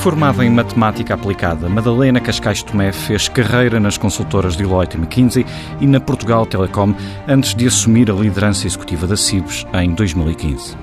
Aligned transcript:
Formada 0.00 0.42
em 0.42 0.48
matemática 0.48 1.12
aplicada, 1.12 1.68
Madalena 1.68 2.20
Cascais 2.20 2.62
Tomé 2.62 2.90
fez 2.90 3.28
carreira 3.28 3.78
nas 3.78 3.98
consultoras 3.98 4.56
Deloitte 4.56 4.96
e 4.96 4.98
McKinsey 4.98 5.44
e 5.78 5.86
na 5.86 6.00
Portugal 6.00 6.46
Telecom 6.46 6.94
antes 7.28 7.54
de 7.54 7.66
assumir 7.66 8.10
a 8.10 8.14
liderança 8.14 8.66
executiva 8.66 9.06
da 9.06 9.14
CIBS 9.14 9.66
em 9.74 9.92
2015. 9.92 10.74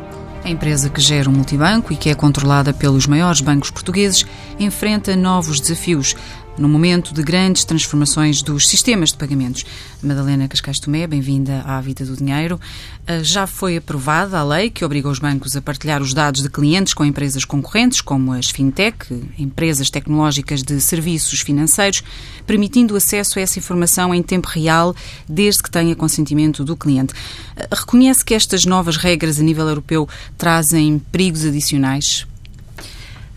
A 0.43 0.49
empresa 0.52 0.91
que 0.91 1.02
gera 1.02 1.27
um 1.27 1.34
multibanco 1.34 1.91
e 1.91 1.95
que 1.95 2.12
é 2.12 2.16
controlada 2.16 2.71
pelos 2.71 3.07
maiores 3.07 3.41
bancos 3.41 3.71
portugueses 3.71 4.23
enfrenta 4.59 5.16
novos 5.16 5.59
desafios 5.59 6.15
no 6.57 6.67
momento 6.67 7.13
de 7.13 7.21
grandes 7.21 7.63
transformações 7.63 8.41
dos 8.41 8.67
sistemas 8.67 9.09
de 9.11 9.17
pagamentos. 9.17 9.63
Madalena 10.02 10.48
Cascais 10.48 10.79
Tomé, 10.79 11.05
bem-vinda 11.05 11.61
à 11.65 11.79
Vida 11.79 12.05
do 12.05 12.17
Dinheiro. 12.17 12.59
Ah, 13.05 13.21
já 13.21 13.45
foi 13.45 13.77
aprovada 13.77 14.39
a 14.39 14.43
lei 14.43 14.70
que 14.70 14.84
obriga 14.84 15.09
os 15.09 15.20
bancos 15.20 15.55
a 15.55 15.62
partilhar 15.62 16.01
os 16.01 16.13
dados 16.13 16.41
de 16.41 16.49
clientes 16.49 16.93
com 16.93 17.05
empresas 17.05 17.45
concorrentes, 17.45 18.01
como 18.01 18.31
as 18.31 18.49
fintech, 18.49 18.98
empresas 19.38 19.89
tecnológicas 19.89 20.63
de 20.63 20.81
serviços 20.81 21.41
financeiros, 21.41 22.04
permitindo 22.45 22.95
acesso 22.95 23.39
a 23.39 23.41
essa 23.41 23.60
informação 23.60 24.13
em 24.13 24.23
tempo 24.23 24.48
real, 24.48 24.95
desde 25.27 25.62
que 25.62 25.71
tenha 25.71 25.95
consentimento 25.95 26.63
do 26.63 26.76
cliente. 26.76 27.13
Ah, 27.55 27.67
reconhece 27.71 28.26
que 28.26 28.34
estas 28.34 28.65
novas 28.65 28.98
regras 28.98 29.39
a 29.39 29.43
nível 29.43 29.67
europeu 29.67 30.07
trazem 30.37 30.99
perigos 31.12 31.45
adicionais 31.45 32.26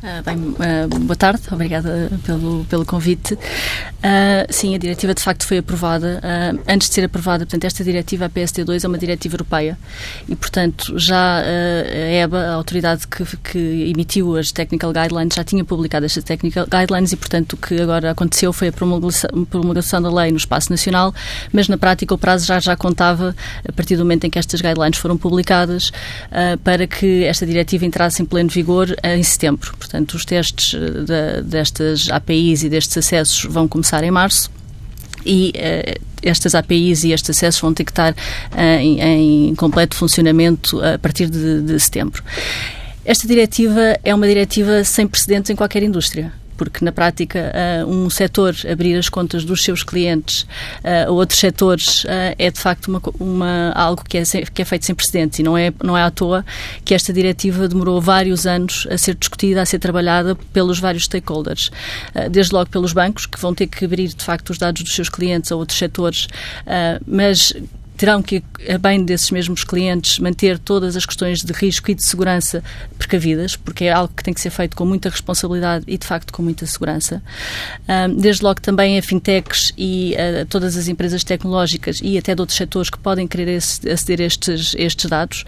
Uh, 0.02 0.22
bem, 0.24 0.36
uh, 0.38 0.98
boa 1.00 1.14
tarde, 1.14 1.42
obrigada 1.52 2.10
pelo, 2.24 2.64
pelo 2.64 2.86
convite. 2.86 3.34
Uh, 3.34 4.48
sim, 4.48 4.74
a 4.74 4.78
diretiva 4.78 5.12
de 5.12 5.22
facto 5.22 5.44
foi 5.44 5.58
aprovada. 5.58 6.22
antes 6.66 6.88
de 6.88 6.94
ser 6.94 7.04
aprovada, 7.04 7.44
portanto, 7.44 7.64
esta 7.66 7.84
diretiva, 7.84 8.24
a 8.24 8.30
PST2, 8.30 8.82
é 8.82 8.88
uma 8.88 8.96
diretiva 8.96 9.34
europeia 9.34 9.78
e, 10.26 10.34
portanto, 10.34 10.98
já 10.98 11.40
a 11.40 12.12
EBA, 12.12 12.38
a 12.38 12.54
autoridade 12.54 13.06
que, 13.06 13.24
que, 13.36 13.90
emitiu 13.90 14.36
as 14.38 14.50
Technical 14.50 14.90
Guidelines, 14.90 15.34
já 15.34 15.44
tinha 15.44 15.62
publicado 15.64 16.06
estas 16.06 16.24
Technical 16.24 16.66
Guidelines 16.66 17.12
e, 17.12 17.16
portanto, 17.16 17.52
o 17.52 17.56
que 17.58 17.78
agora 17.82 18.12
aconteceu 18.12 18.54
foi 18.54 18.68
a 18.68 18.72
promulgação, 18.72 19.44
promulgação 19.50 20.00
da 20.00 20.10
lei 20.10 20.30
no 20.30 20.38
espaço 20.38 20.70
nacional, 20.70 21.14
mas 21.52 21.68
na 21.68 21.76
prática 21.76 22.14
o 22.14 22.18
prazo 22.18 22.46
já, 22.46 22.58
já 22.58 22.74
contava 22.74 23.36
a 23.68 23.72
partir 23.72 23.96
do 23.96 24.04
momento 24.04 24.24
em 24.24 24.30
que 24.30 24.38
estas 24.38 24.62
guidelines 24.62 24.98
foram 24.98 25.18
publicadas 25.18 25.92
para 26.64 26.86
que 26.86 27.24
esta 27.24 27.44
diretiva 27.44 27.84
entrasse 27.84 28.22
em 28.22 28.24
pleno 28.24 28.48
vigor 28.48 28.96
em 29.02 29.22
setembro. 29.22 29.74
Portanto, 29.90 30.14
os 30.14 30.24
testes 30.24 30.72
eh, 30.72 30.78
de, 30.78 31.42
destas 31.42 32.08
APIs 32.10 32.62
e 32.62 32.68
destes 32.68 32.96
acessos 32.96 33.44
vão 33.44 33.66
começar 33.66 34.04
em 34.04 34.10
março 34.10 34.48
e 35.26 35.52
uh, 35.56 36.00
estas 36.22 36.54
APIs 36.54 37.02
e 37.02 37.10
estes 37.12 37.30
acessos 37.30 37.60
vão 37.60 37.74
ter 37.74 37.84
que 37.84 37.90
estar 37.90 38.12
uh, 38.12 38.60
em, 38.80 39.48
em, 39.48 39.54
completo 39.56 39.96
funcionamento 39.96 40.80
a 40.80 40.96
partir 40.96 41.28
de, 41.28 41.60
de 41.62 41.80
setembro. 41.80 42.22
Esta 43.04 43.26
diretiva 43.26 43.98
é 44.04 44.14
uma 44.14 44.28
diretiva 44.28 44.84
sem 44.84 45.08
precedentes 45.08 45.50
em 45.50 45.56
qualquer 45.56 45.82
indústria 45.82 46.32
porque 46.60 46.84
na 46.84 46.92
prática 46.92 47.50
uh, 47.54 47.88
um 47.88 48.10
setor 48.10 48.54
abrir 48.70 48.94
as 48.98 49.08
contas 49.08 49.46
dos 49.46 49.64
seus 49.64 49.82
clientes 49.82 50.42
uh, 50.84 51.08
a 51.08 51.10
outros 51.10 51.38
setores 51.38 52.04
uh, 52.04 52.36
é 52.38 52.50
de 52.50 52.60
facto 52.60 52.88
uma, 52.88 53.00
uma, 53.18 53.72
algo 53.74 54.04
que 54.06 54.18
é, 54.18 54.22
que 54.22 54.60
é 54.60 54.64
feito 54.66 54.84
sem 54.84 54.94
precedentes 54.94 55.38
e 55.38 55.42
não 55.42 55.56
é, 55.56 55.72
não 55.82 55.96
é 55.96 56.02
à 56.02 56.10
toa 56.10 56.44
que 56.84 56.92
esta 56.92 57.14
diretiva 57.14 57.66
demorou 57.66 57.98
vários 57.98 58.46
anos 58.46 58.86
a 58.90 58.98
ser 58.98 59.14
discutida, 59.14 59.62
a 59.62 59.64
ser 59.64 59.78
trabalhada 59.78 60.36
pelos 60.52 60.78
vários 60.78 61.04
stakeholders. 61.04 61.70
Desde 62.30 62.52
logo 62.52 62.68
pelos 62.68 62.92
bancos, 62.92 63.24
que 63.24 63.40
vão 63.40 63.54
ter 63.54 63.66
que 63.66 63.84
abrir 63.84 64.08
de 64.08 64.22
facto 64.22 64.50
os 64.50 64.58
dados 64.58 64.82
dos 64.82 64.94
seus 64.94 65.08
clientes 65.08 65.50
a 65.50 65.56
outros 65.56 65.78
setores, 65.78 66.28
mas 67.06 67.54
terão 68.00 68.22
que, 68.22 68.42
a 68.66 68.78
bem 68.78 69.04
desses 69.04 69.30
mesmos 69.30 69.62
clientes, 69.62 70.18
manter 70.18 70.58
todas 70.58 70.96
as 70.96 71.04
questões 71.04 71.42
de 71.42 71.52
risco 71.52 71.90
e 71.90 71.94
de 71.94 72.02
segurança 72.02 72.64
precavidas, 72.96 73.56
porque 73.56 73.84
é 73.84 73.92
algo 73.92 74.10
que 74.16 74.24
tem 74.24 74.32
que 74.32 74.40
ser 74.40 74.48
feito 74.48 74.74
com 74.74 74.86
muita 74.86 75.10
responsabilidade 75.10 75.84
e, 75.86 75.98
de 75.98 76.06
facto, 76.06 76.32
com 76.32 76.42
muita 76.42 76.64
segurança. 76.64 77.22
Desde 78.16 78.42
logo 78.42 78.58
também 78.58 78.98
a 78.98 79.02
fintechs 79.02 79.74
e 79.76 80.16
a 80.16 80.46
todas 80.46 80.78
as 80.78 80.88
empresas 80.88 81.22
tecnológicas 81.22 82.00
e 82.02 82.16
até 82.16 82.34
de 82.34 82.40
outros 82.40 82.56
setores 82.56 82.88
que 82.88 82.98
podem 82.98 83.28
querer 83.28 83.58
aceder 83.58 84.20
a 84.20 84.24
estes, 84.24 84.74
estes 84.78 85.10
dados, 85.10 85.44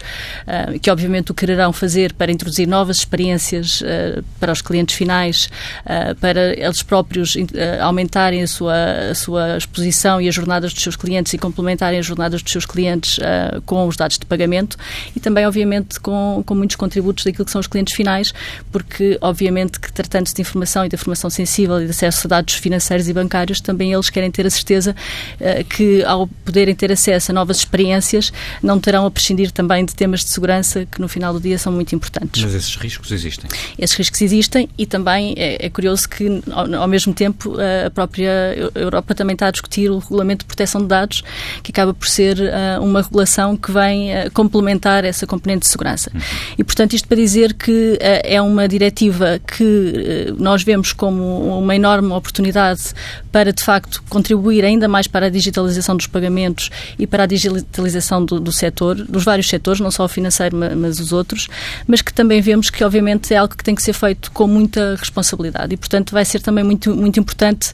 que 0.79 0.91
obviamente 0.91 1.31
o 1.31 1.33
quererão 1.33 1.73
fazer 1.73 2.13
para 2.13 2.31
introduzir 2.31 2.67
novas 2.67 2.97
experiências 2.97 3.81
ah, 3.83 4.21
para 4.39 4.51
os 4.51 4.61
clientes 4.61 4.95
finais, 4.95 5.49
ah, 5.85 6.15
para 6.19 6.53
eles 6.53 6.83
próprios 6.83 7.35
ah, 7.35 7.83
aumentarem 7.83 8.43
a 8.43 8.47
sua, 8.47 8.75
a 9.11 9.15
sua 9.15 9.57
exposição 9.57 10.21
e 10.21 10.27
as 10.27 10.35
jornadas 10.35 10.71
dos 10.73 10.83
seus 10.83 10.95
clientes 10.95 11.33
e 11.33 11.37
complementarem 11.37 11.99
as 11.99 12.05
jornadas 12.05 12.42
dos 12.43 12.51
seus 12.51 12.65
clientes 12.65 13.17
uh, 13.17 13.61
com 13.65 13.87
os 13.87 13.95
dados 13.95 14.17
de 14.17 14.25
pagamento 14.25 14.77
e 15.15 15.19
também, 15.19 15.45
obviamente, 15.45 15.99
com, 15.99 16.43
com 16.45 16.55
muitos 16.55 16.75
contributos 16.75 17.23
daquilo 17.23 17.45
que 17.45 17.51
são 17.51 17.61
os 17.61 17.67
clientes 17.67 17.93
finais, 17.93 18.33
porque, 18.71 19.17
obviamente, 19.21 19.79
que 19.79 19.91
tratando-se 19.91 20.35
de 20.35 20.41
informação 20.41 20.85
e 20.85 20.89
de 20.89 20.95
informação 20.95 21.29
sensível 21.29 21.81
e 21.81 21.85
de 21.85 21.91
acesso 21.91 22.27
a 22.27 22.29
dados 22.29 22.55
financeiros 22.55 23.07
e 23.07 23.13
bancários, 23.13 23.61
também 23.61 23.93
eles 23.93 24.09
querem 24.09 24.29
ter 24.31 24.45
a 24.45 24.49
certeza 24.49 24.95
uh, 25.39 25.63
que, 25.65 26.03
ao 26.03 26.27
poderem 26.27 26.75
ter 26.75 26.91
acesso 26.91 27.31
a 27.31 27.33
novas 27.33 27.57
experiências, 27.57 28.31
não 28.61 28.79
terão 28.79 29.05
a 29.05 29.11
prescindir 29.11 29.51
também 29.51 29.85
de 29.85 29.95
temas 29.95 30.21
de 30.21 30.29
segurança 30.29 30.85
que, 30.85 30.99
no 30.99 31.07
final 31.07 31.33
do 31.33 31.39
dia, 31.39 31.57
são 31.57 31.71
muito 31.71 31.95
importantes. 31.95 32.43
Mas 32.43 32.53
esses 32.53 32.75
riscos 32.75 33.11
existem? 33.11 33.49
Esses 33.77 33.95
riscos 33.95 34.21
existem 34.21 34.69
e 34.77 34.85
também 34.85 35.33
é, 35.37 35.65
é 35.65 35.69
curioso 35.69 36.07
que, 36.09 36.41
ao, 36.51 36.73
ao, 36.75 36.87
mesmo 36.87 37.13
tempo, 37.13 37.55
a 37.85 37.89
própria 37.89 38.55
Europa 38.75 39.15
também 39.15 39.33
está 39.33 39.47
a 39.47 39.51
discutir 39.51 39.89
o 39.89 39.99
regulamento 39.99 40.43
de 40.43 40.45
proteção 40.45 40.81
de 40.81 40.87
dados, 40.87 41.23
que 41.61 41.71
acaba 41.71 41.93
por 41.93 42.07
ser 42.07 42.32
ser 42.33 42.41
uh, 42.41 42.83
uma 42.83 43.01
regulação 43.01 43.55
que 43.55 43.71
vem 43.71 44.11
uh, 44.11 44.31
complementar 44.33 45.05
essa 45.05 45.25
componente 45.25 45.61
de 45.61 45.67
segurança. 45.67 46.11
Uhum. 46.13 46.21
E, 46.57 46.63
portanto, 46.63 46.93
isto 46.93 47.07
para 47.07 47.17
dizer 47.17 47.53
que 47.53 47.93
uh, 47.93 47.97
é 48.23 48.41
uma 48.41 48.67
diretiva 48.67 49.39
que 49.39 50.33
nós 50.37 50.63
vemos 50.63 50.93
como 50.93 51.59
uma 51.59 51.75
enorme 51.75 52.11
oportunidade 52.11 52.93
para, 53.31 53.51
de 53.51 53.63
facto, 53.63 54.03
contribuir 54.09 54.63
ainda 54.65 54.87
mais 54.87 55.07
para 55.07 55.27
a 55.27 55.29
digitalização 55.29 55.95
dos 55.95 56.07
pagamentos 56.07 56.69
e 56.97 57.05
para 57.07 57.23
a 57.23 57.25
digitalização 57.25 58.23
do, 58.23 58.39
do 58.39 58.51
setor, 58.51 58.95
dos 58.95 59.23
vários 59.23 59.47
setores, 59.47 59.79
não 59.79 59.91
só 59.91 60.05
o 60.05 60.07
financeiro, 60.07 60.57
mas, 60.57 60.99
os 60.99 61.11
outros, 61.11 61.47
mas 61.87 62.01
que 62.01 62.13
também 62.13 62.41
vemos 62.41 62.69
que, 62.69 62.83
obviamente, 62.83 63.33
é 63.33 63.37
algo 63.37 63.55
que 63.55 63.63
tem 63.63 63.75
que 63.75 63.81
ser 63.81 63.93
feito 63.93 64.31
com 64.31 64.47
muita 64.47 64.95
responsabilidade 64.97 65.73
e, 65.73 65.77
portanto, 65.77 66.11
vai 66.11 66.25
ser 66.25 66.41
também 66.41 66.63
muito, 66.63 66.95
muito 66.95 67.19
importante 67.19 67.73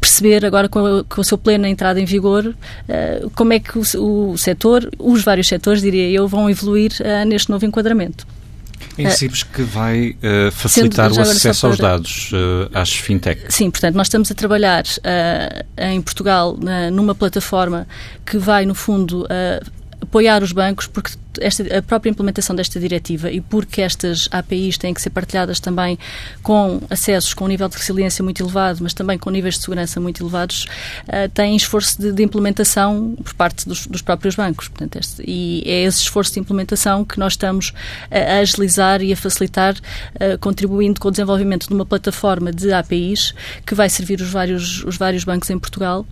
perceber 0.00 0.44
agora 0.44 0.68
com 0.68 0.84
a, 0.84 1.04
com 1.04 1.20
a 1.20 1.24
sua 1.24 1.38
plena 1.38 1.68
entrada 1.68 2.00
em 2.00 2.04
vigor 2.04 2.54
como 3.34 3.52
é 3.52 3.58
que 3.58 3.78
o, 3.94 4.30
o 4.32 4.38
setor, 4.38 4.90
os 4.98 5.22
vários 5.22 5.48
setores, 5.48 5.82
diria 5.82 6.08
eu, 6.10 6.26
vão 6.28 6.48
evoluir 6.48 6.92
uh, 7.00 7.26
neste 7.26 7.50
novo 7.50 7.64
enquadramento. 7.64 8.26
É 8.98 9.08
Cibes 9.10 9.42
que 9.42 9.62
vai 9.62 10.10
uh, 10.10 10.52
facilitar 10.52 11.10
Sendo, 11.10 11.18
o 11.18 11.22
acesso 11.22 11.66
aos 11.66 11.78
dados 11.78 12.30
uh, 12.32 12.70
às 12.74 12.92
fintech. 12.92 13.42
Sim, 13.48 13.70
portanto, 13.70 13.94
nós 13.94 14.06
estamos 14.06 14.30
a 14.30 14.34
trabalhar 14.34 14.84
uh, 14.84 15.64
em 15.78 16.00
Portugal 16.02 16.58
numa 16.92 17.14
plataforma 17.14 17.86
que 18.26 18.36
vai, 18.38 18.66
no 18.66 18.74
fundo, 18.74 19.26
apoiar 20.12 20.42
os 20.42 20.52
bancos, 20.52 20.86
porque 20.86 21.12
esta, 21.40 21.78
a 21.78 21.80
própria 21.80 22.10
implementação 22.10 22.54
desta 22.54 22.78
diretiva 22.78 23.30
e 23.30 23.40
porque 23.40 23.80
estas 23.80 24.28
APIs 24.30 24.76
têm 24.76 24.92
que 24.92 25.00
ser 25.00 25.08
partilhadas 25.08 25.58
também 25.58 25.98
com 26.42 26.82
acessos 26.90 27.32
com 27.32 27.46
um 27.46 27.48
nível 27.48 27.66
de 27.66 27.78
resiliência 27.78 28.22
muito 28.22 28.42
elevado, 28.42 28.80
mas 28.82 28.92
também 28.92 29.16
com 29.16 29.30
níveis 29.30 29.54
de 29.54 29.62
segurança 29.62 29.98
muito 29.98 30.22
elevados, 30.22 30.66
uh, 31.08 31.30
têm 31.32 31.56
esforço 31.56 31.98
de, 31.98 32.12
de, 32.12 32.22
implementação 32.22 33.16
por 33.24 33.32
parte 33.32 33.66
dos, 33.66 33.86
dos 33.86 34.02
próprios 34.02 34.34
bancos. 34.34 34.68
Portanto, 34.68 34.96
este, 34.98 35.22
e 35.26 35.62
é 35.64 35.84
esse 35.84 36.02
esforço 36.02 36.34
de 36.34 36.40
implementação 36.40 37.06
que 37.06 37.18
nós 37.18 37.32
estamos 37.32 37.72
a, 38.10 38.34
a 38.34 38.38
agilizar 38.40 39.00
e 39.00 39.14
a 39.14 39.16
facilitar, 39.16 39.74
uh, 39.74 40.38
contribuindo 40.40 41.00
com 41.00 41.08
o 41.08 41.10
desenvolvimento 41.10 41.66
de 41.66 41.72
uma 41.72 41.86
plataforma 41.86 42.52
de 42.52 42.70
APIs 42.70 43.32
que 43.64 43.74
vai 43.74 43.88
servir 43.88 44.20
os 44.20 44.30
vários, 44.30 44.84
os 44.84 44.98
vários 44.98 45.24
bancos 45.24 45.48
em 45.48 45.58
Portugal 45.58 46.04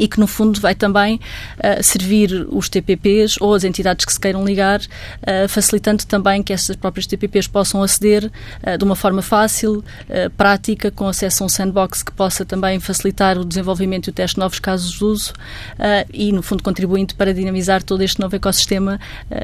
e 0.00 0.08
que, 0.08 0.18
no 0.18 0.26
fundo, 0.26 0.58
vai 0.58 0.74
também 0.74 1.16
uh, 1.58 1.82
servir 1.84 2.46
os 2.48 2.70
TPPs 2.70 3.36
ou 3.38 3.54
as 3.54 3.64
entidades 3.64 4.06
que 4.06 4.12
se 4.12 4.18
queiram 4.18 4.42
ligar, 4.42 4.80
uh, 4.80 5.46
facilitando 5.46 6.06
também 6.06 6.42
que 6.42 6.54
essas 6.54 6.74
próprias 6.74 7.06
TPPs 7.06 7.46
possam 7.46 7.82
aceder 7.82 8.24
uh, 8.66 8.78
de 8.78 8.82
uma 8.82 8.96
forma 8.96 9.20
fácil, 9.20 9.84
prática, 10.36 10.90
com 10.90 11.06
acesso 11.06 11.42
a 11.42 11.46
um 11.46 11.48
sandbox 11.48 12.02
que 12.02 12.12
possa 12.12 12.44
também 12.44 12.80
facilitar 12.80 13.36
o 13.36 13.44
desenvolvimento 13.44 14.06
e 14.06 14.10
o 14.10 14.12
teste 14.12 14.36
de 14.36 14.40
novos 14.40 14.58
casos 14.58 14.92
de 14.92 15.04
uso 15.04 15.32
e, 16.12 16.32
no 16.32 16.42
fundo, 16.42 16.62
contribuindo 16.62 17.14
para 17.14 17.34
dinamizar 17.34 17.82
todo 17.82 18.02
este 18.02 18.18
novo 18.18 18.34
ecossistema 18.34 18.98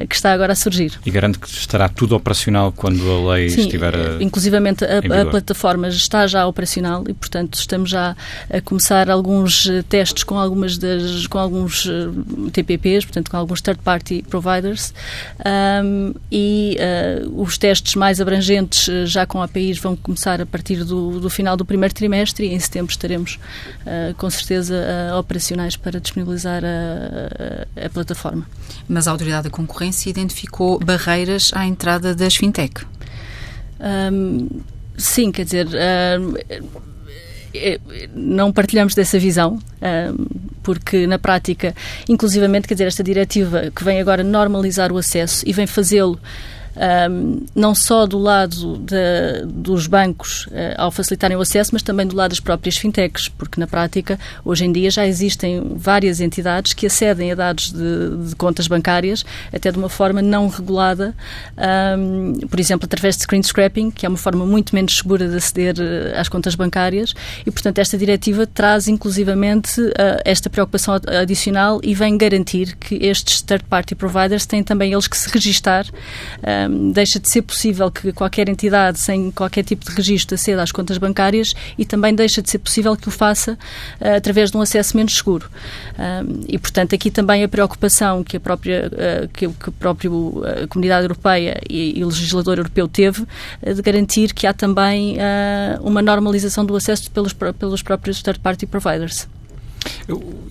que 0.09 0.15
está 0.15 0.33
agora 0.33 0.53
a 0.53 0.55
surgir. 0.55 0.93
E 1.05 1.11
garante 1.11 1.37
que 1.37 1.47
estará 1.47 1.87
tudo 1.87 2.15
operacional 2.15 2.71
quando 2.71 3.11
a 3.11 3.33
lei 3.33 3.49
Sim, 3.49 3.61
estiver 3.61 3.95
a, 3.95 4.23
inclusivamente 4.23 4.83
a, 4.83 4.99
a 4.99 5.25
plataforma 5.25 5.89
está 5.89 6.25
já 6.25 6.47
operacional 6.47 7.03
e, 7.07 7.13
portanto, 7.13 7.55
estamos 7.55 7.89
já 7.89 8.15
a 8.49 8.61
começar 8.61 9.09
alguns 9.09 9.69
testes 9.89 10.23
com 10.23 10.39
algumas 10.47 10.77
das 10.77 11.27
com 11.27 11.37
alguns 11.37 11.85
uh, 11.85 11.89
eh, 12.47 12.51
TPPs, 12.51 13.05
portanto 13.05 13.29
com 13.29 13.37
alguns 13.37 13.61
third 13.61 13.79
party 13.83 14.23
providers 14.23 14.93
um, 15.83 16.13
e 16.31 16.77
uh, 16.79 17.41
os 17.41 17.57
testes 17.57 17.95
mais 17.95 18.19
abrangentes 18.19 18.87
uh, 18.87 19.05
já 19.05 19.25
com 19.25 19.41
APIs 19.41 19.77
vão 19.77 19.95
começar 19.95 20.41
a 20.41 20.45
partir 20.45 20.83
do, 20.83 21.19
do, 21.19 21.29
final 21.29 21.55
do 21.55 21.65
primeiro 21.65 21.93
trimestre 21.93 22.47
e 22.47 22.53
em 22.53 22.59
setembro 22.59 22.91
estaremos 22.91 23.39
com 24.17 24.29
certeza 24.29 24.75
operacionais 25.17 25.75
para 25.75 25.99
disponibilizar 25.99 26.63
a, 26.63 27.81
a, 27.81 27.85
a 27.85 27.89
plataforma. 27.89 28.45
Mas 28.87 29.07
a 29.07 29.11
Autoridade 29.11 29.45
da 29.45 29.49
Concorrência 29.49 30.09
identificou 30.09 30.79
barreiras 30.79 31.51
à 31.53 31.65
entrada 31.65 32.13
das 32.15 32.35
fintech? 32.35 32.85
Um, 33.79 34.47
sim, 34.97 35.31
quer 35.31 35.45
dizer, 35.45 35.67
é, 35.73 36.17
não 38.13 38.51
partilhamos 38.51 38.93
dessa 38.93 39.19
visão, 39.19 39.59
porque 40.63 41.07
na 41.07 41.17
prática, 41.17 41.75
inclusivamente, 42.09 42.67
quer 42.67 42.73
dizer, 42.73 42.87
esta 42.87 43.03
diretiva 43.03 43.71
que 43.75 43.83
vem 43.83 43.99
agora 43.99 44.23
normalizar 44.23 44.91
o 44.91 44.97
acesso 44.97 45.43
e 45.47 45.53
vem 45.53 45.67
fazê-lo 45.67 46.19
um, 47.09 47.45
não 47.55 47.73
só 47.73 48.05
do 48.05 48.17
lado 48.17 48.77
de, 48.77 49.45
dos 49.45 49.87
bancos 49.87 50.45
uh, 50.47 50.75
ao 50.77 50.91
facilitarem 50.91 51.35
o 51.35 51.41
acesso, 51.41 51.71
mas 51.73 51.81
também 51.81 52.05
do 52.05 52.15
lado 52.15 52.29
das 52.29 52.39
próprias 52.39 52.77
fintechs, 52.77 53.27
porque 53.27 53.59
na 53.59 53.67
prática, 53.67 54.19
hoje 54.45 54.65
em 54.65 54.71
dia, 54.71 54.91
já 54.91 55.05
existem 55.05 55.73
várias 55.75 56.21
entidades 56.21 56.73
que 56.73 56.85
acedem 56.85 57.31
a 57.31 57.35
dados 57.35 57.71
de, 57.71 58.29
de 58.29 58.35
contas 58.35 58.67
bancárias, 58.67 59.25
até 59.53 59.71
de 59.71 59.77
uma 59.77 59.89
forma 59.89 60.21
não 60.21 60.47
regulada, 60.47 61.15
um, 61.97 62.33
por 62.47 62.59
exemplo, 62.59 62.85
através 62.85 63.15
de 63.15 63.23
screen 63.23 63.43
scrapping, 63.43 63.91
que 63.91 64.05
é 64.05 64.09
uma 64.09 64.17
forma 64.17 64.45
muito 64.45 64.75
menos 64.75 64.97
segura 64.97 65.27
de 65.27 65.35
aceder 65.35 65.75
uh, 65.77 66.19
às 66.19 66.29
contas 66.29 66.55
bancárias, 66.55 67.13
e 67.45 67.51
portanto 67.51 67.79
esta 67.79 67.97
diretiva 67.97 68.45
traz 68.45 68.87
inclusivamente 68.87 69.81
uh, 69.81 69.93
esta 70.23 70.49
preocupação 70.49 70.99
adicional 71.21 71.79
e 71.83 71.93
vem 71.95 72.17
garantir 72.17 72.75
que 72.75 72.95
estes 72.95 73.41
third-party 73.41 73.95
providers 73.95 74.45
têm 74.45 74.63
também 74.63 74.91
eles 74.91 75.07
que 75.07 75.17
se 75.17 75.29
registar 75.29 75.85
deixa 76.67 77.19
de 77.19 77.29
ser 77.29 77.41
possível 77.41 77.89
que 77.91 78.11
qualquer 78.11 78.49
entidade 78.49 78.99
sem 78.99 79.31
qualquer 79.31 79.63
tipo 79.63 79.85
de 79.85 79.95
registro 79.95 80.35
aceda 80.35 80.63
às 80.63 80.71
contas 80.71 80.97
bancárias 80.97 81.53
e 81.77 81.85
também 81.85 82.13
deixa 82.13 82.41
de 82.41 82.49
ser 82.49 82.59
possível 82.59 82.95
que 82.95 83.07
o 83.07 83.11
faça 83.11 83.53
uh, 83.53 84.15
através 84.17 84.51
de 84.51 84.57
um 84.57 84.61
acesso 84.61 84.95
menos 84.95 85.15
seguro. 85.15 85.49
e, 86.47 86.57
portanto, 86.57 86.93
aqui 86.93 87.09
também 87.11 87.43
a 87.43 87.47
preocupação 87.47 88.23
que 88.23 88.37
a 88.37 88.39
própria, 88.39 88.91
uh, 88.91 89.27
que, 89.29 89.47
que 89.47 89.69
a 89.69 89.71
própria 89.71 90.09
Comunidade 90.69 91.03
Europeia 91.03 91.59
e, 91.69 91.99
e, 91.99 92.03
o 92.03 92.07
legislador 92.07 92.57
europeu 92.57 92.87
teve 92.87 93.21
uh, 93.21 93.73
de 93.73 93.81
garantir 93.81 94.33
que 94.33 94.45
há 94.45 94.53
também 94.53 95.17
uma 95.81 96.01
normalização 96.01 96.65
do 96.65 96.75
acesso 96.75 97.09
pelos, 97.11 97.33
pelos 97.33 97.81
próprios 97.81 98.21
third-party 98.21 98.65
providers. 98.65 99.27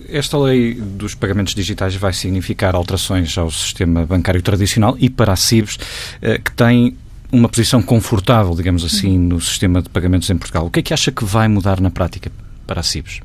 Esta 0.09 0.37
lei 0.37 0.75
dos 0.75 1.15
pagamentos 1.15 1.53
digitais 1.53 1.95
vai 1.95 2.13
significar 2.13 2.75
alterações 2.75 3.37
ao 3.37 3.51
sistema 3.51 4.05
bancário 4.05 4.41
tradicional 4.41 4.95
e 4.99 5.09
para 5.09 5.33
a 5.33 5.35
CIBS, 5.35 5.77
eh, 6.21 6.37
que 6.37 6.51
tem 6.51 6.95
uma 7.31 7.49
posição 7.49 7.81
confortável, 7.81 8.55
digamos 8.55 8.85
assim, 8.85 9.17
no 9.17 9.41
sistema 9.41 9.81
de 9.81 9.89
pagamentos 9.89 10.29
em 10.29 10.37
Portugal. 10.37 10.65
O 10.65 10.71
que 10.71 10.79
é 10.79 10.83
que 10.83 10.93
acha 10.93 11.11
que 11.11 11.25
vai 11.25 11.47
mudar 11.47 11.81
na 11.81 11.89
prática 11.89 12.31
para 12.65 12.79
a 12.79 12.83
CIBS? 12.83 13.19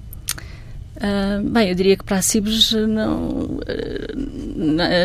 Uh, 1.02 1.42
bem, 1.50 1.68
eu 1.68 1.74
diria 1.74 1.96
que 1.96 2.04
para 2.04 2.18
a 2.18 2.22
Cibes 2.22 2.72
não, 2.72 3.28
uh, 3.28 3.60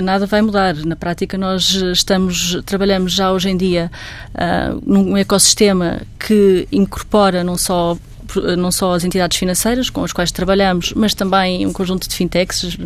nada 0.03 0.27
vai 0.27 0.43
mudar. 0.43 0.75
Na 0.75 0.95
prática, 0.95 1.39
nós 1.39 1.73
estamos, 1.73 2.61
trabalhamos 2.65 3.13
já 3.13 3.31
hoje 3.31 3.49
em 3.49 3.57
dia 3.57 3.89
uh, 4.35 4.79
num 4.85 5.17
ecossistema 5.17 6.01
que 6.19 6.67
incorpora 6.71 7.43
não 7.43 7.57
só 7.57 7.97
não 8.57 8.71
só 8.71 8.93
as 8.93 9.03
entidades 9.03 9.37
financeiras 9.37 9.89
com 9.89 10.03
as 10.03 10.13
quais 10.13 10.31
trabalhamos, 10.31 10.93
mas 10.95 11.13
também 11.13 11.65
um 11.65 11.73
conjunto 11.73 12.07
de 12.07 12.15
fintechs. 12.15 12.77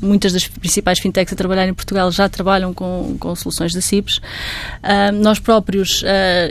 Muitas 0.00 0.32
das 0.32 0.46
principais 0.46 0.98
fintechs 0.98 1.32
a 1.32 1.36
trabalhar 1.36 1.68
em 1.68 1.74
Portugal 1.74 2.10
já 2.10 2.28
trabalham 2.28 2.72
com, 2.72 3.16
com 3.18 3.34
soluções 3.34 3.74
da 3.74 3.80
CIPS. 3.80 4.18
Uh, 4.18 5.12
nós 5.14 5.38
próprios, 5.38 6.02
uh, 6.02 6.06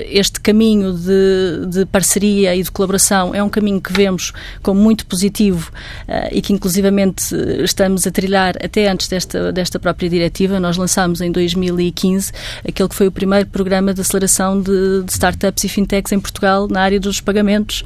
este 0.06 0.40
caminho 0.40 0.94
de, 0.94 1.66
de, 1.68 1.86
parceria 1.86 2.56
e 2.56 2.64
de 2.64 2.72
colaboração 2.72 3.34
é 3.34 3.42
um 3.42 3.50
caminho 3.50 3.82
que 3.82 3.92
vemos 3.92 4.32
como 4.62 4.80
muito 4.80 5.06
positivo 5.06 5.72
uh, 6.08 6.30
e 6.32 6.42
que 6.42 6.54
inclusivamente 6.54 7.36
estamos 7.64 8.06
a 8.06 8.12
trilhar 8.12 8.56
até 8.64 8.90
antes 8.90 9.08
desta, 9.08 9.52
desta 9.52 9.80
própria 9.80 10.10
diretiva. 10.10 10.60
Nós 10.60 10.78
lançámos 10.78 11.22
em 11.22 11.32
2015 11.32 12.32
aquele 12.68 12.90
que 12.90 12.96
foi 12.96 13.08
o 13.08 13.12
primeiro 13.12 13.48
programa 13.48 13.94
de 13.94 14.02
aceleração 14.02 14.62
de, 14.62 15.04
de 15.04 15.12
startups 15.12 15.64
e 15.64 15.70
fintechs 15.70 16.12
em 16.12 16.20
Portugal 16.20 16.68
na 16.68 16.82
área 16.82 17.00
dos 17.00 17.22
pagamentos 17.22 17.84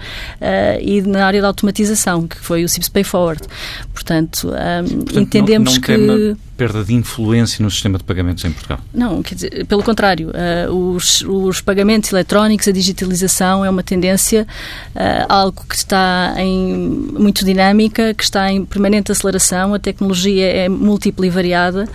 e 0.82 1.02
na 1.02 1.26
área 1.26 1.42
da 1.42 1.48
automatização, 1.48 2.28
que 2.28 2.38
foi 2.38 2.64
o 2.64 2.70
CIPS 2.70 2.90
Pay 2.90 3.04
Forward. 3.04 3.42
Portanto, 3.94 4.50
um, 4.50 4.56
eh, 4.56 4.82
Portanto 4.82 5.20
entendemos 5.20 5.78
não, 5.78 5.98
não 5.98 6.36
que 6.36 6.38
perda 6.56 6.84
de 6.84 6.94
influência 6.94 7.64
no 7.64 7.70
sistema 7.70 7.98
de 7.98 8.04
pagamentos 8.04 8.44
em 8.46 8.52
Portugal? 8.52 8.80
Não, 8.94 9.24
quer 9.24 9.36
dizer, 9.36 9.66
pelo 9.66 9.84
contrário, 9.84 10.30
uh, 10.30 10.72
os, 10.72 11.22
os, 11.22 11.62
pagamentos 11.62 12.12
eletrónicos, 12.12 12.68
a 12.68 12.72
digitalização 12.72 13.66
é 13.66 13.70
uma 13.70 13.84
tendência, 13.84 14.48
uh, 14.96 15.26
algo 15.28 15.64
que 15.68 15.76
está 15.76 16.36
em 16.38 16.76
muito 17.18 17.44
dinâmica, 17.44 18.14
que 18.14 18.24
está 18.24 18.52
em 18.52 18.66
permanente 18.66 19.12
aceleração, 19.12 19.74
a 19.74 19.80
tecnologia 19.80 20.46
é 20.46 20.70
múltipla 20.70 21.26
e 21.26 21.30
variada 21.30 21.88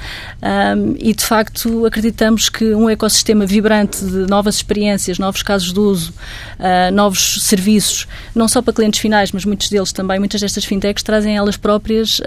um, 0.43 0.95
e, 0.99 1.15
de 1.15 1.25
facto, 1.25 1.87
acreditamos 1.87 2.49
que 2.49 2.75
um 2.75 2.91
ecossistema 2.91 3.47
vibrante 3.47 4.05
de 4.05 4.27
novas 4.29 4.57
experiências, 4.57 5.19
novos 5.19 5.43
casos 5.43 5.73
de 5.73 5.79
uso, 5.79 6.13
uh, 6.59 6.93
novos 6.93 7.43
serviços, 7.43 8.07
não 8.35 8.49
só 8.49 8.61
para 8.61 8.73
clientes 8.73 9.01
finais, 9.01 9.31
mas 9.31 9.45
muitos 9.45 9.69
deles 9.71 9.93
também, 9.93 10.19
muitas 10.19 10.41
destas 10.41 10.65
fintechs 10.65 11.03
trazem 11.03 11.37
elas 11.37 11.57
próprias 11.57 12.21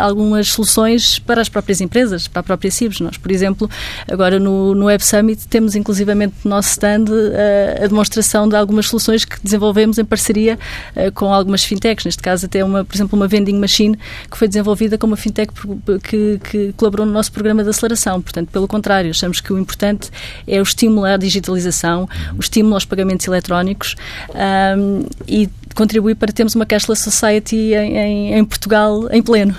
algumas 0.00 0.48
soluções 0.48 1.18
para 1.18 1.40
as 1.40 1.48
próprias 1.48 1.80
para 2.28 2.40
a 2.40 2.42
própria 2.42 2.70
CIBS. 2.70 3.00
Nós, 3.00 3.16
por 3.16 3.30
exemplo, 3.30 3.68
agora 4.10 4.38
no, 4.38 4.74
no 4.74 4.86
Web 4.86 5.04
Summit 5.04 5.46
temos 5.48 5.74
inclusivamente 5.74 6.34
no 6.44 6.50
nosso 6.50 6.70
stand 6.70 7.04
uh, 7.04 7.84
a 7.84 7.86
demonstração 7.86 8.48
de 8.48 8.56
algumas 8.56 8.86
soluções 8.86 9.24
que 9.24 9.36
desenvolvemos 9.42 9.98
em 9.98 10.04
parceria 10.04 10.58
uh, 10.96 11.12
com 11.12 11.32
algumas 11.32 11.64
fintechs. 11.64 12.04
Neste 12.04 12.22
caso, 12.22 12.46
até 12.46 12.64
uma, 12.64 12.84
por 12.84 12.94
exemplo, 12.94 13.16
uma 13.16 13.28
vending 13.28 13.58
machine 13.58 13.98
que 14.30 14.36
foi 14.36 14.48
desenvolvida 14.48 14.98
com 14.98 15.06
uma 15.06 15.16
fintech 15.16 15.52
que, 16.02 16.40
que 16.50 16.72
colaborou 16.76 17.06
no 17.06 17.12
nosso 17.12 17.32
programa 17.32 17.62
de 17.62 17.70
aceleração. 17.70 18.20
Portanto, 18.20 18.50
pelo 18.50 18.68
contrário, 18.68 19.10
achamos 19.10 19.40
que 19.40 19.52
o 19.52 19.58
importante 19.58 20.10
é 20.46 20.60
o 20.60 20.62
estímulo 20.62 21.04
à 21.04 21.16
digitalização, 21.16 22.08
o 22.36 22.40
estímulo 22.40 22.74
aos 22.74 22.84
pagamentos 22.84 23.26
eletrónicos 23.26 23.94
um, 24.78 25.04
e 25.26 25.48
contribuir 25.74 26.14
para 26.14 26.32
termos 26.32 26.54
uma 26.54 26.64
cashless 26.64 27.02
society 27.02 27.74
em, 27.74 27.98
em, 27.98 28.34
em 28.34 28.44
Portugal 28.44 29.08
em 29.12 29.22
pleno. 29.22 29.54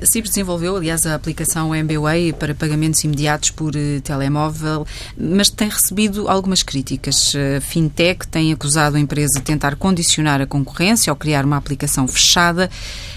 A 0.00 0.06
CIPS 0.06 0.30
desenvolveu, 0.30 0.74
aliás, 0.74 1.04
a 1.04 1.14
aplicação 1.14 1.74
MBWay 1.74 2.32
para 2.32 2.54
pagamentos 2.54 3.04
imediatos 3.04 3.50
por 3.50 3.76
uh, 3.76 4.00
telemóvel, 4.00 4.86
mas 5.18 5.50
tem 5.50 5.68
recebido 5.68 6.30
algumas 6.30 6.62
críticas. 6.62 7.34
A 7.36 7.60
Fintech 7.60 8.26
tem 8.26 8.54
acusado 8.54 8.96
a 8.96 9.00
empresa 9.00 9.38
de 9.38 9.42
tentar 9.42 9.76
condicionar 9.76 10.40
a 10.40 10.46
concorrência 10.46 11.10
ao 11.10 11.16
criar 11.16 11.44
uma 11.44 11.58
aplicação 11.58 12.08
fechada 12.08 12.70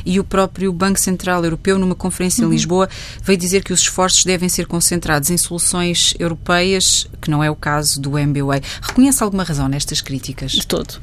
e 0.06 0.20
o 0.20 0.24
próprio 0.24 0.74
Banco 0.74 1.00
Central 1.00 1.46
Europeu, 1.46 1.80
numa 1.80 1.96
conferência 1.96 2.44
uhum. 2.44 2.52
em 2.52 2.56
Lisboa, 2.56 2.90
veio 3.24 3.38
dizer 3.38 3.64
que 3.64 3.72
os 3.72 3.80
esforços 3.80 4.26
devem 4.26 4.50
ser 4.50 4.68
concentrados 4.68 5.30
em 5.30 5.38
soluções 5.38 6.14
europeias, 6.20 7.08
que 7.22 7.32
não 7.32 7.42
é 7.42 7.50
o 7.50 7.56
caso 7.56 8.02
do 8.02 8.20
MBWay. 8.20 8.62
Reconhece 8.82 9.24
alguma 9.24 9.44
razão 9.44 9.70
nestas 9.70 10.02
críticas? 10.02 10.52
De 10.52 10.68
todo. 10.68 10.96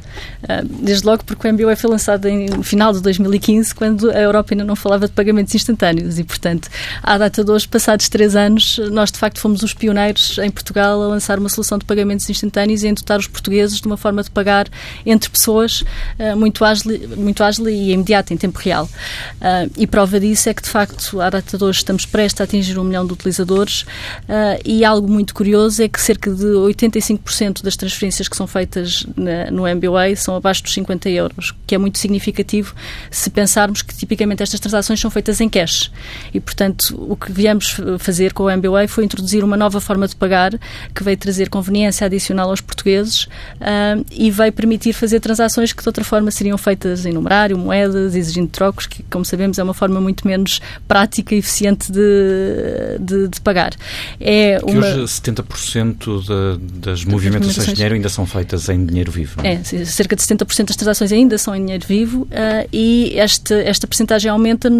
Ah, 0.46 0.62
desde 0.62 1.06
logo 1.06 1.24
porque 1.24 1.46
o 1.46 1.48
MBWay 1.48 1.76
foi 1.76 1.88
lançado 1.88 2.26
em, 2.26 2.46
no 2.46 2.62
final 2.62 2.92
de 2.92 3.00
2015, 3.00 3.74
quando 3.74 4.10
a 4.10 4.20
Europa 4.20 4.52
ainda 4.52 4.64
não 4.64 4.76
falava 4.76 5.06
de 5.06 5.14
pagamentos 5.14 5.61
instantâneos 5.62 6.18
e, 6.18 6.24
portanto, 6.24 6.68
à 7.02 7.16
data 7.16 7.44
de 7.44 7.50
hoje, 7.50 7.68
passados 7.68 8.08
três 8.08 8.36
anos, 8.36 8.78
nós 8.90 9.10
de 9.10 9.18
facto 9.18 9.40
fomos 9.40 9.62
os 9.62 9.72
pioneiros 9.72 10.38
em 10.38 10.50
Portugal 10.50 11.02
a 11.02 11.06
lançar 11.06 11.38
uma 11.38 11.48
solução 11.48 11.78
de 11.78 11.84
pagamentos 11.84 12.28
instantâneos 12.28 12.82
e 12.82 12.88
em 12.88 12.94
dotar 12.94 13.18
os 13.18 13.26
portugueses 13.26 13.80
de 13.80 13.86
uma 13.86 13.96
forma 13.96 14.22
de 14.22 14.30
pagar 14.30 14.68
entre 15.06 15.30
pessoas 15.30 15.82
uh, 16.18 16.36
muito, 16.36 16.64
ágil, 16.64 17.16
muito 17.16 17.42
ágil 17.42 17.68
e 17.68 17.92
imediata, 17.92 18.34
em 18.34 18.36
tempo 18.36 18.58
real. 18.58 18.84
Uh, 18.84 19.70
e 19.76 19.86
prova 19.86 20.18
disso 20.18 20.48
é 20.48 20.54
que, 20.54 20.62
de 20.62 20.68
facto, 20.68 21.20
à 21.20 21.30
data 21.30 21.56
de 21.56 21.64
hoje 21.64 21.78
estamos 21.78 22.04
prestes 22.04 22.40
a 22.40 22.44
atingir 22.44 22.78
um 22.78 22.84
milhão 22.84 23.06
de 23.06 23.12
utilizadores 23.12 23.82
uh, 23.82 24.60
e 24.64 24.84
algo 24.84 25.08
muito 25.08 25.34
curioso 25.34 25.82
é 25.82 25.88
que 25.88 26.00
cerca 26.00 26.30
de 26.30 26.44
85% 26.44 27.62
das 27.62 27.76
transferências 27.76 28.28
que 28.28 28.36
são 28.36 28.46
feitas 28.46 29.04
no 29.50 29.66
MBWay 29.66 30.16
são 30.16 30.36
abaixo 30.36 30.62
dos 30.62 30.72
50 30.72 31.08
euros, 31.10 31.54
que 31.66 31.74
é 31.74 31.78
muito 31.78 31.98
significativo 31.98 32.74
se 33.10 33.30
pensarmos 33.30 33.82
que 33.82 33.94
tipicamente 33.94 34.42
estas 34.42 34.58
transações 34.60 35.00
são 35.00 35.10
feitas 35.10 35.40
em 35.42 35.48
cash. 35.48 35.90
E, 36.32 36.40
portanto, 36.40 36.96
o 37.08 37.16
que 37.16 37.32
viemos 37.32 37.76
fazer 37.98 38.32
com 38.32 38.44
o 38.44 38.50
MBWay 38.50 38.86
foi 38.88 39.04
introduzir 39.04 39.44
uma 39.44 39.56
nova 39.56 39.80
forma 39.80 40.06
de 40.06 40.16
pagar 40.16 40.52
que 40.94 41.02
veio 41.02 41.16
trazer 41.16 41.48
conveniência 41.48 42.06
adicional 42.06 42.50
aos 42.50 42.60
portugueses 42.60 43.24
uh, 43.24 44.04
e 44.10 44.30
veio 44.30 44.52
permitir 44.52 44.92
fazer 44.92 45.20
transações 45.20 45.72
que 45.72 45.82
de 45.82 45.88
outra 45.88 46.04
forma 46.04 46.30
seriam 46.30 46.56
feitas 46.58 47.04
em 47.06 47.12
numerário, 47.12 47.58
moedas, 47.58 48.14
exigindo 48.14 48.48
trocos, 48.48 48.86
que, 48.86 49.02
como 49.04 49.24
sabemos, 49.24 49.58
é 49.58 49.62
uma 49.62 49.74
forma 49.74 50.00
muito 50.00 50.26
menos 50.26 50.60
prática 50.86 51.34
e 51.34 51.38
eficiente 51.38 51.90
de, 51.90 52.98
de, 53.00 53.28
de 53.28 53.40
pagar. 53.40 53.72
É 54.20 54.58
que 54.58 54.72
uma... 54.72 54.86
hoje 54.86 55.04
70% 55.04 56.58
de, 56.58 56.78
das 56.78 57.04
movimentações 57.04 57.66
de 57.66 57.74
dinheiro 57.74 57.94
ainda 57.94 58.08
são 58.08 58.26
feitas 58.26 58.68
em 58.68 58.84
dinheiro 58.84 59.10
vivo. 59.10 59.40
É? 59.42 59.54
é, 59.54 59.84
cerca 59.84 60.16
de 60.16 60.22
70% 60.22 60.66
das 60.66 60.76
transações 60.76 61.12
ainda 61.12 61.38
são 61.38 61.54
em 61.54 61.60
dinheiro 61.60 61.86
vivo 61.86 62.22
uh, 62.22 62.68
e 62.72 63.12
esta, 63.18 63.54
esta 63.54 63.86
percentagem 63.86 64.30
aumenta 64.30 64.70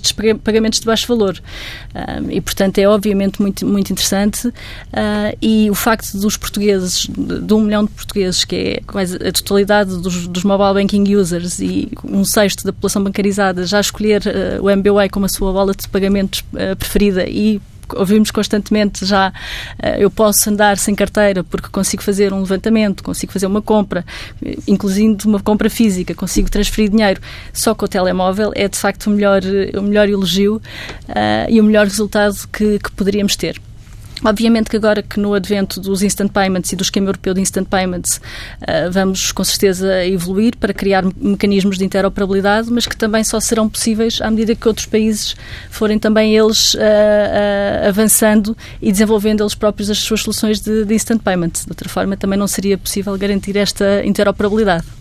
nestes 0.00 0.12
pagamentos 0.42 0.80
de 0.80 0.86
baixo 0.86 1.06
valor. 1.06 1.40
Uh, 1.94 2.30
e, 2.30 2.40
portanto, 2.40 2.78
é 2.78 2.88
obviamente 2.88 3.40
muito, 3.40 3.66
muito 3.66 3.92
interessante 3.92 4.48
uh, 4.48 5.36
e 5.40 5.70
o 5.70 5.74
facto 5.74 6.18
dos 6.18 6.36
portugueses, 6.36 7.06
de, 7.06 7.54
um 7.54 7.60
milhão 7.60 7.84
de 7.84 7.90
portugueses, 7.90 8.44
que 8.44 8.56
é 8.56 8.80
quase 8.86 9.16
a 9.16 9.32
totalidade 9.32 9.96
dos, 9.98 10.26
dos 10.26 10.44
mobile 10.44 10.74
banking 10.74 11.14
users 11.14 11.60
e 11.60 11.88
um 12.04 12.24
sexto 12.24 12.64
da 12.64 12.72
população 12.72 13.04
bancarizada, 13.04 13.66
já 13.66 13.80
escolher 13.80 14.22
o 14.60 14.70
MBWay 14.70 15.08
como 15.08 15.26
a 15.26 15.28
sua 15.28 15.52
bola 15.52 15.74
de 15.74 15.88
pagamentos 15.88 16.42
preferida 16.78 17.28
e 17.28 17.60
ouvimos 17.96 18.30
constantemente 18.30 19.04
já 19.04 19.32
eh, 19.78 19.96
eu 19.98 20.10
posso 20.10 20.50
andar 20.50 20.78
sem 20.78 20.94
carteira 20.94 21.42
porque 21.44 21.68
consigo 21.68 22.02
fazer 22.02 22.32
um 22.32 22.40
levantamento, 22.40 23.02
consigo 23.02 23.32
fazer 23.32 23.46
uma 23.46 23.62
compra, 23.62 24.04
inclusive 24.66 25.16
uma 25.24 25.40
compra 25.40 25.70
física, 25.70 26.14
consigo 26.14 26.50
transferir 26.50 26.90
dinheiro 26.90 27.20
só 27.52 27.74
com 27.74 27.84
o 27.84 27.88
telemóvel, 27.88 28.52
é 28.54 28.68
de 28.68 28.78
facto 28.78 29.06
o 29.06 29.10
melhor, 29.10 29.42
o 29.76 29.82
melhor 29.82 30.08
elogio 30.08 30.56
uh, 30.56 31.48
e 31.48 31.60
o 31.60 31.64
melhor 31.64 31.86
resultado 31.86 32.36
que, 32.52 32.78
que 32.78 32.90
poderíamos 32.92 33.36
ter. 33.36 33.60
Obviamente 34.24 34.68
que 34.68 34.76
agora 34.76 35.02
que 35.02 35.18
no 35.18 35.32
advento 35.32 35.80
dos 35.80 36.02
instant 36.02 36.30
payments 36.30 36.72
e 36.72 36.76
do 36.76 36.82
esquema 36.82 37.08
europeu 37.08 37.32
de 37.32 37.40
instant 37.40 37.66
payments 37.66 38.20
uh, 38.60 38.90
vamos 38.90 39.32
com 39.32 39.42
certeza 39.42 40.04
evoluir 40.06 40.56
para 40.58 40.74
criar 40.74 41.04
mecanismos 41.16 41.78
de 41.78 41.84
interoperabilidade, 41.84 42.70
mas 42.70 42.86
que 42.86 42.96
também 42.96 43.24
só 43.24 43.40
serão 43.40 43.68
possíveis 43.68 44.20
à 44.20 44.30
medida 44.30 44.54
que 44.54 44.68
outros 44.68 44.86
países 44.86 45.34
forem 45.70 45.98
também 45.98 46.36
eles 46.36 46.74
uh, 46.74 46.78
uh, 46.78 47.88
avançando 47.88 48.54
e 48.82 48.92
desenvolvendo 48.92 49.42
eles 49.42 49.54
próprios 49.54 49.88
as 49.88 49.98
suas 49.98 50.20
soluções 50.20 50.60
de, 50.60 50.84
de 50.84 50.94
instant 50.94 51.20
payments. 51.22 51.64
De 51.64 51.70
outra 51.70 51.88
forma, 51.88 52.16
também 52.16 52.38
não 52.38 52.46
seria 52.46 52.76
possível 52.76 53.16
garantir 53.16 53.56
esta 53.56 54.04
interoperabilidade. 54.04 54.99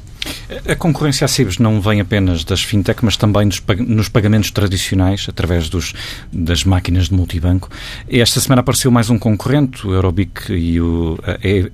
A 0.68 0.76
concorrência 0.76 1.26
a 1.26 1.28
CIBS 1.28 1.60
não 1.60 1.80
vem 1.80 2.02
apenas 2.02 2.44
das 2.44 2.62
fintech, 2.62 3.04
mas 3.06 3.16
também 3.16 3.50
nos 3.88 4.10
pagamentos 4.10 4.52
tradicionais, 4.52 5.28
através 5.30 5.70
dos, 5.70 5.94
das 6.32 6.64
máquinas 6.64 7.10
de 7.10 7.14
multibanco. 7.14 7.70
Esta 8.10 8.40
semana 8.40 8.62
apareceu 8.62 8.90
mais 8.92 9.10
um 9.10 9.20
concorrente, 9.20 9.86
o 9.86 9.94
Eurobic 9.94 10.52
e 10.52 10.82
o 10.82 11.18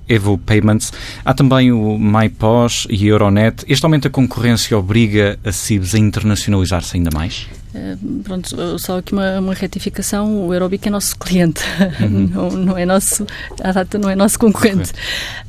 Evo 0.08 0.38
Payments. 0.38 0.92
Há 1.24 1.32
também 1.32 1.72
o 1.72 1.98
MyPOS 1.98 2.86
e 2.90 3.06
a 3.06 3.08
Euronet. 3.08 3.64
Este 3.66 3.84
aumento 3.84 4.04
da 4.04 4.10
concorrência 4.10 4.76
obriga 4.76 5.38
a 5.44 5.52
CIBS 5.52 5.94
a 5.94 5.98
internacionalizar-se 5.98 6.96
ainda 6.96 7.10
mais? 7.12 7.48
Eh, 7.76 7.96
pronto, 8.24 8.78
só 8.78 8.98
aqui 8.98 9.12
uma, 9.12 9.38
uma, 9.38 9.52
retificação, 9.52 10.46
o 10.46 10.52
Aerobic 10.52 10.88
é 10.88 10.90
nosso 10.90 11.18
cliente, 11.18 11.60
uhum. 12.00 12.30
não, 12.32 12.50
não, 12.50 12.78
é 12.78 12.86
nosso, 12.86 13.26
a 13.62 13.70
data 13.70 13.98
não 13.98 14.08
é 14.08 14.16
nosso 14.16 14.38
concorrente. 14.38 14.92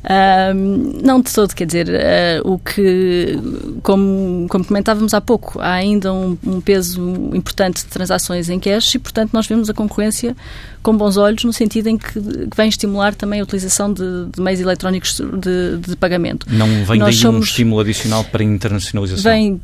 Uh, 0.04 1.02
não 1.02 1.22
de 1.22 1.32
todo, 1.32 1.54
quer 1.54 1.64
dizer, 1.64 1.88
uh, 1.88 2.52
o 2.52 2.58
que, 2.58 3.38
como, 3.82 4.46
como 4.50 4.64
comentávamos 4.64 5.14
há 5.14 5.22
pouco, 5.22 5.58
há 5.58 5.72
ainda 5.72 6.12
um, 6.12 6.36
um, 6.46 6.60
peso 6.60 7.00
importante 7.34 7.84
de 7.84 7.86
transações 7.86 8.50
em 8.50 8.60
cash 8.60 8.96
e, 8.96 8.98
portanto, 8.98 9.30
nós 9.32 9.46
vemos 9.46 9.70
a 9.70 9.74
concorrência 9.74 10.36
com 10.82 10.96
bons 10.96 11.16
olhos, 11.16 11.44
no 11.44 11.52
sentido 11.52 11.88
em 11.88 11.98
que, 11.98 12.12
que 12.12 12.56
vem 12.56 12.68
estimular 12.68 13.14
também 13.14 13.40
a 13.40 13.42
utilização 13.42 13.92
de, 13.92 14.26
de 14.34 14.40
meios 14.40 14.60
eletrónicos 14.60 15.20
de, 15.20 15.78
de, 15.78 15.96
pagamento. 15.96 16.46
Não 16.50 16.66
vem 16.84 16.98
Nós 16.98 17.14
daí 17.14 17.14
somos, 17.14 17.40
um 17.40 17.44
estímulo 17.44 17.80
adicional 17.80 18.24
para 18.24 18.42
a 18.42 18.46
internacionalização? 18.46 19.30
Vem, 19.30 19.60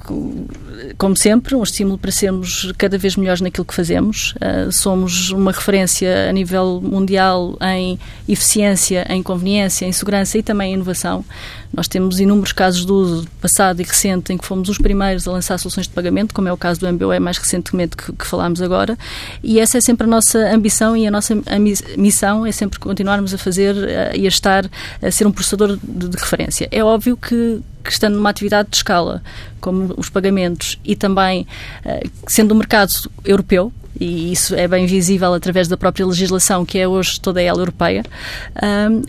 como 0.99 1.17
sempre, 1.17 1.55
um 1.55 1.63
estímulo 1.63 1.99
para 1.99 2.11
sermos 2.11 2.73
cada 2.77 2.99
vez 2.99 3.17
melhores 3.17 3.41
naquilo 3.41 3.65
que 3.65 3.75
fazemos. 3.75 4.35
Uh, 4.35 4.73
somos 4.73 5.31
uma 5.31 5.53
referência 5.53 6.29
a 6.29 6.33
nível 6.33 6.81
mundial 6.83 7.57
em 7.61 7.99
eficiência, 8.29 9.07
em 9.09 9.23
conveniência, 9.23 9.87
em 9.87 9.93
segurança 9.93 10.39
e 10.39 10.43
também 10.43 10.73
em 10.73 10.75
inovação. 10.75 11.25
Nós 11.73 11.89
temos 11.89 12.21
inúmeros 12.21 12.53
casos 12.53 12.87
de 12.87 12.93
uso 12.93 13.27
passado 13.41 13.81
e 13.81 13.85
recente 13.85 14.33
em 14.33 14.39
que 14.39 14.47
fomos 14.47 14.69
os 14.69 14.79
primeiros 14.79 15.27
a 15.27 15.33
lançar 15.33 15.59
soluções 15.59 15.89
de 15.89 15.93
pagamento, 15.93 16.33
como 16.33 16.47
é 16.49 16.53
o 16.53 16.57
caso 16.57 16.79
do 16.79 16.93
MBOE 16.93 17.19
mais 17.19 17.37
recentemente 17.37 17.97
que, 17.97 18.13
que 18.13 18.27
falámos 18.27 18.63
agora, 18.63 18.97
e 19.43 19.59
essa 19.59 19.79
é 19.79 19.81
sempre 19.81 20.07
a 20.07 20.11
nossa 20.11 20.39
ambição 20.55 20.97
e 20.97 21.04
a 21.07 21.11
nossa 21.11 21.35
a 21.47 21.59
missão 21.99 22.47
é 22.47 22.53
sempre 22.53 22.79
continuarmos 22.79 23.35
a 23.35 23.39
fazer 23.39 23.75
uh, 23.75 24.17
e 24.17 24.25
a 24.25 24.29
estar 24.29 24.69
a 25.03 25.11
ser 25.11 25.27
um 25.27 25.33
processador 25.33 25.79
de, 25.83 26.09
de 26.09 26.17
referência. 26.17 26.69
É 26.71 26.83
óbvio 26.83 27.17
que 27.17 27.61
que 27.85 27.91
estando 27.91 28.15
numa 28.15 28.31
atividade 28.31 28.71
de 28.71 28.77
escala, 28.79 29.23
como 29.61 29.93
os 29.99 30.09
pagamentos, 30.09 30.81
e 30.83 30.97
também 30.97 31.47
uh, 31.85 32.11
sendo 32.27 32.55
um 32.55 32.57
mercado 32.57 32.93
europeu, 33.25 33.71
e 33.99 34.33
isso 34.33 34.55
é 34.55 34.67
bem 34.67 34.87
visível 34.87 35.33
através 35.35 35.69
da 35.69 35.77
própria 35.77 36.07
legislação, 36.07 36.65
que 36.65 36.79
é 36.79 36.87
hoje 36.87 37.21
toda 37.21 37.41
ela 37.41 37.61
europeia. 37.61 38.03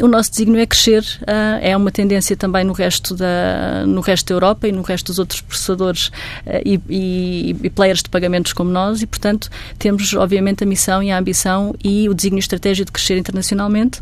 O 0.01 0.07
nosso 0.07 0.31
desígnio 0.31 0.59
é 0.59 0.65
crescer, 0.65 1.03
uh, 1.21 1.59
é 1.61 1.75
uma 1.75 1.91
tendência 1.91 2.35
também 2.35 2.63
no 2.63 2.73
resto, 2.73 3.15
da, 3.15 3.83
no 3.85 4.01
resto 4.01 4.27
da 4.27 4.35
Europa 4.35 4.67
e 4.67 4.71
no 4.71 4.81
resto 4.81 5.07
dos 5.07 5.19
outros 5.19 5.41
processadores 5.41 6.07
uh, 6.07 6.61
e, 6.63 6.79
e, 6.89 7.55
e, 7.63 7.69
players 7.69 8.03
de 8.03 8.09
pagamentos 8.09 8.53
como 8.53 8.69
nós, 8.69 9.01
e 9.01 9.07
portanto 9.07 9.49
temos 9.79 10.13
obviamente 10.13 10.63
a 10.63 10.67
missão 10.67 11.01
e 11.01 11.11
a 11.11 11.17
ambição 11.17 11.73
e 11.83 12.07
o 12.09 12.13
desígnio 12.13 12.39
estratégico 12.39 12.87
de 12.87 12.91
crescer 12.91 13.17
internacionalmente. 13.17 14.01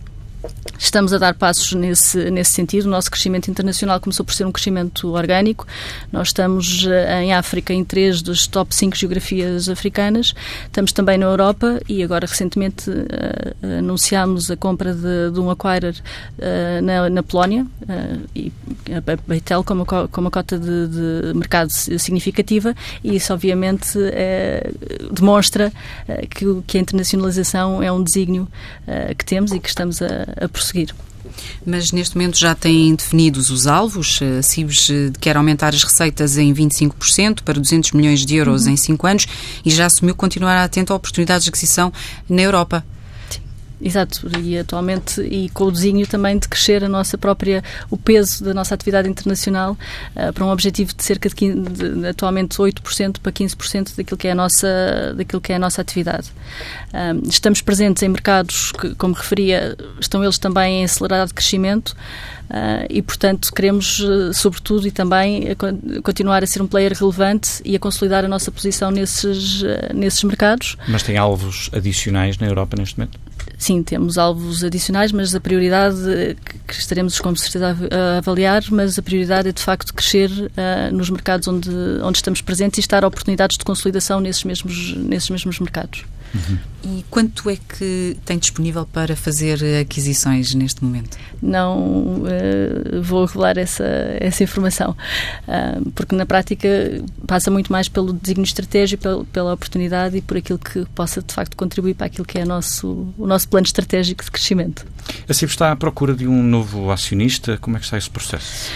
Estamos 0.83 1.13
a 1.13 1.17
dar 1.17 1.33
passos 1.33 1.73
nesse, 1.73 2.29
nesse 2.29 2.51
sentido. 2.51 2.85
O 2.85 2.89
nosso 2.89 3.09
crescimento 3.09 3.50
internacional 3.50 4.00
começou 4.00 4.25
por 4.25 4.33
ser 4.33 4.45
um 4.45 4.51
crescimento 4.51 5.13
orgânico. 5.13 5.65
Nós 6.12 6.27
estamos 6.27 6.85
eh, 6.85 7.23
em 7.23 7.33
África 7.33 7.73
em 7.73 7.85
três 7.85 8.21
das 8.21 8.47
top 8.47 8.75
5 8.75 8.95
geografias 8.95 9.69
africanas. 9.69 10.33
Estamos 10.65 10.91
também 10.91 11.17
na 11.17 11.25
Europa 11.25 11.79
e 11.88 12.03
agora 12.03 12.27
recentemente 12.27 12.89
uh, 12.89 13.79
anunciámos 13.79 14.51
a 14.51 14.57
compra 14.57 14.93
de, 14.93 15.31
de 15.31 15.39
um 15.39 15.50
acquirer 15.50 15.95
uh, 16.38 16.81
na, 16.83 17.09
na, 17.09 17.23
Polónia 17.23 17.63
uh, 17.63 18.29
e 18.35 18.51
a 18.93 19.17
Beitel 19.25 19.63
com 19.63 19.73
uma, 19.73 19.85
com 19.85 20.21
uma 20.21 20.29
cota 20.29 20.59
de, 20.59 20.88
de, 20.88 21.33
mercado 21.33 21.69
significativa 21.69 22.75
e 23.03 23.15
isso 23.15 23.33
obviamente 23.33 23.97
demonstra 25.12 25.71
que, 26.29 26.45
que, 26.67 26.77
a 26.77 26.81
internacionalização 26.81 27.81
é 27.81 27.91
um 27.91 28.03
desígnio 28.03 28.47
que 29.17 29.25
temos 29.25 29.51
e 29.51 29.59
que 29.59 29.69
estamos 29.69 30.01
a, 30.01 30.32
a 30.39 30.47
prosseguir. 30.47 30.93
Mas 31.65 31.91
neste 31.91 32.15
momento 32.15 32.37
já 32.37 32.53
têm 32.53 32.95
definidos 32.95 33.49
os 33.49 33.65
alvos. 33.65 34.19
A 34.21 34.41
CIBS 34.41 34.89
eh, 34.89 35.11
quer 35.19 35.37
aumentar 35.37 35.73
as 35.73 35.83
receitas 35.83 36.37
em 36.37 36.53
25% 36.53 37.41
para 37.43 37.59
200 37.59 37.91
milhões 37.91 38.25
de 38.25 38.35
euros 38.35 38.65
uhum. 38.65 38.73
em 38.73 38.77
5 38.77 39.07
anos 39.07 39.27
e 39.65 39.69
já 39.69 39.85
assumiu 39.85 40.15
continuar 40.15 40.61
atento 40.63 40.93
a 40.93 40.95
oportunidades 40.95 41.45
de 41.45 41.49
aquisição 41.49 41.91
na 42.29 42.41
Europa. 42.41 42.85
Exato, 43.83 44.29
e 44.39 44.57
atualmente, 44.57 45.19
e 45.21 45.49
com 45.49 45.65
o 45.65 45.71
desenho 45.71 46.07
também 46.07 46.39
de 46.39 46.47
crescer 46.47 46.85
a 46.85 46.87
nossa 46.87 47.17
própria, 47.17 47.61
o 47.89 47.97
peso 47.97 48.41
da 48.41 48.53
nossa 48.53 48.73
atividade 48.73 49.09
internacional 49.09 49.77
uh, 50.15 50.31
para 50.31 50.45
um 50.45 50.49
objetivo 50.49 50.93
de 50.95 51.03
cerca 51.03 51.27
de, 51.27 51.35
15, 51.35 51.59
de 51.59 52.07
atualmente 52.07 52.55
8% 52.55 53.17
para 53.21 53.31
15% 53.33 53.97
daquilo 53.97 54.17
que 54.17 54.29
é 54.29 54.31
a 54.31 54.35
nossa, 54.35 55.13
daquilo 55.17 55.41
que 55.41 55.51
é 55.51 55.57
a 55.57 55.59
nossa 55.59 55.81
atividade. 55.81 56.31
Estamos 57.27 57.59
presentes 57.59 58.03
em 58.03 58.09
mercados 58.09 58.71
que, 58.71 58.95
como 58.95 59.15
referia, 59.15 59.75
estão 59.99 60.23
eles 60.23 60.37
também 60.37 60.81
em 60.81 60.85
acelerado 60.85 61.33
crescimento. 61.33 61.89
Uh, 62.43 62.85
e, 62.89 63.01
portanto, 63.01 63.51
queremos, 63.51 64.01
sobretudo, 64.33 64.87
e 64.87 64.91
também 64.91 65.47
continuar 66.03 66.43
a 66.43 66.47
ser 66.47 66.61
um 66.61 66.67
player 66.67 66.93
relevante 66.93 67.61
e 67.65 67.75
a 67.75 67.79
consolidar 67.79 68.23
a 68.23 68.27
nossa 68.27 68.51
posição 68.51 68.91
nesses, 68.91 69.63
nesses 69.93 70.23
mercados. 70.23 70.77
Mas 70.87 71.01
tem 71.01 71.17
alvos 71.17 71.69
adicionais 71.73 72.37
na 72.37 72.45
Europa 72.45 72.75
neste 72.77 72.99
momento? 72.99 73.23
Sim, 73.63 73.82
temos 73.82 74.17
alvos 74.17 74.63
adicionais, 74.63 75.12
mas 75.12 75.34
a 75.34 75.39
prioridade, 75.39 75.96
que 76.67 76.74
estaremos 76.74 77.20
com 77.20 77.36
certeza 77.36 77.75
a 77.91 78.17
avaliar, 78.17 78.63
mas 78.70 79.00
a 79.00 79.01
prioridade 79.01 79.50
é 79.50 79.51
de 79.51 79.62
facto 79.62 79.93
crescer 79.93 80.29
uh, 80.29 80.93
nos 80.93 81.10
mercados 81.10 81.48
onde, 81.48 81.70
onde 82.03 82.17
estamos 82.17 82.41
presentes 82.41 82.77
e 82.77 82.82
estar 82.82 83.03
oportunidades 83.05 83.58
de 83.58 83.63
consolidação 83.63 84.20
nesses 84.20 84.43
mesmos, 84.43 84.96
nesses 84.98 85.29
mesmos 85.29 85.60
mercados. 85.60 86.05
Uhum. 86.33 86.57
E 86.85 87.05
quanto 87.09 87.49
é 87.49 87.55
que 87.55 88.17
tem 88.25 88.37
disponível 88.37 88.85
para 88.85 89.15
fazer 89.15 89.79
aquisições 89.79 90.53
neste 90.53 90.83
momento? 90.83 91.17
Não 91.41 92.23
uh, 92.23 93.01
vou 93.01 93.25
revelar 93.25 93.57
essa, 93.57 93.85
essa 94.19 94.43
informação, 94.43 94.91
uh, 95.47 95.91
porque 95.91 96.15
na 96.15 96.25
prática 96.25 96.67
passa 97.25 97.49
muito 97.49 97.71
mais 97.71 97.87
pelo 97.87 98.11
designo 98.11 98.43
estratégico, 98.43 99.01
pela, 99.01 99.23
pela, 99.25 99.53
oportunidade 99.53 100.17
e 100.17 100.21
por 100.21 100.37
aquilo 100.37 100.59
que 100.59 100.85
possa 100.93 101.21
de 101.21 101.33
facto 101.33 101.55
contribuir 101.55 101.93
para 101.93 102.07
aquilo 102.07 102.25
que 102.25 102.37
é 102.37 102.45
nosso, 102.45 103.07
o 103.17 103.27
nosso 103.27 103.47
plano 103.47 103.65
estratégico 103.65 104.23
de 104.23 104.31
crescimento. 104.31 104.85
A 105.29 105.33
CIB 105.33 105.51
está 105.51 105.71
à 105.71 105.75
procura 105.75 106.13
de 106.13 106.27
um 106.27 106.43
novo 106.43 106.91
acionista? 106.91 107.57
Como 107.57 107.77
é 107.77 107.79
que 107.79 107.85
está 107.85 107.97
esse 107.97 108.09
processo? 108.09 108.71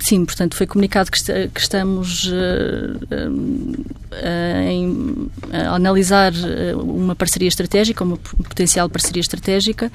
Sim, 0.00 0.24
portanto, 0.24 0.54
foi 0.56 0.66
comunicado 0.66 1.10
que, 1.10 1.20
que 1.48 1.60
estamos 1.60 2.26
uh, 2.26 2.96
uh, 3.10 4.60
em, 4.68 5.28
a 5.52 5.74
analisar 5.74 6.32
uma 6.76 7.16
parceria 7.16 7.48
estratégica, 7.48 8.04
uma 8.04 8.16
potencial 8.16 8.88
parceria 8.88 9.20
estratégica, 9.20 9.90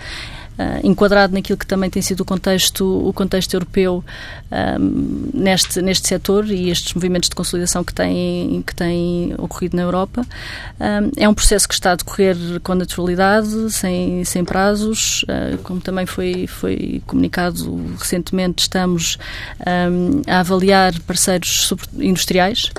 uh, 0.62 0.86
enquadrado 0.86 1.34
naquilo 1.34 1.58
que 1.58 1.66
também 1.66 1.90
tem 1.90 2.02
sido 2.02 2.22
o 2.22 2.26
contexto, 2.26 3.08
o 3.08 3.14
contexto 3.14 3.54
europeu 3.54 4.04
um, 4.52 5.30
neste, 5.34 5.82
neste 5.82 6.08
setor 6.08 6.50
e 6.50 6.70
estes 6.70 6.94
movimentos 6.94 7.30
de 7.30 7.36
consolidação 7.36 7.84
que 7.84 7.94
têm, 7.94 8.64
que 8.66 8.76
têm 8.76 9.34
ocorrido 9.38 9.76
na 9.76 9.84
Europa. 9.84 10.26
Um, 10.80 11.12
é 11.18 11.28
um 11.28 11.34
processo 11.34 11.68
que 11.68 11.74
está 11.74 11.92
a 11.92 11.96
decorrer 11.96 12.36
com 12.62 12.76
naturalidade, 12.76 13.72
sem, 13.72 14.24
sem 14.24 14.44
prazos, 14.44 15.24
uh, 15.24 15.58
como 15.64 15.82
também 15.82 16.06
foi, 16.06 16.48
foi 16.48 17.02
comunicado 17.08 17.96
recentemente, 17.98 18.64
estamos 18.64 19.18
um, 19.60 20.22
a 20.28 20.40
avaliar 20.40 21.00
parceiros 21.02 21.74
industriais 21.98 22.72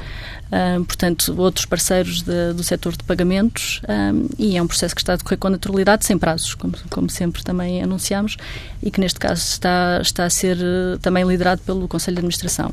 portanto, 0.87 1.35
outros 1.39 1.65
parceiros 1.65 2.23
de, 2.23 2.53
do 2.53 2.63
setor 2.63 2.93
de 2.95 3.03
pagamentos, 3.05 3.81
um, 3.89 4.29
e 4.39 4.57
é 4.57 4.63
um 4.63 4.67
processo 4.67 4.95
que 4.95 5.01
está 5.01 5.15
a 5.15 5.17
decorrer 5.17 5.39
com 5.39 5.49
naturalidade, 5.49 6.05
sem 6.05 6.19
prazos, 6.19 6.55
como, 6.55 6.75
como 6.91 7.09
sempre 7.09 7.43
também 7.43 7.83
anunciamos, 7.83 8.37
e 8.83 8.91
que 8.91 9.01
neste 9.01 9.19
caso 9.19 9.43
está, 9.43 9.99
está 10.03 10.25
a 10.25 10.31
ser 10.31 10.59
uh, 10.59 10.99
também 11.01 11.25
liderado 11.25 11.63
pelo 11.63 11.89
Conselho 11.89 12.17
de 12.17 12.21
Administração. 12.21 12.73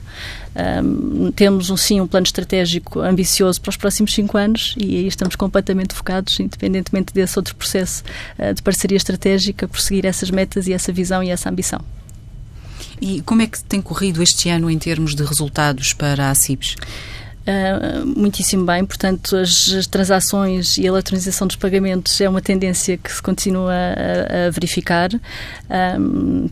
Um, 0.84 1.32
temos, 1.32 1.70
um, 1.70 1.78
sim, 1.78 2.02
um 2.02 2.08
plano 2.08 2.26
estratégico 2.26 3.00
ambicioso 3.00 3.62
para 3.62 3.70
os 3.70 3.78
próximos 3.78 4.14
cinco 4.14 4.38
anos 4.38 4.76
e 4.78 4.98
aí 4.98 5.08
estamos 5.08 5.36
completamente 5.36 5.94
focados, 5.94 6.38
independentemente 6.40 7.14
desse 7.14 7.40
outro 7.40 7.56
processo 7.56 8.04
uh, 8.38 8.54
de 8.54 8.62
parceria 8.62 8.98
estratégica, 8.98 9.68
por 9.68 9.80
seguir 9.80 10.06
essas 10.06 10.30
metas 10.30 10.68
e 10.68 10.74
essa 10.74 10.92
visão 10.92 11.24
e 11.24 11.30
essa 11.30 11.50
ambição. 11.50 11.80
E 13.02 13.22
como 13.22 13.42
é 13.42 13.48
que 13.48 13.64
tem 13.64 13.82
corrido 13.82 14.22
este 14.22 14.50
ano 14.50 14.70
em 14.70 14.78
termos 14.78 15.16
de 15.16 15.24
resultados 15.24 15.94
para 15.94 16.30
a 16.30 16.36
CIBS? 16.36 16.76
Uh, 17.50 18.06
muitíssimo 18.06 18.64
bem, 18.64 18.86
portanto, 18.86 19.36
as, 19.36 19.74
as, 19.74 19.88
transações 19.88 20.78
e 20.78 20.84
a 20.84 20.90
eletronização 20.90 21.48
dos 21.48 21.56
pagamentos 21.56 22.22
é 22.22 22.30
uma 22.30 22.42
tendência 22.42 22.96
que 22.96 23.12
se 23.12 23.20
continua 23.24 23.74
a, 23.74 24.48
a 24.48 24.50
verificar. 24.52 25.10
Um, 26.00 26.48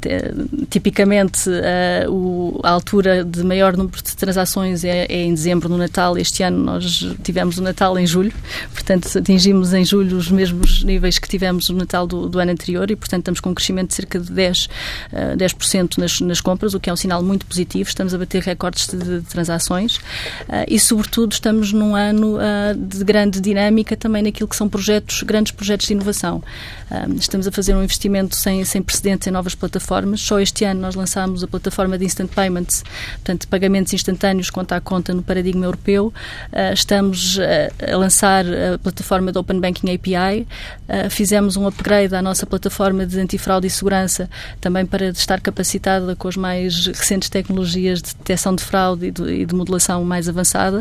tipicamente, 0.72 1.48
uh, 1.50 2.12
o, 2.12 2.60
a 2.64 2.72
altura 2.72 3.24
de 3.24 3.44
maior 3.44 3.78
número 3.78 4.02
de 4.02 4.16
transações 4.16 4.84
é, 4.84 5.06
é, 5.06 5.22
em 5.22 5.36
dezembro, 5.36 5.70
no 5.70 5.78
Natal. 5.78 6.18
Este 6.18 6.42
ano 6.42 6.58
nós 6.58 7.06
tivemos 7.24 7.60
o 7.60 7.62
Natal 7.62 8.00
em 8.00 8.08
julho, 8.08 8.34
portanto, 8.74 9.08
atingimos 9.16 9.74
em 9.74 9.86
julho 9.86 10.18
os 10.18 10.32
mesmos 10.32 10.84
níveis 10.84 11.20
que 11.20 11.28
tivemos 11.30 11.70
no 11.70 11.78
Natal 11.78 12.08
do, 12.08 12.28
do 12.28 12.40
ano 12.40 12.52
anterior 12.54 12.90
e, 12.90 12.96
portanto, 12.96 13.22
estamos 13.22 13.40
com 13.40 13.52
um 13.52 13.54
crescimento 13.54 13.90
de 13.90 13.94
cerca 13.94 14.20
de 14.20 14.34
10%, 14.34 14.68
uh, 15.14 15.38
10 15.38 15.54
nas, 15.98 16.22
nas 16.22 16.42
compras, 16.42 16.74
o 16.74 16.80
que 16.80 16.90
é 16.90 16.94
um 16.94 16.98
sinal 16.98 17.22
muito 17.22 17.46
positivo. 17.46 17.88
Estamos 17.88 18.16
a 18.16 18.18
bater 18.18 18.42
recordes 18.42 18.88
de, 18.88 18.98
de 18.98 19.22
transações. 19.28 19.98
Uh, 20.48 20.66
sobretudo, 20.88 21.34
estamos 21.34 21.74
num 21.74 21.96
ano 21.96 22.38
uh, 22.38 22.74
de 22.74 23.04
grande 23.04 23.42
dinâmica 23.42 23.98
também 23.98 24.24
naquilo 24.24 24.48
que 24.48 24.56
são 24.56 24.70
projetos, 24.70 25.22
grandes 25.22 25.52
projetos 25.52 25.86
de 25.86 25.94
inovação. 25.94 26.42
Uh, 26.90 27.14
estamos 27.20 27.46
a 27.46 27.52
fazer 27.52 27.76
um 27.76 27.84
investimento 27.84 28.38
sem, 28.38 28.64
sem 28.64 28.82
precedentes 28.82 29.28
em 29.28 29.32
novas 29.32 29.54
plataformas. 29.54 30.22
Só 30.22 30.40
este 30.40 30.64
ano 30.64 30.80
nós 30.80 30.96
lançámos 30.96 31.44
a 31.44 31.48
plataforma 31.48 31.98
de 31.98 32.06
Instant 32.06 32.32
Payments, 32.34 32.84
portanto, 33.16 33.50
pagamentos 33.50 33.92
instantâneos 33.92 34.50
conta 34.50 34.78
a 34.78 34.82
conta 34.82 35.14
no 35.14 35.22
paradigma 35.22 35.66
europeu. 35.66 36.08
Uh, 36.54 36.74
estamos 36.74 37.38
a 37.92 37.98
lançar 37.98 38.46
a 38.46 38.78
plataforma 38.78 39.32
de 39.32 39.38
Open 39.38 39.60
Banking 39.60 39.94
API. 39.94 40.48
fizemos 41.10 41.58
um 41.58 41.68
upgrade 41.68 42.16
à 42.16 42.22
nossa 42.22 42.46
plataforma 42.46 43.06
de 43.06 43.20
antifraude 43.20 43.68
e 43.68 43.70
segurança, 43.70 44.30
também 44.62 44.86
para 44.86 45.10
estar 45.10 45.42
capacitada 45.42 46.16
com 46.16 46.28
as 46.28 46.38
mais 46.38 46.88
recentes 46.88 47.30
tecnologias 47.30 48.02
de 48.02 48.16
detecção 48.16 48.56
de 48.56 48.64
fraude 48.64 49.08
e 49.08 49.12
de, 49.12 49.24
e 49.24 49.46
de 49.46 49.54
modelação 49.54 50.04
mais 50.04 50.30
avançada 50.30 50.77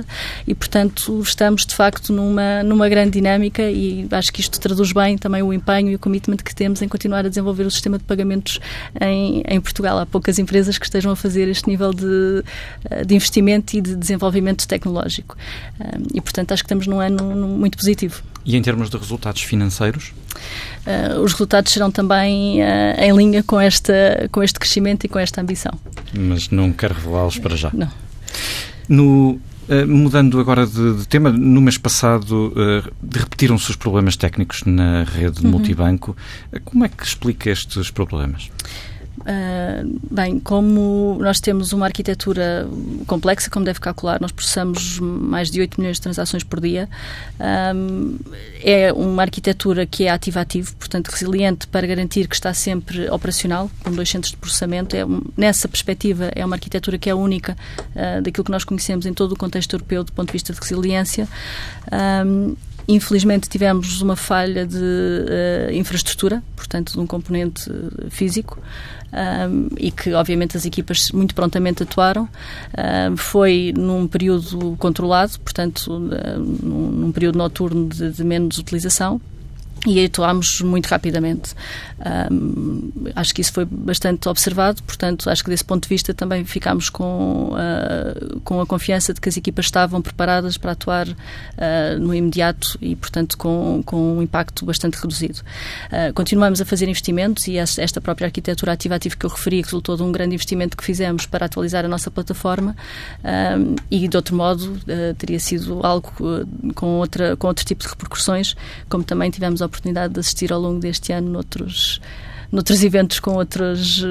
e, 0.46 0.54
portanto, 0.54 1.20
estamos 1.20 1.64
de 1.64 1.74
facto 1.74 2.12
numa, 2.12 2.62
numa 2.62 2.88
grande 2.88 3.12
dinâmica 3.12 3.62
e 3.62 4.06
acho 4.10 4.32
que 4.32 4.40
isto 4.40 4.58
traduz 4.60 4.92
bem 4.92 5.16
também 5.16 5.42
o 5.42 5.52
empenho 5.52 5.90
e 5.90 5.94
o 5.94 5.98
commitment 5.98 6.38
que 6.38 6.54
temos 6.54 6.82
em 6.82 6.88
continuar 6.88 7.24
a 7.26 7.28
desenvolver 7.28 7.64
o 7.64 7.70
sistema 7.70 7.98
de 7.98 8.04
pagamentos 8.04 8.58
em, 9.00 9.42
em 9.46 9.60
Portugal. 9.60 9.98
Há 9.98 10.06
poucas 10.06 10.38
empresas 10.38 10.78
que 10.78 10.86
estejam 10.86 11.12
a 11.12 11.16
fazer 11.16 11.48
este 11.48 11.68
nível 11.68 11.92
de, 11.92 12.42
de 13.04 13.14
investimento 13.14 13.76
e 13.76 13.80
de 13.80 13.94
desenvolvimento 13.96 14.66
tecnológico. 14.66 15.36
E, 16.14 16.20
portanto, 16.20 16.52
acho 16.52 16.62
que 16.62 16.66
estamos 16.66 16.86
num 16.86 17.00
ano 17.00 17.22
muito 17.48 17.76
positivo. 17.76 18.22
E 18.44 18.56
em 18.56 18.62
termos 18.62 18.88
de 18.88 18.96
resultados 18.96 19.42
financeiros? 19.42 20.12
Uh, 20.86 21.20
os 21.20 21.32
resultados 21.32 21.72
serão 21.72 21.90
também 21.90 22.62
uh, 22.62 23.00
em 23.00 23.12
linha 23.16 23.42
com, 23.42 23.60
esta, 23.60 24.28
com 24.30 24.40
este 24.40 24.58
crescimento 24.58 25.04
e 25.04 25.08
com 25.08 25.18
esta 25.18 25.40
ambição. 25.40 25.72
Mas 26.16 26.48
não 26.50 26.72
quero 26.72 26.94
revelá-los 26.94 27.38
para 27.38 27.56
já. 27.56 27.70
Não. 27.72 27.90
No 28.88 29.40
mudando 29.86 30.38
agora 30.38 30.66
de, 30.66 30.94
de, 30.94 31.08
tema, 31.08 31.30
no 31.30 31.60
mês 31.60 31.76
passado 31.78 32.52
uh, 32.54 32.92
repetiram-se 33.12 33.70
os 33.70 33.76
problemas 33.76 34.16
técnicos 34.16 34.62
na 34.64 35.04
rede 35.04 35.44
uhum. 35.44 35.50
multibanco. 35.50 36.16
Uh, 36.52 36.60
como 36.64 36.84
é 36.84 36.88
que 36.88 37.04
explica 37.04 37.50
estes 37.50 37.90
problemas? 37.90 38.50
Uh, 39.20 39.98
bem, 40.10 40.38
como 40.38 41.18
nós 41.20 41.40
temos 41.40 41.72
uma 41.72 41.86
arquitetura 41.86 42.68
complexa, 43.06 43.50
como 43.50 43.64
deve 43.64 43.80
calcular, 43.80 44.20
nós 44.20 44.30
processamos 44.30 44.98
mais 45.00 45.50
de 45.50 45.60
8 45.60 45.80
milhões 45.80 45.96
de 45.96 46.02
transações 46.02 46.44
por 46.44 46.60
dia. 46.60 46.88
Um, 47.74 48.18
é 48.62 48.92
uma 48.92 49.22
arquitetura 49.22 49.86
que 49.86 50.04
é 50.04 50.10
ativa-ativo, 50.10 50.76
portanto 50.76 51.08
resiliente 51.08 51.66
para 51.66 51.86
garantir 51.86 52.28
que 52.28 52.34
está 52.34 52.52
sempre 52.52 53.08
operacional, 53.10 53.70
com 53.82 53.90
dois 53.90 54.08
centros 54.08 54.32
de 54.32 54.36
processamento. 54.36 54.94
É, 54.94 55.04
nessa 55.36 55.66
perspectiva, 55.66 56.30
é 56.34 56.44
uma 56.44 56.56
arquitetura 56.56 56.98
que 56.98 57.08
é 57.08 57.14
única 57.14 57.56
uh, 57.90 58.22
daquilo 58.22 58.44
que 58.44 58.50
nós 58.50 58.64
conhecemos 58.64 59.06
em 59.06 59.14
todo 59.14 59.32
o 59.32 59.36
contexto 59.36 59.72
europeu 59.74 60.04
do 60.04 60.12
ponto 60.12 60.28
de 60.28 60.32
vista 60.32 60.52
de 60.52 60.60
resiliência. 60.60 61.28
Um, 62.24 62.54
Infelizmente 62.88 63.48
tivemos 63.48 64.00
uma 64.00 64.14
falha 64.14 64.64
de 64.64 64.76
uh, 64.76 65.72
infraestrutura, 65.72 66.40
portanto, 66.54 66.92
de 66.92 67.00
um 67.00 67.06
componente 67.06 67.68
físico, 68.10 68.60
um, 69.16 69.68
e 69.78 69.90
que, 69.90 70.12
obviamente, 70.12 70.56
as 70.56 70.64
equipas 70.64 71.10
muito 71.10 71.34
prontamente 71.34 71.82
atuaram. 71.82 72.28
Um, 72.76 73.16
foi 73.16 73.72
num 73.76 74.06
período 74.06 74.76
controlado, 74.78 75.38
portanto, 75.40 75.98
num, 75.98 76.90
num 76.90 77.12
período 77.12 77.38
noturno 77.38 77.88
de, 77.88 78.10
de 78.10 78.24
menos 78.24 78.58
utilização 78.58 79.20
e 79.84 80.04
atuámos 80.04 80.60
muito 80.62 80.86
rapidamente. 80.86 81.54
Um, 82.30 82.92
acho 83.14 83.34
que 83.34 83.40
isso 83.40 83.52
foi 83.52 83.64
bastante 83.64 84.28
observado, 84.28 84.82
portanto, 84.82 85.30
acho 85.30 85.42
que 85.42 85.50
desse 85.50 85.64
ponto 85.64 85.84
de 85.84 85.88
vista 85.88 86.12
também 86.12 86.44
ficámos 86.44 86.90
com, 86.90 87.52
uh, 87.52 88.40
com 88.40 88.60
a 88.60 88.66
confiança 88.66 89.14
de 89.14 89.20
que 89.20 89.28
as 89.28 89.36
equipas 89.36 89.66
estavam 89.66 90.02
preparadas 90.02 90.56
para 90.56 90.72
atuar 90.72 91.08
uh, 91.08 91.14
no 91.98 92.14
imediato 92.14 92.76
e, 92.80 92.96
portanto, 92.96 93.36
com, 93.36 93.82
com 93.84 94.18
um 94.18 94.22
impacto 94.22 94.64
bastante 94.64 94.94
reduzido. 94.94 95.40
Uh, 95.86 96.12
continuamos 96.14 96.60
a 96.60 96.64
fazer 96.64 96.88
investimentos 96.88 97.46
e 97.48 97.56
esta 97.56 98.00
própria 98.00 98.26
arquitetura 98.26 98.72
ativa-ativa 98.72 99.16
que 99.16 99.26
eu 99.26 99.30
referi 99.30 99.62
resultou 99.62 99.96
de 99.96 100.02
um 100.02 100.10
grande 100.10 100.34
investimento 100.34 100.76
que 100.76 100.84
fizemos 100.84 101.26
para 101.26 101.46
atualizar 101.46 101.84
a 101.84 101.88
nossa 101.88 102.10
plataforma 102.10 102.76
um, 103.58 103.76
e, 103.90 104.08
de 104.08 104.16
outro 104.16 104.34
modo, 104.36 104.78
teria 105.18 105.38
sido 105.38 105.80
algo 105.84 106.12
com, 106.74 106.98
outra, 106.98 107.36
com 107.36 107.46
outro 107.46 107.64
tipo 107.64 107.82
de 107.82 107.88
repercussões, 107.88 108.54
como 108.88 109.04
também 109.04 109.30
tivemos 109.30 109.62
a 109.62 109.66
oportunidade 109.76 110.14
de 110.14 110.20
assistir 110.20 110.52
ao 110.52 110.60
longo 110.60 110.80
deste 110.80 111.12
ano 111.12 111.30
noutros, 111.30 112.00
noutros 112.50 112.82
eventos 112.82 113.20
com 113.20 113.34
outros, 113.34 114.02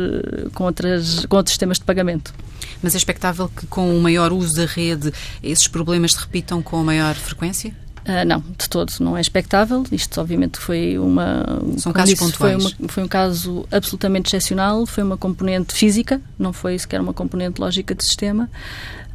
com, 0.54 0.64
outras, 0.64 1.26
com 1.26 1.38
outros 1.38 1.52
sistemas 1.52 1.78
de 1.78 1.84
pagamento. 1.84 2.34
Mas 2.82 2.94
é 2.94 2.98
expectável 2.98 3.50
que 3.50 3.66
com 3.68 3.96
o 3.96 4.02
maior 4.02 4.32
uso 4.32 4.56
da 4.56 4.66
rede 4.66 5.12
esses 5.42 5.68
problemas 5.68 6.12
se 6.12 6.20
repitam 6.20 6.62
com 6.62 6.84
maior 6.84 7.16
frequência? 7.16 7.74
Uh, 8.06 8.24
não, 8.24 8.40
de 8.40 8.70
todo 8.70 8.94
não 9.00 9.18
é 9.18 9.22
expectável. 9.22 9.84
Isto, 9.92 10.22
obviamente, 10.22 10.60
foi 10.60 10.96
uma. 11.00 11.44
São 11.78 11.92
casos 11.92 12.14
disse, 12.14 12.24
pontuais. 12.24 12.64
Foi, 12.64 12.74
uma, 12.78 12.90
foi, 12.90 13.04
um 13.04 13.08
caso 13.08 13.68
absolutamente 13.72 14.28
excepcional. 14.28 14.86
Foi 14.86 15.04
uma 15.04 15.18
componente 15.18 15.74
física, 15.74 16.22
não 16.38 16.54
foi 16.54 16.78
sequer 16.78 17.02
uma 17.02 17.14
componente 17.14 17.60
lógica 17.60 17.96
de 17.96 18.04
sistema. 18.04 18.48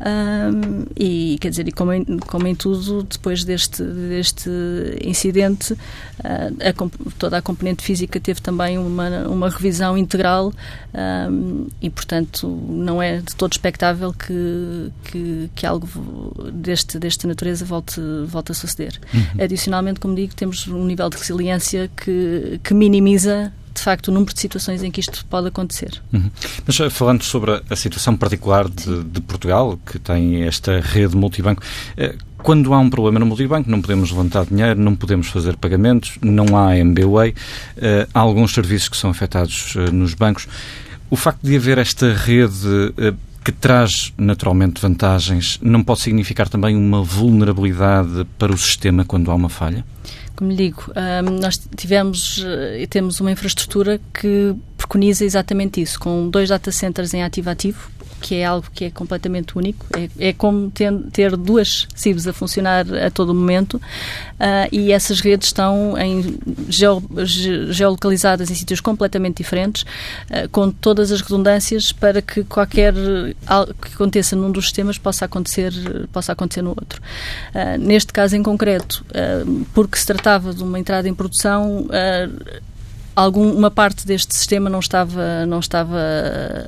Um, 0.01 0.87
e 0.97 1.37
quer 1.41 1.51
dizer, 1.51 1.69
e 1.69 1.73
como 1.73 1.93
em, 1.93 2.05
como 2.21 2.47
em 2.47 2.55
tudo, 2.55 3.03
depois 3.03 3.45
deste, 3.45 3.83
deste 3.83 4.49
incidente, 5.05 5.75
uh, 5.75 5.77
a, 6.25 7.13
toda 7.19 7.37
a 7.37 7.43
componente 7.43 7.83
física 7.83 8.19
teve 8.19 8.41
também 8.41 8.79
uma, 8.79 9.29
uma 9.29 9.51
revisão 9.51 9.99
integral 9.99 10.55
um, 11.31 11.67
e, 11.83 11.91
portanto, 11.91 12.49
não 12.49 13.03
é 13.03 13.19
de 13.19 13.37
todo 13.37 13.53
expectável 13.53 14.15
que, 14.15 14.91
que, 15.05 15.51
que 15.55 15.67
algo 15.67 15.87
deste, 16.53 16.99
desta 16.99 17.29
natureza 17.29 17.65
volte, 17.65 18.01
volte 18.27 18.53
a 18.53 18.55
suceder. 18.55 18.99
Uhum. 19.13 19.45
Adicionalmente, 19.45 20.01
como 20.01 20.15
digo, 20.15 20.35
temos 20.35 20.67
um 20.67 20.87
nível 20.87 21.11
de 21.11 21.19
resiliência 21.19 21.91
que, 21.95 22.59
que 22.65 22.73
minimiza 22.73 23.53
de 23.75 23.81
facto 23.81 24.09
o 24.09 24.13
número 24.13 24.33
de 24.33 24.41
situações 24.41 24.83
em 24.83 24.91
que 24.91 25.01
isto 25.01 25.25
pode 25.27 25.49
acontecer. 25.49 26.01
Uhum. 26.13 26.31
Mas 26.67 26.81
eh, 26.81 26.91
falando 26.91 27.23
sobre 27.23 27.63
a 27.69 27.77
situação 27.77 28.17
particular 28.17 28.69
de, 28.69 29.05
de, 29.05 29.21
Portugal, 29.21 29.79
que 29.85 29.99
tem 29.99 30.43
esta 30.45 30.81
rede 30.81 31.17
multibanco, 31.17 31.63
eh, 31.97 32.15
quando 32.39 32.73
há 32.73 32.79
um 32.79 32.89
problema 32.89 33.19
no 33.19 33.27
multibanco, 33.27 33.71
não 33.71 33.81
podemos 33.81 34.11
levantar 34.11 34.47
dinheiro, 34.47 34.81
não 34.81 34.97
podemos 34.97 35.29
fazer 35.29 35.57
pagamentos, 35.57 36.19
não 36.23 36.57
há 36.57 36.77
MBWay, 36.77 37.35
eh, 37.77 38.09
há 38.13 38.21
alguns 38.21 38.53
serviços 38.53 38.89
que 38.89 38.97
são 38.97 39.11
afetados 39.11 39.75
nos 39.93 40.15
bancos. 40.15 40.49
O 41.11 41.17
facto 41.17 41.41
de 41.43 41.57
haver 41.57 41.79
esta 41.79 42.13
rede 42.15 42.95
que 43.45 43.53
traz 43.53 44.13
naturalmente 44.17 44.81
vantagens, 44.81 45.59
não 45.63 45.83
pode 45.83 46.01
significar 46.01 46.49
também 46.49 46.77
uma 46.77 47.03
vulnerabilidade 47.03 48.27
para 48.39 48.53
o 48.53 48.59
sistema 48.59 49.05
quando 49.05 49.31
há 49.31 49.35
uma 49.35 49.49
falha? 49.49 49.85
Como 50.41 50.51
lhe 50.51 50.57
digo, 50.57 50.91
um, 50.97 51.39
nós 51.39 51.61
tivemos 51.77 52.39
e 52.79 52.85
uh, 52.85 52.89
temos 52.89 53.21
uma 53.21 53.31
infraestrutura 53.31 54.01
que 54.15 54.57
preconiza 54.75 55.23
exatamente 55.23 55.83
isso, 55.83 56.01
com 56.01 56.31
dois 56.31 56.49
data 56.49 56.73
centers 56.73 57.13
em 57.13 57.23
ativo-ativo, 57.23 57.91
que 58.21 58.37
é 58.37 58.45
algo 58.45 58.67
que 58.73 58.85
é 58.85 58.91
completamente 58.91 59.57
único. 59.57 59.87
É, 59.97 60.29
é 60.29 60.33
como 60.33 60.71
ter, 60.71 60.93
ter, 61.13 61.37
duas 61.37 61.89
CIBs 61.95 62.27
a 62.27 62.33
funcionar 62.33 62.87
a 62.95 63.11
todo 63.11 63.35
momento 63.35 63.75
uh, 63.75 64.69
e 64.71 64.93
essas 64.93 65.21
redes 65.21 65.49
estão 65.49 65.97
em 65.99 66.39
geo, 66.69 67.03
geolocalizadas 67.71 68.51
em 68.51 68.55
sítios 68.55 68.81
completamente 68.81 69.39
diferentes, 69.39 69.83
uh, 69.83 70.49
com 70.51 70.71
todas 70.71 71.11
as 71.11 71.21
redundâncias 71.21 71.93
para 71.93 72.21
que 72.21 72.45
qualquer 72.45 72.95
algo 73.47 73.75
que 73.75 73.95
aconteça 73.95 74.37
num 74.37 74.51
dos 74.51 74.65
sistemas 74.65 74.99
possa 74.99 75.25
acontecer, 75.25 75.73
possa 76.13 76.33
acontecer 76.33 76.63
no 76.63 76.71
outro. 76.71 77.01
Uh, 77.55 77.79
neste 77.79 78.13
caso 78.13 78.37
em 78.37 78.43
concreto, 78.43 79.05
porque 79.75 79.97
se 79.97 80.07
tratava 80.07 80.53
de 80.53 80.63
uma 80.63 80.79
entrada 80.79 81.09
em 81.09 81.15
produção, 81.15 81.87
algum, 83.21 83.53
uma 83.53 83.71
parte 83.71 84.07
deste 84.07 84.35
sistema 84.35 84.71
não 84.71 84.81
estava, 84.81 85.45
não 85.47 85.61
estava 85.61 85.99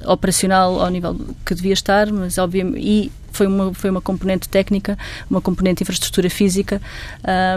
operacional 0.07 0.81
ao 0.81 0.89
nível 0.91 1.19
que 1.45 1.55
devia 1.55 1.73
estar, 1.73 2.11
mas 2.13 2.39
obviamente, 2.39 2.79
e 2.81 3.13
foi 3.33 3.47
uma, 3.47 3.73
foi 3.73 3.91
uma 3.91 4.01
componente 4.01 4.49
técnica, 4.49 4.99
uma 5.31 5.41
componente 5.41 5.79
de 5.79 5.85
infraestrutura 5.85 6.29
física 6.29 6.81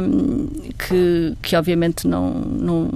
um, 0.02 0.48
que, 0.88 1.36
que 1.42 1.56
obviamente 1.56 2.08
não, 2.08 2.32
não 2.34 2.90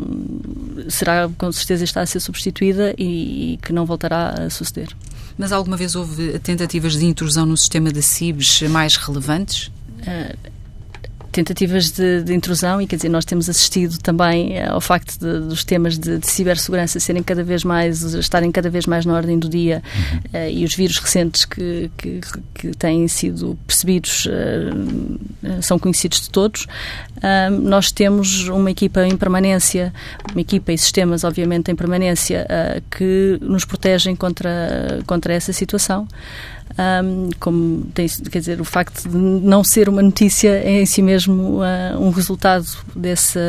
será, 0.88 1.30
com 1.38 1.52
certeza 1.52 1.84
está 1.84 2.02
a 2.02 2.06
ser 2.06 2.20
substituída 2.20 2.94
e, 2.98 3.54
e 3.54 3.58
que 3.58 3.74
não 3.74 3.86
voltará 3.86 4.46
a 4.46 4.50
suceder. 4.50 4.96
Mas 5.38 5.52
alguma 5.52 5.78
vez 5.78 5.96
houve 5.96 6.40
tentativas 6.40 6.98
de 6.98 7.06
intrusão 7.06 7.46
no 7.46 7.56
sistema 7.56 7.92
de 7.92 8.02
CIBs 8.02 8.64
mais 8.64 8.96
relevantes? 8.96 9.68
Uh, 10.00 10.59
tentativas 11.32 11.92
de, 11.92 12.24
de, 12.24 12.34
intrusão 12.34 12.82
e 12.82 12.88
quer 12.88 12.96
dizer 12.96 13.10
nós 13.10 13.26
temos 13.26 13.50
assistido 13.50 13.98
também 14.00 14.58
eh, 14.58 14.68
ao 14.68 14.82
facto 14.82 15.18
de, 15.20 15.48
dos 15.48 15.64
temas 15.64 15.98
de, 15.98 16.18
de, 16.18 16.30
cibersegurança 16.30 17.00
serem 17.00 17.24
cada 17.24 17.44
vez 17.44 17.64
mais 17.64 18.02
estarem 18.14 18.52
cada 18.52 18.70
vez 18.70 18.86
mais 18.86 19.06
na 19.06 19.14
ordem 19.14 19.38
do 19.38 19.48
dia 19.48 19.82
uhum. 19.96 20.42
uh, 20.42 20.50
e 20.50 20.66
os 20.66 20.76
vírus 20.76 20.98
recentes 20.98 21.46
que, 21.46 21.92
que, 21.98 22.22
que 22.54 22.72
têm 22.72 23.08
sido 23.08 23.58
percebidos 23.66 24.26
uh, 24.26 25.62
são 25.62 25.78
conhecidos 25.78 26.22
de 26.22 26.30
todos 26.30 26.64
uh, 26.64 27.52
nós 27.52 27.92
temos 27.92 28.48
uma 28.48 28.72
equipa 28.72 29.06
em 29.06 29.16
permanência 29.16 29.94
uma 30.32 30.42
equipa 30.42 30.74
e 30.74 30.78
sistemas 30.78 31.24
obviamente 31.24 31.72
em 31.72 31.76
permanência 31.76 32.48
que 32.90 33.38
nos 33.42 33.66
protegem 33.66 34.16
contra 34.16 35.00
contra 35.06 35.34
essa 35.34 35.54
situação 35.54 36.08
um, 37.04 37.30
como 37.40 37.86
tem, 37.94 38.08
quer 38.08 38.40
dizer, 38.40 38.62
o 38.62 38.66
facto 38.66 39.08
de 39.10 39.18
não 39.18 39.64
ser 39.64 39.90
uma 39.90 40.02
notícia 40.02 40.50
é 40.50 40.82
em 40.82 40.86
si 40.86 41.02
mesmo 41.02 41.60
uh, 41.60 42.00
um 42.00 42.10
resultado 42.10 42.66
dessa, 42.96 43.40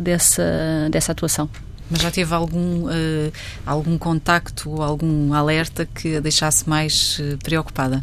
dessa, 0.00 0.88
dessa 0.90 1.12
atuação. 1.12 1.48
Mas 1.90 2.00
já 2.00 2.10
teve 2.10 2.32
algum, 2.32 2.86
uh, 2.86 3.32
algum 3.66 3.98
contacto 3.98 4.70
ou 4.70 4.82
algum 4.82 5.34
alerta 5.34 5.86
que 5.86 6.16
a 6.16 6.20
deixasse 6.20 6.68
mais 6.68 7.18
uh, 7.18 7.36
preocupada? 7.42 8.02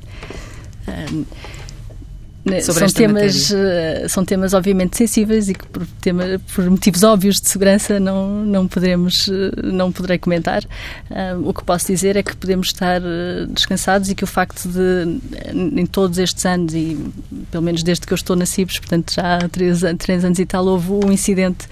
Né, 2.47 2.61
são 2.61 2.87
temas 2.87 3.51
uh, 3.51 4.07
são 4.07 4.23
temas 4.23 4.53
obviamente 4.53 4.95
sensíveis 4.95 5.49
e 5.49 5.53
que 5.53 5.65
por, 5.67 5.85
tema, 5.99 6.23
por 6.55 6.69
motivos 6.69 7.03
óbvios 7.03 7.41
de 7.41 7.49
segurança 7.49 7.99
não 7.99 8.45
não 8.45 8.67
poderemos 8.67 9.27
uh, 9.27 9.51
não 9.63 9.91
poderei 9.91 10.17
comentar. 10.17 10.63
Uh, 10.63 11.47
o 11.47 11.53
que 11.53 11.63
posso 11.63 11.87
dizer 11.87 12.15
é 12.15 12.23
que 12.23 12.35
podemos 12.35 12.67
estar 12.67 13.01
descansados 13.49 14.09
e 14.09 14.15
que 14.15 14.23
o 14.23 14.27
facto 14.27 14.67
de 14.69 15.19
em 15.53 15.85
todos 15.85 16.17
estes 16.17 16.45
anos 16.45 16.73
e 16.73 16.97
pelo 17.51 17.63
menos 17.63 17.83
desde 17.83 18.07
que 18.07 18.13
eu 18.13 18.15
estou 18.15 18.35
na 18.35 18.45
CIBS 18.45 18.79
portanto 18.79 19.13
já 19.13 19.37
há 19.37 19.49
três, 19.49 19.81
três 19.97 20.23
anos 20.23 20.39
e 20.39 20.45
tal 20.45 20.65
houve 20.65 20.91
um 20.91 21.11
incidente 21.11 21.67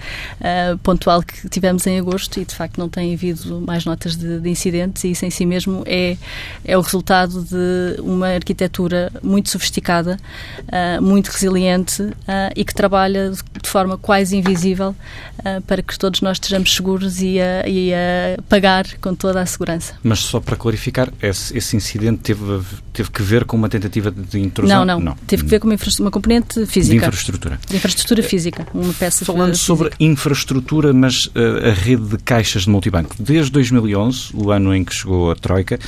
pontual 0.82 1.22
que 1.22 1.48
tivemos 1.48 1.86
em 1.86 1.98
agosto 1.98 2.40
e 2.40 2.44
de 2.44 2.54
facto 2.54 2.78
não 2.78 2.88
tem 2.88 3.14
havido 3.14 3.60
mais 3.60 3.84
notas 3.84 4.16
de, 4.16 4.40
de 4.40 4.48
incidentes 4.48 5.04
e 5.04 5.12
isso 5.12 5.24
em 5.24 5.30
si 5.30 5.46
mesmo 5.46 5.82
é 5.86 6.16
é 6.64 6.76
o 6.76 6.80
resultado 6.80 7.42
de 7.42 8.00
uma 8.00 8.28
arquitetura 8.28 9.10
muito 9.22 9.50
sofisticada 9.50 10.18
uh, 10.66 11.02
muito 11.02 11.28
resiliente 11.28 12.02
uh, 12.02 12.14
e 12.54 12.64
que 12.64 12.74
trabalha 12.74 13.30
de 13.30 13.68
forma 13.68 13.96
quase 13.98 14.36
invisível 14.36 14.94
uh, 15.38 15.60
para 15.62 15.82
que 15.82 15.98
todos 15.98 16.20
nós 16.20 16.36
estejamos 16.36 16.74
seguros 16.74 17.20
e 17.20 17.40
a, 17.40 17.68
e 17.68 17.92
a, 17.92 18.40
pagar 18.48 18.86
com 19.00 19.14
toda 19.14 19.40
a 19.40 19.46
segurança. 19.46 19.94
Mas 20.02 20.20
só 20.20 20.40
para 20.40 20.56
clarificar, 20.56 21.08
esse, 21.20 21.56
esse 21.56 21.76
incidente 21.76 22.18
teve, 22.18 22.60
teve 22.92 23.10
que 23.10 23.22
ver 23.22 23.44
com 23.44 23.56
uma 23.56 23.68
tentativa 23.68 24.10
de 24.10 24.40
intrusão? 24.40 24.84
Não, 24.84 24.98
não. 24.98 25.00
não. 25.00 25.16
Teve 25.26 25.44
que 25.44 25.50
ver 25.50 25.60
com 25.60 25.68
uma, 25.68 25.76
uma 26.00 26.10
componente 26.10 26.66
física. 26.66 26.98
De 27.00 27.06
infraestrutura. 27.06 27.60
De 27.68 27.76
infraestrutura 27.76 28.22
física, 28.22 28.66
uma 28.74 28.92
peça 28.92 29.24
Falando 29.24 29.56
sobre 29.56 29.90
infraestrutura, 29.98 30.92
mas 30.92 31.30
a 31.34 31.72
rede 31.72 32.02
de 32.02 32.18
caixas 32.18 32.62
de 32.62 32.70
multibanco. 32.70 33.14
Desde 33.18 33.50
2011, 33.52 34.30
o 34.34 34.50
ano 34.50 34.74
em 34.74 34.84
que 34.84 34.94
chegou 34.94 35.30
a 35.30 35.34
Troika, 35.34 35.78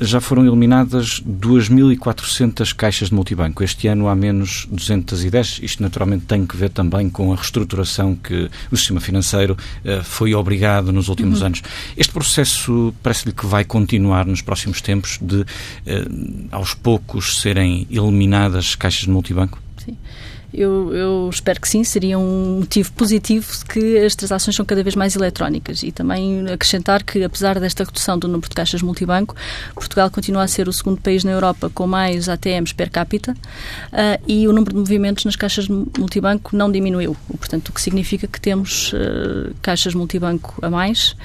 já 0.00 0.20
foram 0.20 0.46
eliminadas 0.46 1.20
2.400 1.20 2.74
caixas 2.74 3.08
de 3.08 3.14
multibanco. 3.14 3.62
Este 3.62 3.88
ano 3.88 4.01
ano 4.02 4.08
há 4.08 4.14
menos 4.14 4.66
210. 4.70 5.60
Isto 5.62 5.82
naturalmente 5.82 6.26
tem 6.26 6.46
que 6.46 6.56
ver 6.56 6.70
também 6.70 7.08
com 7.08 7.32
a 7.32 7.36
reestruturação 7.36 8.14
que 8.14 8.50
o 8.70 8.76
sistema 8.76 9.00
financeiro 9.00 9.56
uh, 9.84 10.02
foi 10.02 10.34
obrigado 10.34 10.92
nos 10.92 11.08
últimos 11.08 11.40
uhum. 11.40 11.46
anos. 11.46 11.62
Este 11.96 12.12
processo 12.12 12.92
parece-lhe 13.02 13.32
que 13.32 13.46
vai 13.46 13.64
continuar 13.64 14.26
nos 14.26 14.42
próximos 14.42 14.80
tempos 14.80 15.18
de, 15.20 15.40
uh, 15.40 15.46
aos 16.50 16.74
poucos, 16.74 17.40
serem 17.40 17.86
eliminadas 17.90 18.74
caixas 18.74 19.02
de 19.02 19.10
multibanco? 19.10 19.58
Sim. 19.84 19.96
Eu, 20.52 20.94
eu, 20.94 21.30
espero 21.30 21.60
que 21.60 21.68
sim, 21.68 21.82
seria 21.82 22.18
um 22.18 22.58
motivo 22.60 22.92
positivo 22.92 23.46
que 23.66 23.98
as 23.98 24.14
transações 24.14 24.54
são 24.54 24.66
cada 24.66 24.82
vez 24.82 24.94
mais 24.94 25.16
eletrónicas. 25.16 25.82
E 25.82 25.90
também 25.90 26.46
acrescentar 26.50 27.02
que, 27.02 27.24
apesar 27.24 27.58
desta 27.58 27.84
redução 27.84 28.18
do 28.18 28.28
número 28.28 28.48
de 28.48 28.54
caixas 28.54 28.82
multibanco, 28.82 29.34
Portugal 29.74 30.10
continua 30.10 30.42
a 30.42 30.48
ser 30.48 30.68
o 30.68 30.72
segundo 30.72 31.00
país 31.00 31.24
na 31.24 31.30
Europa 31.30 31.70
com 31.70 31.86
mais 31.86 32.28
ATMs 32.28 32.74
per 32.74 32.90
capita 32.90 33.32
uh, 33.32 34.22
e 34.26 34.46
o 34.46 34.52
número 34.52 34.72
de 34.72 34.78
movimentos 34.78 35.24
nas 35.24 35.36
caixas 35.36 35.68
multibanco 35.68 36.56
não 36.56 36.70
diminuiu, 36.70 37.16
portanto, 37.38 37.68
o 37.68 37.72
que 37.72 37.80
significa 37.80 38.26
que 38.26 38.40
temos 38.40 38.92
uh, 38.92 39.54
caixas 39.60 39.94
multibanco 39.94 40.58
a 40.62 40.70
mais 40.70 41.16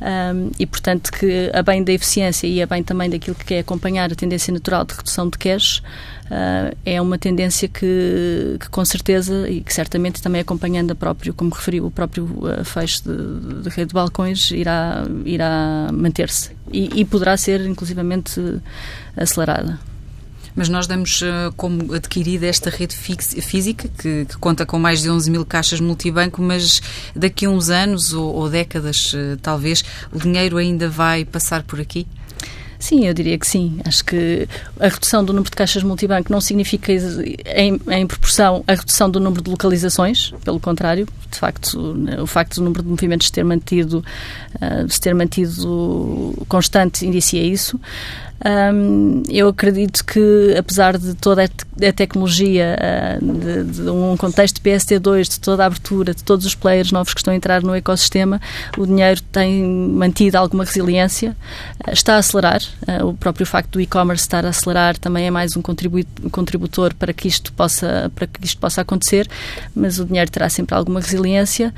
um, 0.00 0.50
e, 0.58 0.66
portanto, 0.66 1.10
que 1.12 1.50
a 1.52 1.62
bem 1.62 1.82
da 1.82 1.92
eficiência 1.92 2.46
e 2.46 2.62
a 2.62 2.66
bem 2.66 2.82
também 2.82 3.08
daquilo 3.10 3.36
que 3.36 3.54
é 3.54 3.58
acompanhar 3.60 4.10
a 4.12 4.14
tendência 4.14 4.52
natural 4.52 4.84
de 4.84 4.94
redução 4.94 5.28
de 5.28 5.38
cash, 5.38 5.82
uh, 6.30 6.76
é 6.84 7.00
uma 7.00 7.18
tendência 7.18 7.68
que, 7.68 8.56
que, 8.60 8.68
com 8.68 8.84
certeza, 8.84 9.48
e 9.48 9.60
que 9.60 9.72
certamente 9.72 10.22
também 10.22 10.40
acompanhando 10.40 10.92
a 10.92 10.94
próprio, 10.94 11.34
como 11.34 11.54
referiu, 11.54 11.86
o 11.86 11.90
próprio 11.90 12.24
uh, 12.24 12.64
fecho 12.64 13.02
de, 13.04 13.62
de, 13.62 13.68
rede 13.68 13.88
de 13.88 13.94
balcões, 13.94 14.50
irá, 14.50 15.04
irá 15.24 15.88
manter-se 15.92 16.50
e, 16.72 17.00
e 17.00 17.04
poderá 17.04 17.36
ser, 17.36 17.60
inclusivamente, 17.62 18.40
acelerada. 19.16 19.78
Mas 20.56 20.70
nós 20.70 20.86
damos 20.86 21.20
uh, 21.20 21.52
como 21.54 21.92
adquirida 21.92 22.46
esta 22.46 22.70
rede 22.70 22.96
física, 22.96 23.88
que, 23.88 24.24
que, 24.24 24.38
conta 24.38 24.64
com 24.64 24.78
mais 24.78 25.02
de 25.02 25.10
11 25.10 25.30
mil 25.30 25.44
caixas 25.44 25.80
multibanco, 25.80 26.40
mas 26.40 26.80
daqui 27.14 27.44
a 27.44 27.50
uns 27.50 27.68
anos 27.68 28.14
ou, 28.14 28.34
ou 28.34 28.48
décadas, 28.48 29.12
uh, 29.12 29.36
talvez, 29.42 29.84
o 30.10 30.18
dinheiro 30.18 30.56
ainda 30.56 30.88
vai 30.88 31.26
passar 31.26 31.62
por 31.62 31.78
aqui? 31.78 32.06
Sim, 32.78 33.06
eu 33.06 33.14
diria 33.14 33.38
que 33.38 33.46
sim. 33.46 33.78
Acho 33.84 34.04
que 34.04 34.48
a 34.78 34.88
redução 34.88 35.24
do 35.24 35.32
número 35.32 35.50
de 35.50 35.56
caixas 35.56 35.82
multibanco 35.82 36.30
não 36.30 36.40
significa, 36.40 36.92
em, 36.92 37.80
em, 37.90 38.06
proporção, 38.06 38.64
a 38.66 38.74
redução 38.74 39.10
do 39.10 39.18
número 39.18 39.42
de 39.42 39.50
localizações, 39.50 40.32
pelo 40.44 40.60
contrário. 40.60 41.06
De 41.30 41.38
facto, 41.38 41.96
o 42.22 42.26
facto 42.26 42.56
do 42.56 42.62
número 42.62 42.82
de 42.82 42.88
movimentos 42.88 43.30
ter 43.30 43.44
mantido, 43.44 44.04
uh, 44.54 44.88
se 44.88 45.00
ter 45.00 45.14
mantido 45.14 46.34
constante 46.48 47.06
indicia 47.06 47.42
isso. 47.42 47.80
Um, 48.44 49.22
eu 49.30 49.48
acredito 49.48 50.04
que, 50.04 50.54
apesar 50.58 50.98
de 50.98 51.14
toda 51.14 51.44
a, 51.44 51.92
tecnologia, 51.92 52.76
uh, 52.78 53.38
de, 53.38 53.64
de, 53.64 53.90
um 53.90 54.16
contexto 54.16 54.56
de 54.56 54.70
PST2, 54.70 55.22
de 55.22 55.40
toda 55.40 55.62
a 55.62 55.66
abertura, 55.66 56.14
de 56.14 56.22
todos 56.22 56.44
os 56.44 56.54
players 56.54 56.92
novos 56.92 57.14
que 57.14 57.20
estão 57.20 57.32
a 57.32 57.36
entrar 57.36 57.62
no 57.62 57.74
ecossistema, 57.74 58.40
o 58.76 58.86
dinheiro 58.86 59.22
tem 59.32 59.64
mantido 59.64 60.36
alguma 60.36 60.64
resiliência, 60.64 61.34
uh, 61.86 61.92
está 61.92 62.16
a 62.16 62.18
acelerar. 62.18 62.60
Uh, 62.86 63.06
o 63.06 63.14
próprio 63.14 63.46
facto 63.46 63.72
do 63.72 63.80
e-commerce 63.80 64.24
estar 64.24 64.44
a 64.44 64.50
acelerar 64.50 64.98
também 64.98 65.26
é 65.26 65.30
mais 65.30 65.56
um 65.56 65.62
contributor 65.62 66.92
para 66.94 67.12
que 67.14 67.28
isto 67.28 67.52
possa, 67.54 68.12
para 68.14 68.26
que 68.26 68.44
isto 68.44 68.60
possa 68.60 68.82
acontecer, 68.82 69.26
mas 69.74 69.98
o 69.98 70.04
dinheiro 70.04 70.30
terá 70.30 70.48
sempre 70.48 70.74
alguma 70.74 71.00
resiliência 71.00 71.72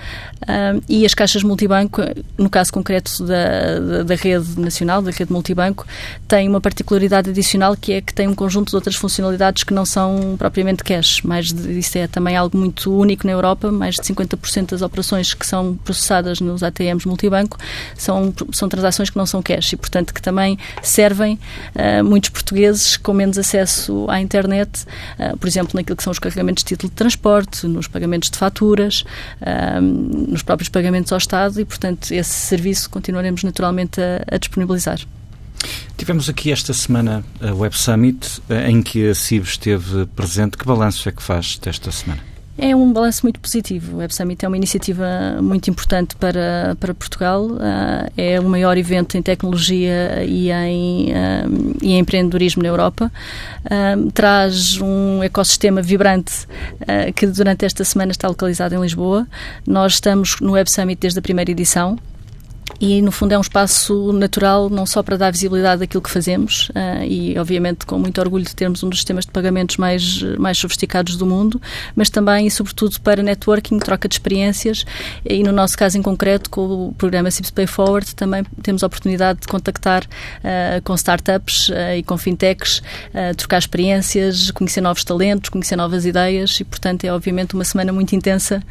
e 0.88 1.04
as 1.04 1.14
caixas 1.14 1.42
multibanco, 1.42 2.02
no 2.36 2.48
caso 2.48 2.72
concreto 2.72 3.24
da, 3.24 3.78
da, 3.78 4.02
da 4.04 4.14
rede 4.14 4.58
nacional, 4.58 5.02
da 5.02 5.10
rede 5.10 5.32
multibanco, 5.32 5.86
têm 6.26 6.47
uma 6.48 6.60
particularidade 6.60 7.30
adicional 7.30 7.76
que 7.76 7.92
é 7.92 8.00
que 8.00 8.12
tem 8.12 8.26
um 8.26 8.34
conjunto 8.34 8.70
de 8.70 8.76
outras 8.76 8.96
funcionalidades 8.96 9.64
que 9.64 9.74
não 9.74 9.84
são 9.84 10.36
propriamente 10.38 10.82
cash. 10.82 11.22
Mais 11.22 11.52
de, 11.52 11.78
isso 11.78 11.96
é 11.98 12.06
também 12.06 12.36
algo 12.36 12.56
muito 12.56 12.92
único 12.92 13.26
na 13.26 13.32
Europa. 13.32 13.70
Mais 13.70 13.94
de 13.94 14.02
50% 14.02 14.70
das 14.70 14.82
operações 14.82 15.34
que 15.34 15.46
são 15.46 15.76
processadas 15.76 16.40
nos 16.40 16.62
ATMs 16.62 17.06
multibanco 17.06 17.58
são, 17.96 18.32
são 18.52 18.68
transações 18.68 19.10
que 19.10 19.16
não 19.16 19.26
são 19.26 19.42
cash 19.42 19.72
e, 19.72 19.76
portanto, 19.76 20.12
que 20.14 20.22
também 20.22 20.58
servem 20.82 21.38
uh, 21.74 22.04
muitos 22.04 22.30
portugueses 22.30 22.96
com 22.96 23.12
menos 23.12 23.38
acesso 23.38 24.06
à 24.08 24.20
internet, 24.20 24.84
uh, 25.18 25.36
por 25.36 25.46
exemplo, 25.46 25.72
naquilo 25.74 25.96
que 25.96 26.02
são 26.02 26.10
os 26.10 26.18
carregamentos 26.18 26.64
de 26.64 26.68
título 26.68 26.90
de 26.90 26.96
transporte, 26.96 27.66
nos 27.66 27.86
pagamentos 27.86 28.30
de 28.30 28.38
faturas, 28.38 29.04
uh, 29.40 29.80
nos 29.80 30.42
próprios 30.42 30.68
pagamentos 30.68 31.12
ao 31.12 31.18
Estado 31.18 31.60
e, 31.60 31.64
portanto, 31.64 32.12
esse 32.12 32.30
serviço 32.30 32.90
continuaremos 32.90 33.42
naturalmente 33.42 34.00
a, 34.00 34.22
a 34.34 34.38
disponibilizar. 34.38 34.98
Tivemos 35.96 36.28
aqui 36.28 36.52
esta 36.52 36.72
semana 36.72 37.24
a 37.40 37.52
Web 37.52 37.76
Summit, 37.76 38.40
eh, 38.48 38.70
em 38.70 38.80
que 38.80 39.10
a 39.10 39.14
CIB 39.14 39.44
esteve 39.44 40.06
presente. 40.06 40.56
Que 40.56 40.64
balanço 40.64 41.08
é 41.08 41.12
que 41.12 41.22
faz 41.22 41.58
desta 41.58 41.90
semana? 41.90 42.22
É 42.56 42.74
um 42.74 42.92
balanço 42.92 43.24
muito 43.24 43.38
positivo. 43.38 43.96
O 43.96 43.98
Web 43.98 44.14
Summit 44.14 44.44
é 44.44 44.48
uma 44.48 44.56
iniciativa 44.56 45.06
muito 45.40 45.68
importante 45.70 46.16
para, 46.16 46.76
para 46.80 46.94
Portugal. 46.94 47.46
Uh, 47.46 47.58
é 48.16 48.40
o 48.40 48.48
maior 48.48 48.76
evento 48.76 49.16
em 49.16 49.22
tecnologia 49.22 50.24
e 50.24 50.50
em, 50.50 51.12
e 51.80 51.92
em 51.92 51.98
empreendedorismo 51.98 52.62
na 52.62 52.68
Europa. 52.68 53.12
Traz 54.12 54.80
um 54.80 55.22
ecossistema 55.22 55.80
vibrante 55.80 56.48
que 57.14 57.28
durante 57.28 57.64
esta 57.64 57.84
semana 57.84 58.10
está 58.10 58.26
localizado 58.26 58.74
em 58.74 58.80
Lisboa. 58.80 59.24
Nós 59.64 59.94
estamos 59.94 60.40
no 60.40 60.52
Web 60.52 60.68
Summit 60.68 60.98
desde 61.00 61.20
a 61.20 61.22
primeira 61.22 61.52
edição 61.52 61.96
e 62.80 63.02
no 63.02 63.10
fundo 63.10 63.32
é 63.32 63.38
um 63.38 63.40
espaço 63.40 64.12
natural 64.12 64.70
não 64.70 64.86
só 64.86 65.02
para 65.02 65.16
dar 65.16 65.32
visibilidade 65.32 65.82
àquilo 65.82 66.02
que 66.02 66.10
fazemos 66.10 66.68
uh, 66.70 67.02
e 67.04 67.36
obviamente 67.38 67.84
com 67.84 67.98
muito 67.98 68.20
orgulho 68.20 68.44
de 68.44 68.54
termos 68.54 68.82
um 68.82 68.88
dos 68.88 69.00
sistemas 69.00 69.24
de 69.24 69.32
pagamentos 69.32 69.76
mais 69.76 70.22
mais 70.38 70.58
sofisticados 70.58 71.16
do 71.16 71.26
mundo, 71.26 71.60
mas 71.96 72.08
também 72.08 72.46
e 72.46 72.50
sobretudo 72.50 73.00
para 73.00 73.22
networking, 73.22 73.78
troca 73.78 74.08
de 74.08 74.14
experiências. 74.14 74.84
E 75.24 75.42
no 75.42 75.52
nosso 75.52 75.76
caso 75.76 75.98
em 75.98 76.02
concreto 76.02 76.48
com 76.50 76.88
o 76.88 76.94
programa 76.96 77.30
Cips 77.30 77.50
Pay 77.50 77.66
Forward 77.66 78.14
também 78.14 78.44
temos 78.62 78.82
a 78.82 78.86
oportunidade 78.86 79.40
de 79.40 79.48
contactar 79.48 80.04
uh, 80.04 80.82
com 80.84 80.94
startups 80.94 81.68
uh, 81.70 81.96
e 81.96 82.02
com 82.02 82.16
fintechs, 82.16 82.82
trocar 83.36 83.58
experiências, 83.58 84.50
conhecer 84.50 84.80
novos 84.80 85.04
talentos, 85.04 85.50
conhecer 85.50 85.76
novas 85.76 86.06
ideias. 86.06 86.60
E 86.60 86.64
portanto 86.64 87.04
é 87.04 87.12
obviamente 87.12 87.54
uma 87.54 87.64
semana 87.64 87.92
muito 87.92 88.14
intensa 88.14 88.62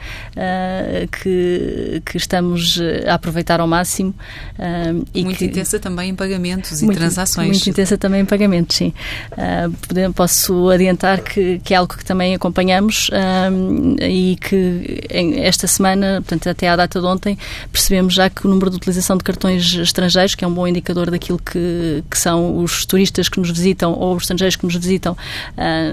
que, 1.12 2.02
que 2.06 2.18
estamos 2.18 2.80
a 3.08 3.14
aproveitar 3.14 3.60
ao 3.60 3.68
máximo 3.68 3.87
máximo. 3.88 4.14
Uh, 4.60 5.06
e 5.14 5.24
muito 5.24 5.38
que, 5.38 5.46
intensa 5.46 5.80
também 5.80 6.10
em 6.10 6.16
pagamentos 6.16 6.82
muito, 6.82 6.98
e 6.98 7.00
transações. 7.00 7.48
Muito 7.48 7.70
intensa 7.70 7.98
também 7.98 8.22
em 8.22 8.26
pagamentos, 8.26 8.76
sim. 8.76 8.94
Uh, 9.32 10.14
posso 10.14 10.70
adiantar 10.70 11.22
que, 11.22 11.60
que, 11.60 11.74
é 11.74 11.78
algo 11.78 11.96
que 11.96 12.04
também 12.04 12.36
acompanhamos 12.36 13.10
uh, 13.10 14.04
e 14.04 14.36
que 14.36 15.04
esta 15.10 15.66
semana, 15.68 16.22
portanto 16.22 16.50
até 16.50 16.68
à 16.68 16.76
data 16.76 17.00
de 17.00 17.06
ontem, 17.06 17.38
percebemos 17.72 18.14
já 18.14 18.30
que 18.30 18.46
o 18.46 18.50
número 18.50 18.70
de 18.70 18.76
utilização 18.76 19.18
de 19.18 19.24
cartões 19.24 19.74
estrangeiros, 19.74 20.36
que 20.36 20.44
é 20.44 20.48
um 20.48 20.54
bom 20.54 20.68
indicador 20.68 21.10
daquilo 21.10 21.40
que, 21.40 22.04
que 22.10 22.18
são 22.18 22.58
os 22.58 22.86
turistas 22.86 23.30
que 23.30 23.40
nos 23.40 23.50
visitam 23.50 23.94
ou 23.94 24.16
os 24.16 24.24
estrangeiros 24.24 24.56
que 24.56 24.66
nos 24.66 24.76
visitam 24.76 25.16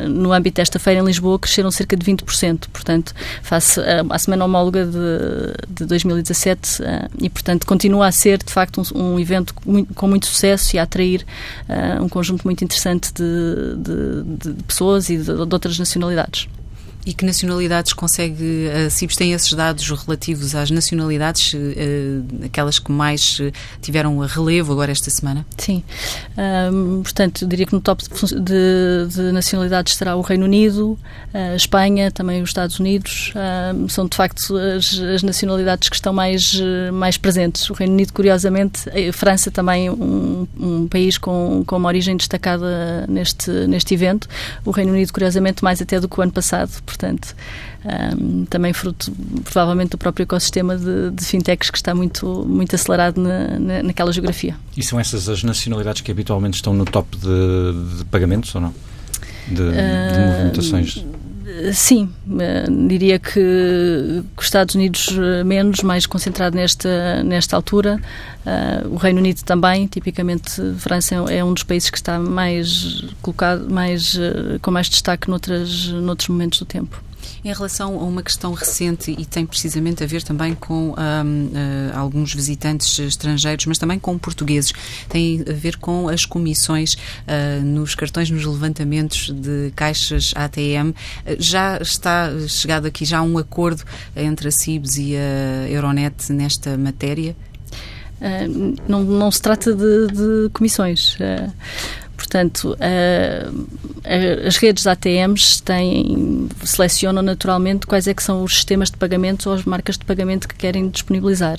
no 0.09 0.33
âmbito 0.33 0.57
desta 0.57 0.79
feira 0.79 1.01
em 1.01 1.05
Lisboa, 1.05 1.39
cresceram 1.39 1.71
cerca 1.71 1.97
de 1.97 2.05
20%. 2.05 2.65
Portanto, 2.73 3.15
face 3.43 3.81
à 4.09 4.19
semana 4.19 4.45
homóloga 4.45 4.85
de, 4.87 5.55
de 5.69 5.87
2017 5.87 6.83
e, 7.21 7.29
portanto, 7.29 7.67
continua 7.85 8.07
a 8.07 8.13
ser, 8.13 8.43
de 8.43 8.51
facto, 8.51 8.81
um, 8.95 9.13
um 9.15 9.21
evento 9.21 9.55
com 9.95 10.09
muito 10.09 10.27
sucesso 10.27 10.75
e 10.75 10.79
a 10.79 10.85
atrair 10.85 11.25
uh, 11.69 12.03
um 12.03 12.09
conjunto 12.09 12.43
muito 12.45 12.65
interessante 12.65 13.13
de, 13.13 13.77
de, 13.77 14.53
de 14.55 14.63
pessoas 14.63 15.11
e 15.11 15.19
de, 15.19 15.25
de 15.25 15.33
outras 15.33 15.79
nacionalidades. 15.79 16.49
E 17.07 17.13
que 17.13 17.25
nacionalidades 17.25 17.93
consegue, 17.93 18.69
a 18.71 18.89
CIBS 18.89 19.17
tem 19.17 19.33
esses 19.35 19.53
dados 19.53 19.87
relativos 19.91 20.55
às 20.55 20.71
nacionalidades, 20.71 21.53
uh, 21.53 22.47
aquelas 22.47 22.79
que 22.79 22.91
mais 22.91 23.41
tiveram 23.83 24.23
a 24.23 24.27
relevo 24.27 24.73
agora 24.73 24.91
esta 24.91 25.11
semana? 25.11 25.45
Sim. 25.59 25.85
Um, 26.73 27.03
portanto, 27.03 27.47
diria 27.47 27.67
que 27.67 27.75
no 27.75 27.81
top 27.81 28.03
de, 28.05 29.07
de 29.15 29.33
nacionalidades 29.33 29.97
será 29.97 30.17
o 30.17 30.23
Reino 30.23 30.47
Unido, 30.47 30.99
a 31.35 31.55
Espanha, 31.55 32.11
também 32.11 32.41
os 32.41 32.49
Estados 32.49 32.81
Unidos. 32.81 33.33
Um, 33.75 33.87
são, 33.89 34.07
de 34.07 34.17
facto, 34.17 34.57
as, 34.57 34.99
as, 34.99 35.23
nacionalidades 35.23 35.91
que 35.91 35.97
estão 35.97 36.13
mais, 36.13 36.59
mais 36.93 37.19
presentes. 37.19 37.69
O 37.69 37.75
Reino 37.75 37.93
Unido, 37.93 38.13
curiosamente, 38.15 38.89
a 38.89 39.13
França 39.13 39.51
também 39.51 39.91
um, 39.91 40.47
um 40.59 40.89
país 40.89 41.19
com, 41.19 41.65
com 41.67 41.77
uma 41.77 41.89
origem 41.89 42.17
destacada 42.17 43.07
neste, 43.09 43.51
neste 43.51 43.93
evento. 43.93 44.27
O 44.65 44.71
Reino 44.71 44.93
Unido, 44.93 45.13
curiosamente, 45.13 45.63
mais 45.63 45.83
até 45.83 46.01
do 46.01 46.09
que 46.09 46.19
o 46.19 46.23
ano 46.23 46.33
passado 46.33 46.71
portanto, 46.95 47.35
um, 48.19 48.45
também 48.47 48.73
fruto 48.73 49.13
provavelmente 49.43 49.91
do 49.91 49.99
próprio 49.99 50.23
ecossistema 50.23 50.77
de, 50.77 51.11
de 51.11 51.25
fintechs 51.25 51.71
que 51.71 51.77
está 51.77 51.95
muito, 51.95 52.45
muito 52.49 52.75
acelerado 52.75 53.21
na, 53.21 53.59
na, 53.59 53.83
naquela 53.83 54.13
geografia. 54.13 54.57
E 54.77 54.83
são 54.83 54.99
essas 54.99 55.29
as 55.29 55.43
nacionalidades 55.43 56.01
que 56.01 56.11
habitualmente 56.11 56.57
estão 56.57 56.73
no 56.73 56.85
top 56.85 57.17
de, 57.17 57.99
de 57.99 58.05
pagamentos 58.07 58.55
ou 58.55 58.61
não? 58.61 58.75
De, 59.49 59.55
de 59.57 60.19
movimentações? 60.19 61.05
Sim, 61.75 62.11
uh, 62.27 62.89
diria 62.89 63.19
que, 63.19 64.23
os 64.37 64.45
Estados 64.45 64.75
Unidos 64.75 65.09
uh, 65.09 65.45
menos, 65.45 65.83
mais 65.83 66.07
concentrado 66.07 66.57
nesta, 66.57 67.23
nesta 67.23 67.55
altura. 67.55 68.01
Uh, 68.47 68.95
o 68.95 68.97
Reino 68.97 69.19
Unido 69.19 69.43
também, 69.43 69.87
tipicamente 69.87 70.51
França 70.79 71.15
é, 71.15 71.39
é 71.39 71.45
um 71.45 71.53
dos 71.53 71.63
países 71.63 71.91
que 71.91 71.99
está 71.99 72.19
mais 72.19 73.05
colocado, 73.21 73.71
mais, 73.71 74.19
com 74.63 74.71
mais 74.71 74.89
destaque 74.89 75.29
noutras, 75.29 75.89
noutros 75.89 76.29
momentos 76.29 76.59
do 76.59 76.65
tempo. 76.65 77.03
Em 77.45 77.53
relação 77.53 77.99
a 77.99 78.05
uma 78.05 78.23
questão 78.23 78.53
recente 78.53 79.15
e 79.17 79.25
tem 79.25 79.45
precisamente 79.45 80.03
a 80.03 80.07
ver 80.07 80.23
também 80.23 80.55
com 80.55 80.91
um, 80.91 80.93
uh, 80.93 81.97
alguns 81.97 82.35
visitantes 82.35 82.99
estrangeiros, 82.99 83.67
mas 83.67 83.79
também 83.79 83.99
com 83.99 84.19
portugueses, 84.19 84.73
tem 85.09 85.45
a 85.49 85.53
ver 85.53 85.77
com 85.77 86.09
as 86.09 86.25
comissões 86.25 86.95
uh, 86.95 87.65
nos 87.65 87.95
cartões, 87.95 88.31
nos 88.31 88.45
levantamentos 88.45 89.31
de 89.31 89.73
caixas 89.77 90.33
ATM. 90.35 90.93
Já 91.39 91.79
está 91.79 92.31
chegado 92.49 92.87
aqui 92.87 93.05
já 93.05 93.23
um 93.23 93.39
acordo 93.39 93.83
entre 94.17 94.49
a 94.49 94.51
CIBS 94.51 94.97
e 94.97 95.17
a 95.17 95.69
Euronet 95.69 96.33
nesta 96.33 96.77
matéria? 96.77 97.37
Uh, 98.21 98.75
não, 98.89 99.03
não 99.03 99.31
se 99.31 99.43
trata 99.43 99.75
de, 99.75 100.07
de 100.07 100.51
comissões. 100.53 101.17
Uh, 101.17 101.53
Portanto, 102.17 102.77
as 104.47 104.57
redes 104.57 104.87
ATMs 104.87 105.63
têm, 105.63 106.49
selecionam 106.63 107.23
naturalmente 107.23 107.87
quais 107.87 108.07
é 108.07 108.13
que 108.13 108.23
são 108.23 108.43
os 108.43 108.55
sistemas 108.55 108.91
de 108.91 108.97
pagamento 108.97 109.49
ou 109.49 109.55
as 109.55 109.65
marcas 109.65 109.97
de 109.97 110.05
pagamento 110.05 110.47
que 110.47 110.55
querem 110.55 110.89
disponibilizar. 110.89 111.57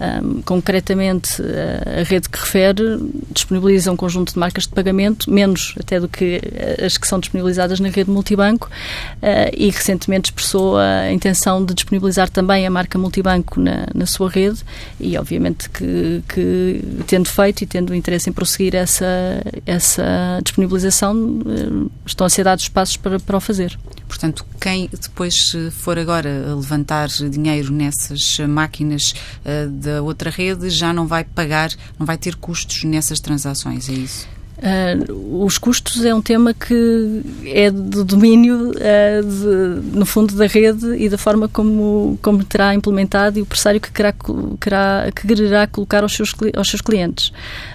Um, 0.00 0.42
concretamente, 0.42 1.42
a 2.00 2.02
rede 2.02 2.28
que 2.28 2.38
refere 2.38 2.98
disponibiliza 3.30 3.92
um 3.92 3.96
conjunto 3.96 4.32
de 4.32 4.38
marcas 4.38 4.64
de 4.64 4.70
pagamento, 4.70 5.30
menos 5.30 5.74
até 5.78 6.00
do 6.00 6.08
que 6.08 6.40
as 6.84 6.96
que 6.96 7.06
são 7.06 7.20
disponibilizadas 7.20 7.80
na 7.80 7.88
rede 7.88 8.10
multibanco, 8.10 8.68
uh, 9.16 9.54
e 9.56 9.70
recentemente 9.70 10.30
expressou 10.30 10.78
a 10.78 11.12
intenção 11.12 11.64
de 11.64 11.74
disponibilizar 11.74 12.30
também 12.30 12.66
a 12.66 12.70
marca 12.70 12.98
multibanco 12.98 13.60
na, 13.60 13.86
na 13.94 14.06
sua 14.06 14.30
rede, 14.30 14.60
e 14.98 15.18
obviamente 15.18 15.68
que, 15.68 16.22
que, 16.28 16.80
tendo 17.06 17.28
feito 17.28 17.62
e 17.62 17.66
tendo 17.66 17.94
interesse 17.94 18.30
em 18.30 18.32
prosseguir 18.32 18.74
essa, 18.74 19.06
essa 19.66 19.83
disponibilização, 20.42 21.14
uh, 21.16 21.90
estão 22.04 22.26
a 22.26 22.30
ser 22.30 22.44
dados 22.44 22.68
passos 22.68 22.96
para, 22.96 23.18
para 23.20 23.36
o 23.36 23.40
fazer. 23.40 23.78
Portanto, 24.08 24.44
quem 24.60 24.88
depois 24.88 25.54
for 25.72 25.98
agora 25.98 26.54
levantar 26.54 27.08
dinheiro 27.08 27.72
nessas 27.72 28.38
máquinas 28.48 29.14
uh, 29.44 29.68
da 29.70 30.02
outra 30.02 30.30
rede 30.30 30.70
já 30.70 30.92
não 30.92 31.06
vai 31.06 31.24
pagar, 31.24 31.70
não 31.98 32.06
vai 32.06 32.16
ter 32.16 32.36
custos 32.36 32.84
nessas 32.84 33.20
transações, 33.20 33.88
é 33.88 33.92
isso? 33.92 34.33
Uh, 34.64 35.44
os 35.44 35.58
custos 35.58 36.06
é 36.06 36.14
um 36.14 36.22
tema 36.22 36.54
que 36.54 37.20
é 37.44 37.70
do 37.70 38.02
domínio, 38.02 38.70
uh, 38.70 39.22
de, 39.22 39.94
no 39.94 40.06
fundo, 40.06 40.34
da 40.34 40.46
rede 40.46 40.96
e 40.96 41.06
da 41.06 41.18
forma 41.18 41.48
como, 41.48 42.18
como 42.22 42.42
terá 42.42 42.74
implementado 42.74 43.38
e 43.38 43.42
o 43.42 43.46
pressário 43.46 43.78
que 43.78 43.92
querá, 43.92 44.14
querá, 44.58 45.12
que 45.14 45.26
quererá 45.26 45.66
colocar 45.66 46.02
aos 46.02 46.14
seus, 46.14 46.34
aos 46.56 46.66
seus 46.66 46.80
clientes. 46.80 47.28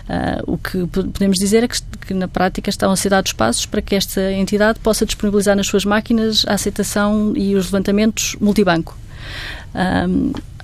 Uh, 0.10 0.54
o 0.54 0.58
que 0.58 0.88
podemos 0.88 1.38
dizer 1.38 1.64
é 1.64 1.68
que, 1.68 1.80
que, 2.08 2.14
na 2.16 2.28
prática, 2.28 2.72
estão 2.72 2.92
a 2.92 2.96
ser 2.96 3.10
dados 3.10 3.34
passos 3.34 3.68
para 3.68 3.84
que 3.84 3.94
esta 3.94 4.32
entidade 4.32 4.80
possa 4.80 5.06
disponibilizar 5.06 5.56
nas 5.56 5.68
suas 5.68 5.86
máquinas 5.86 6.44
a 6.48 6.56
aceitação 6.56 7.34
e 7.36 7.54
os 7.56 7.66
levantamentos 7.66 8.36
multibanco. 8.42 8.98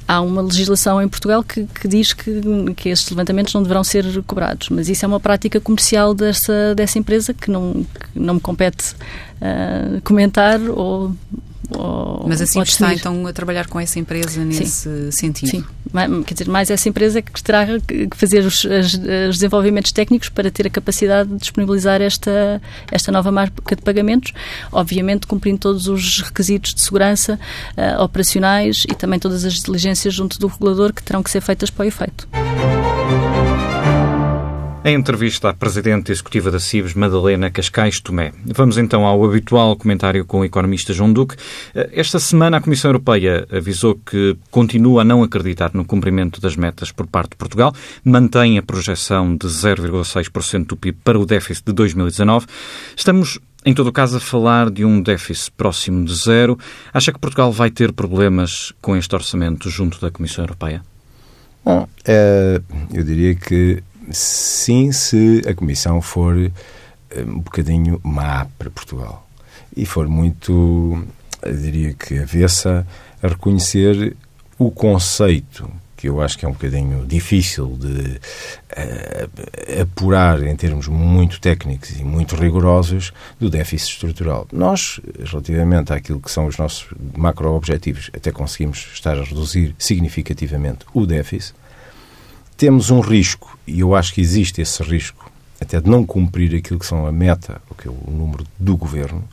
Há 0.08 0.22
uma 0.22 0.42
legislação 0.42 1.02
em 1.02 1.08
Portugal 1.08 1.44
que, 1.44 1.66
que 1.66 1.88
diz 1.88 2.14
que, 2.14 2.42
que 2.76 2.90
estes 2.90 3.10
levantamentos 3.10 3.54
não 3.54 3.64
deverão 3.64 3.84
ser 3.84 4.06
cobrados, 4.24 4.70
mas 4.70 4.90
isso 4.90 5.04
é 5.04 5.08
uma 5.08 5.20
prática 5.20 5.60
comercial 5.60 6.14
dessa, 6.14 6.76
dessa 6.76 7.00
empresa 7.00 7.34
que 7.34 7.50
não, 7.50 7.86
que 8.14 8.20
não 8.20 8.36
me 8.36 8.40
compete 8.40 8.94
uh, 8.94 10.02
comentar 10.04 10.60
ou 10.62 11.14
mas 12.28 12.42
assim 12.42 12.62
está 12.62 12.94
então 12.94 13.26
a 13.28 13.34
trabalhar 13.34 13.68
com 13.68 13.80
essa 13.80 14.00
empresa 14.00 14.44
nesse 14.44 15.12
Sim. 15.12 15.12
sentido? 15.12 15.50
Sim, 15.50 15.64
quer 16.26 16.34
dizer, 16.34 16.50
mais 16.50 16.70
essa 16.70 16.88
empresa 16.90 17.22
que 17.22 17.42
terá 17.42 17.66
que 17.80 18.16
fazer 18.16 18.46
os, 18.46 18.64
os, 18.64 18.98
desenvolvimentos 18.98 19.92
técnicos 19.92 20.30
para 20.30 20.50
ter 20.52 20.68
a 20.68 20.70
capacidade 20.70 21.30
de 21.30 21.38
disponibilizar 21.38 22.02
esta, 22.02 22.62
esta 22.92 23.12
nova 23.12 23.32
marca 23.32 23.76
de 23.76 23.82
pagamentos, 23.82 24.34
obviamente 24.72 25.28
cumprindo 25.28 25.60
todos 25.60 25.88
os 25.88 26.22
requisitos 26.22 26.74
de 26.74 26.82
segurança 26.82 27.40
uh, 27.78 28.04
operacionais 28.04 28.86
e 28.90 28.96
também 28.96 29.20
todas 29.20 29.46
as 29.46 29.54
diligências 29.56 30.14
junto 30.14 30.40
do 30.40 30.48
regulador 30.48 30.94
que 30.94 31.04
terão 31.04 31.24
que 31.24 31.30
ser 31.30 31.42
feitas 31.42 31.70
para 31.70 31.86
o 31.86 31.88
efeito. 31.88 32.28
Em 34.88 34.94
entrevista 34.94 35.50
à 35.50 35.54
Presidente 35.56 36.12
Executiva 36.12 36.52
da 36.52 36.60
CIBS, 36.60 36.94
Madalena 36.94 37.50
Cascais 37.50 38.00
Tomé. 38.00 38.32
Vamos 38.46 38.78
então 38.78 39.04
ao 39.04 39.26
habitual 39.26 39.76
comentário 39.76 40.24
com 40.24 40.42
o 40.42 40.46
economista 40.46 40.94
João 40.94 41.12
Duque. 41.12 41.36
Esta 41.74 42.20
semana 42.20 42.58
a 42.58 42.62
Comissão 42.62 42.90
Europeia 42.90 43.48
avisou 43.52 43.96
que 43.96 44.38
continua 44.52 45.02
a 45.02 45.04
não 45.04 45.24
acreditar 45.24 45.72
no 45.74 45.84
cumprimento 45.84 46.40
das 46.40 46.56
metas 46.56 46.92
por 46.92 47.08
parte 47.08 47.32
de 47.32 47.38
Portugal, 47.38 47.74
mantém 48.04 48.60
a 48.60 48.62
projeção 48.62 49.36
de 49.36 49.48
0,6% 49.48 50.68
do 50.68 50.78
PIB 50.78 51.00
para 51.04 51.18
o 51.18 51.26
déficit 51.26 51.66
de 51.66 51.74
2019. 51.74 52.46
Estamos 52.96 53.40
em 53.66 53.74
todo 53.74 53.88
o 53.88 53.92
caso, 53.92 54.18
a 54.18 54.20
falar 54.20 54.70
de 54.70 54.86
um 54.86 55.02
déficit 55.02 55.52
próximo 55.54 56.06
de 56.06 56.14
zero. 56.14 56.60
Acha 56.94 57.12
que 57.12 57.18
Portugal 57.18 57.52
vai 57.52 57.72
ter 57.72 57.92
problemas 57.92 58.72
com 58.80 58.96
este 58.96 59.16
orçamento 59.16 59.68
junto 59.68 60.00
da 60.00 60.12
Comissão 60.12 60.44
Europeia? 60.44 60.84
Bom, 61.64 61.90
é, 62.06 62.62
eu 62.94 63.04
diria 63.04 63.34
que 63.34 63.82
sim, 64.12 64.92
se 64.92 65.42
a 65.48 65.54
Comissão 65.54 66.02
for 66.02 66.38
eh, 66.38 67.22
um 67.22 67.40
bocadinho 67.40 68.00
má 68.04 68.48
para 68.58 68.70
Portugal 68.70 69.28
e 69.76 69.86
for 69.86 70.08
muito, 70.08 71.06
eu 71.42 71.58
diria 71.58 71.94
que 71.94 72.20
avessa 72.20 72.86
a 73.22 73.28
reconhecer 73.28 74.16
o 74.58 74.72
conceito 74.72 75.70
que 76.06 76.10
eu 76.10 76.22
acho 76.22 76.38
que 76.38 76.46
é 76.46 76.48
um 76.48 76.52
bocadinho 76.52 77.06
difícil 77.06 77.78
de 77.80 78.20
uh, 78.78 79.82
apurar 79.82 80.44
em 80.44 80.56
termos 80.56 80.88
muito 80.88 81.40
técnicos 81.40 81.98
e 81.98 82.04
muito 82.04 82.36
rigorosos 82.36 83.12
do 83.40 83.50
déficit 83.50 83.94
estrutural. 83.94 84.48
Nós, 84.52 85.00
relativamente 85.24 85.94
àquilo 85.94 86.20
que 86.20 86.30
são 86.30 86.46
os 86.46 86.58
nossos 86.58 86.88
macro-objetivos, 87.18 88.12
até 88.14 88.32
conseguimos 88.32 88.88
estar 88.94 89.18
a 89.18 89.24
reduzir 89.24 89.74
significativamente 89.80 90.86
o 90.94 91.06
déficit, 91.08 91.56
temos 92.58 92.90
um 92.90 93.00
risco, 93.00 93.58
e 93.68 93.80
eu 93.80 93.96
acho 93.96 94.14
que 94.14 94.22
existe 94.22 94.62
esse 94.62 94.82
risco, 94.84 95.32
até 95.60 95.80
de 95.80 95.90
não 95.90 96.06
cumprir 96.06 96.56
aquilo 96.56 96.80
que 96.80 96.86
são 96.86 97.06
a 97.06 97.12
meta, 97.12 97.62
o 97.70 97.76
que 97.76 97.88
é 97.88 97.92
o 97.92 98.12
número 98.12 98.46
do 98.60 98.78
governo, 98.78 99.24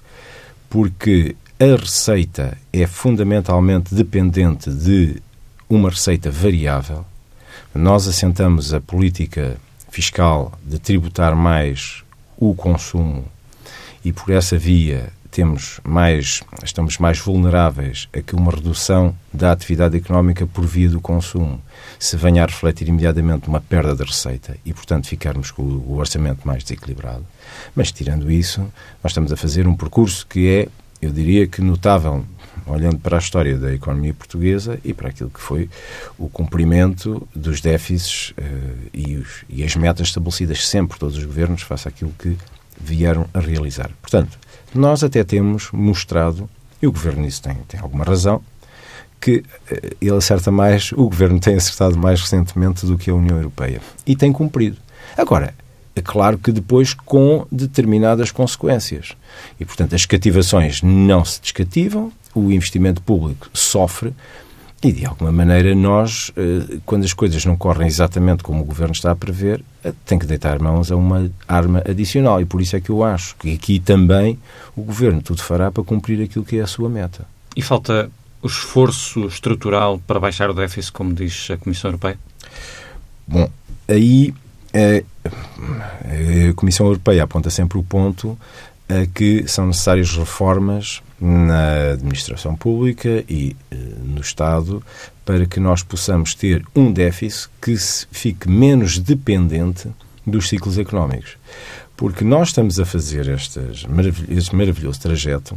porque 0.68 1.36
a 1.60 1.76
receita 1.76 2.56
é 2.72 2.86
fundamentalmente 2.86 3.94
dependente 3.94 4.70
de 4.70 5.22
uma 5.68 5.90
receita 5.90 6.30
variável. 6.30 7.04
Nós 7.74 8.08
assentamos 8.08 8.74
a 8.74 8.80
política 8.80 9.56
fiscal 9.90 10.58
de 10.64 10.78
tributar 10.78 11.36
mais 11.36 12.02
o 12.36 12.54
consumo 12.54 13.24
e 14.04 14.12
por 14.12 14.30
essa 14.30 14.58
via 14.58 15.12
temos 15.32 15.80
mais, 15.82 16.42
estamos 16.62 16.98
mais 16.98 17.18
vulneráveis 17.18 18.06
a 18.12 18.20
que 18.20 18.36
uma 18.36 18.52
redução 18.52 19.16
da 19.32 19.50
atividade 19.50 19.96
económica 19.96 20.46
por 20.46 20.66
via 20.66 20.90
do 20.90 21.00
consumo 21.00 21.58
se 21.98 22.18
venha 22.18 22.42
a 22.42 22.46
refletir 22.46 22.86
imediatamente 22.86 23.48
uma 23.48 23.58
perda 23.58 23.96
de 23.96 24.04
receita 24.04 24.58
e, 24.62 24.74
portanto, 24.74 25.08
ficarmos 25.08 25.50
com 25.50 25.62
o 25.62 25.96
orçamento 25.96 26.46
mais 26.46 26.62
desequilibrado. 26.62 27.24
Mas, 27.74 27.90
tirando 27.90 28.30
isso, 28.30 28.60
nós 29.02 29.12
estamos 29.12 29.32
a 29.32 29.36
fazer 29.36 29.66
um 29.66 29.74
percurso 29.74 30.26
que 30.26 30.46
é, 30.46 30.68
eu 31.00 31.10
diria 31.10 31.46
que 31.46 31.62
notável, 31.62 32.26
olhando 32.66 32.98
para 32.98 33.16
a 33.16 33.18
história 33.18 33.56
da 33.56 33.72
economia 33.72 34.12
portuguesa 34.12 34.78
e 34.84 34.92
para 34.92 35.08
aquilo 35.08 35.30
que 35.30 35.40
foi 35.40 35.70
o 36.18 36.28
cumprimento 36.28 37.26
dos 37.34 37.62
déficits 37.62 38.32
uh, 38.32 38.88
e, 38.92 39.16
os, 39.16 39.44
e 39.48 39.64
as 39.64 39.74
metas 39.76 40.08
estabelecidas 40.08 40.68
sempre 40.68 40.90
por 40.90 40.98
todos 40.98 41.16
os 41.16 41.24
governos 41.24 41.62
face 41.62 41.88
àquilo 41.88 42.12
que 42.18 42.36
vieram 42.82 43.26
a 43.32 43.40
realizar. 43.40 43.90
Portanto, 44.00 44.38
nós 44.74 45.02
até 45.04 45.22
temos 45.22 45.70
mostrado, 45.72 46.48
e 46.80 46.86
o 46.86 46.92
Governo 46.92 47.22
nisso 47.22 47.42
tem, 47.42 47.54
tem 47.68 47.80
alguma 47.80 48.04
razão, 48.04 48.42
que 49.20 49.44
eh, 49.70 49.96
ele 50.00 50.16
acerta 50.16 50.50
mais, 50.50 50.92
o 50.92 51.04
Governo 51.04 51.38
tem 51.38 51.54
acertado 51.54 51.96
mais 51.96 52.20
recentemente 52.20 52.84
do 52.84 52.98
que 52.98 53.10
a 53.10 53.14
União 53.14 53.36
Europeia. 53.36 53.80
E 54.06 54.16
tem 54.16 54.32
cumprido. 54.32 54.76
Agora, 55.16 55.54
é 55.94 56.00
claro 56.00 56.38
que 56.38 56.50
depois 56.50 56.94
com 56.94 57.46
determinadas 57.52 58.30
consequências. 58.30 59.12
E, 59.60 59.64
portanto, 59.64 59.94
as 59.94 60.06
cativações 60.06 60.82
não 60.82 61.24
se 61.24 61.40
descativam, 61.40 62.10
o 62.34 62.50
investimento 62.50 63.02
público 63.02 63.48
sofre, 63.52 64.14
e, 64.82 64.90
de 64.90 65.06
alguma 65.06 65.30
maneira, 65.30 65.76
nós, 65.76 66.32
eh, 66.36 66.78
quando 66.84 67.04
as 67.04 67.12
coisas 67.12 67.44
não 67.44 67.56
correm 67.56 67.86
exatamente 67.86 68.42
como 68.42 68.62
o 68.62 68.64
Governo 68.64 68.92
está 68.92 69.12
a 69.12 69.16
prever, 69.16 69.62
eh, 69.84 69.92
tem 70.04 70.18
que 70.18 70.26
deitar 70.26 70.58
mãos 70.58 70.90
a 70.90 70.96
uma 70.96 71.30
arma 71.46 71.84
adicional. 71.88 72.40
E 72.40 72.44
por 72.44 72.60
isso 72.60 72.74
é 72.74 72.80
que 72.80 72.90
eu 72.90 73.04
acho 73.04 73.36
que 73.36 73.54
aqui 73.54 73.78
também 73.78 74.36
o 74.74 74.82
Governo 74.82 75.22
tudo 75.22 75.40
fará 75.40 75.70
para 75.70 75.84
cumprir 75.84 76.20
aquilo 76.20 76.44
que 76.44 76.58
é 76.58 76.62
a 76.62 76.66
sua 76.66 76.88
meta. 76.88 77.24
E 77.54 77.62
falta 77.62 78.10
o 78.42 78.48
esforço 78.48 79.24
estrutural 79.26 80.00
para 80.04 80.18
baixar 80.18 80.50
o 80.50 80.54
déficit, 80.54 80.90
como 80.90 81.14
diz 81.14 81.48
a 81.52 81.56
Comissão 81.56 81.90
Europeia? 81.90 82.18
Bom, 83.24 83.48
aí 83.86 84.34
é, 84.72 85.04
a 86.50 86.54
Comissão 86.54 86.86
Europeia 86.86 87.22
aponta 87.22 87.50
sempre 87.50 87.78
o 87.78 87.84
ponto 87.84 88.36
que 89.14 89.44
são 89.46 89.68
necessárias 89.68 90.14
reformas 90.14 91.00
na 91.22 91.92
administração 91.92 92.56
pública 92.56 93.24
e 93.28 93.56
eh, 93.70 93.76
Estado 94.22 94.82
para 95.24 95.46
que 95.46 95.60
nós 95.60 95.82
possamos 95.82 96.34
ter 96.34 96.64
um 96.74 96.92
déficit 96.92 97.50
que 97.60 97.76
fique 98.10 98.48
menos 98.48 98.98
dependente 98.98 99.88
dos 100.26 100.48
ciclos 100.48 100.78
económicos. 100.78 101.36
Porque 101.96 102.24
nós 102.24 102.48
estamos 102.48 102.80
a 102.80 102.84
fazer 102.84 103.28
estas 103.28 103.86
este 104.28 104.56
maravilhoso 104.56 105.00
trajeto 105.00 105.56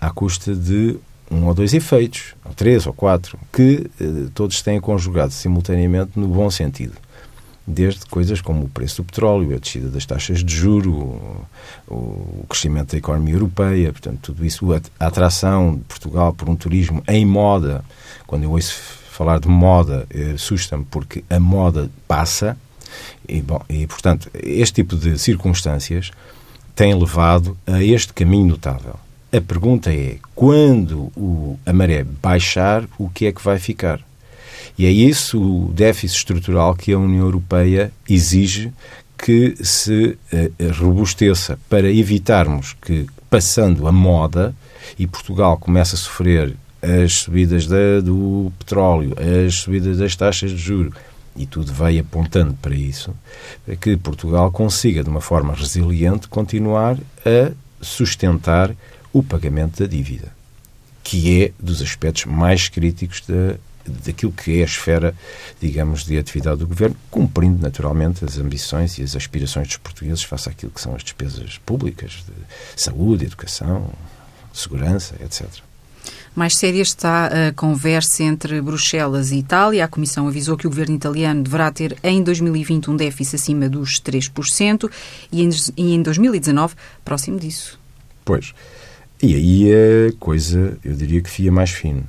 à 0.00 0.10
custa 0.10 0.54
de 0.54 0.96
um 1.30 1.46
ou 1.46 1.54
dois 1.54 1.72
efeitos, 1.72 2.34
ou 2.44 2.52
três 2.52 2.86
ou 2.86 2.92
quatro, 2.92 3.38
que 3.52 3.90
eh, 4.00 4.28
todos 4.34 4.60
têm 4.62 4.80
conjugado 4.80 5.32
simultaneamente 5.32 6.18
no 6.18 6.28
bom 6.28 6.50
sentido 6.50 7.03
desde 7.66 8.04
coisas 8.06 8.40
como 8.40 8.64
o 8.64 8.68
preço 8.68 9.02
do 9.02 9.04
petróleo, 9.04 9.56
a 9.56 9.58
descida 9.58 9.88
das 9.88 10.04
taxas 10.04 10.44
de 10.44 10.54
juro, 10.54 11.46
o, 11.88 12.44
crescimento 12.48 12.92
da 12.92 12.98
economia 12.98 13.34
europeia, 13.34 13.92
portanto, 13.92 14.18
tudo 14.22 14.44
isso, 14.44 14.72
a, 14.72 14.80
a 15.00 15.06
atração 15.06 15.76
de 15.76 15.82
Portugal 15.84 16.32
por 16.34 16.48
um 16.48 16.56
turismo 16.56 17.02
em 17.08 17.24
moda. 17.24 17.84
Quando 18.26 18.44
eu 18.44 18.50
ouço 18.50 18.74
falar 19.10 19.38
de 19.38 19.48
moda, 19.48 20.06
eh, 20.10 20.32
assusta-me 20.34 20.84
porque 20.84 21.24
a 21.30 21.38
moda 21.38 21.90
passa 22.06 22.56
e, 23.28 23.40
bom, 23.40 23.62
e, 23.68 23.86
portanto, 23.86 24.30
este 24.34 24.82
tipo 24.82 24.96
de 24.96 25.18
circunstâncias 25.18 26.10
tem 26.74 26.94
levado 26.94 27.56
a 27.66 27.82
este 27.82 28.12
caminho 28.12 28.48
notável. 28.48 28.96
A 29.32 29.40
pergunta 29.40 29.92
é, 29.92 30.18
quando 30.34 31.12
o, 31.16 31.58
a 31.64 31.72
maré 31.72 32.04
baixar, 32.04 32.84
o 32.98 33.08
que 33.08 33.26
é 33.26 33.32
que 33.32 33.42
vai 33.42 33.58
ficar? 33.58 34.00
E 34.76 34.86
é 34.86 34.90
isso 34.90 35.40
o 35.40 35.72
déficit 35.72 36.18
estrutural 36.18 36.74
que 36.74 36.92
a 36.92 36.98
União 36.98 37.24
Europeia 37.24 37.92
exige 38.08 38.72
que 39.16 39.54
se 39.64 40.18
uh, 40.32 40.72
robusteça 40.78 41.58
para 41.68 41.90
evitarmos 41.90 42.74
que, 42.82 43.06
passando 43.30 43.86
a 43.86 43.92
moda, 43.92 44.54
e 44.98 45.06
Portugal 45.06 45.56
começa 45.56 45.94
a 45.94 45.98
sofrer 45.98 46.54
as 46.82 47.14
subidas 47.14 47.66
da, 47.66 48.00
do 48.02 48.52
petróleo, 48.58 49.14
as 49.46 49.54
subidas 49.54 49.98
das 49.98 50.14
taxas 50.14 50.50
de 50.50 50.58
juro, 50.58 50.92
e 51.36 51.46
tudo 51.46 51.72
vai 51.72 51.98
apontando 51.98 52.54
para 52.60 52.74
isso, 52.74 53.14
para 53.64 53.76
que 53.76 53.96
Portugal 53.96 54.50
consiga, 54.50 55.02
de 55.02 55.08
uma 55.08 55.20
forma 55.20 55.54
resiliente, 55.54 56.28
continuar 56.28 56.96
a 57.24 57.52
sustentar 57.80 58.74
o 59.12 59.22
pagamento 59.22 59.82
da 59.82 59.86
dívida, 59.86 60.28
que 61.02 61.42
é 61.42 61.52
dos 61.58 61.80
aspectos 61.80 62.26
mais 62.26 62.68
críticos 62.68 63.22
da 63.26 63.56
daquilo 64.04 64.32
que 64.32 64.58
é 64.58 64.62
a 64.62 64.64
esfera, 64.64 65.14
digamos, 65.60 66.04
de 66.04 66.18
atividade 66.18 66.58
do 66.58 66.66
governo, 66.66 66.96
cumprindo 67.10 67.62
naturalmente 67.62 68.24
as 68.24 68.38
ambições 68.38 68.98
e 68.98 69.02
as 69.02 69.14
aspirações 69.14 69.68
dos 69.68 69.76
portugueses 69.76 70.22
face 70.22 70.48
àquilo 70.48 70.72
que 70.72 70.80
são 70.80 70.94
as 70.94 71.02
despesas 71.02 71.58
públicas 71.58 72.24
de 72.26 72.80
saúde, 72.80 73.24
educação, 73.24 73.90
segurança, 74.52 75.14
etc. 75.20 75.48
Mais 76.34 76.56
séria 76.56 76.82
está 76.82 77.26
a 77.26 77.52
conversa 77.52 78.24
entre 78.24 78.60
Bruxelas 78.60 79.30
e 79.30 79.38
Itália. 79.38 79.84
A 79.84 79.88
Comissão 79.88 80.26
avisou 80.26 80.56
que 80.56 80.66
o 80.66 80.70
governo 80.70 80.96
italiano 80.96 81.42
deverá 81.42 81.70
ter 81.70 81.96
em 82.02 82.22
2020 82.22 82.90
um 82.90 82.96
déficit 82.96 83.36
acima 83.36 83.68
dos 83.68 84.00
3% 84.00 84.90
e 85.30 85.48
em 85.78 86.02
2019 86.02 86.74
próximo 87.04 87.38
disso. 87.38 87.78
Pois. 88.24 88.52
E 89.22 89.34
aí 89.34 89.72
a 89.72 90.12
coisa, 90.18 90.76
eu 90.84 90.94
diria 90.94 91.22
que 91.22 91.30
fia 91.30 91.52
mais 91.52 91.70
fino. 91.70 92.04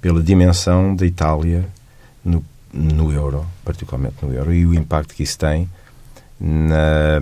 Pela 0.00 0.22
dimensão 0.22 0.94
da 0.94 1.04
Itália 1.06 1.68
no, 2.24 2.44
no 2.72 3.12
euro, 3.12 3.46
particularmente 3.64 4.16
no 4.22 4.32
euro, 4.32 4.52
e 4.52 4.64
o 4.64 4.74
impacto 4.74 5.14
que 5.14 5.22
isso 5.22 5.38
tem 5.38 5.68
na, 6.40 7.20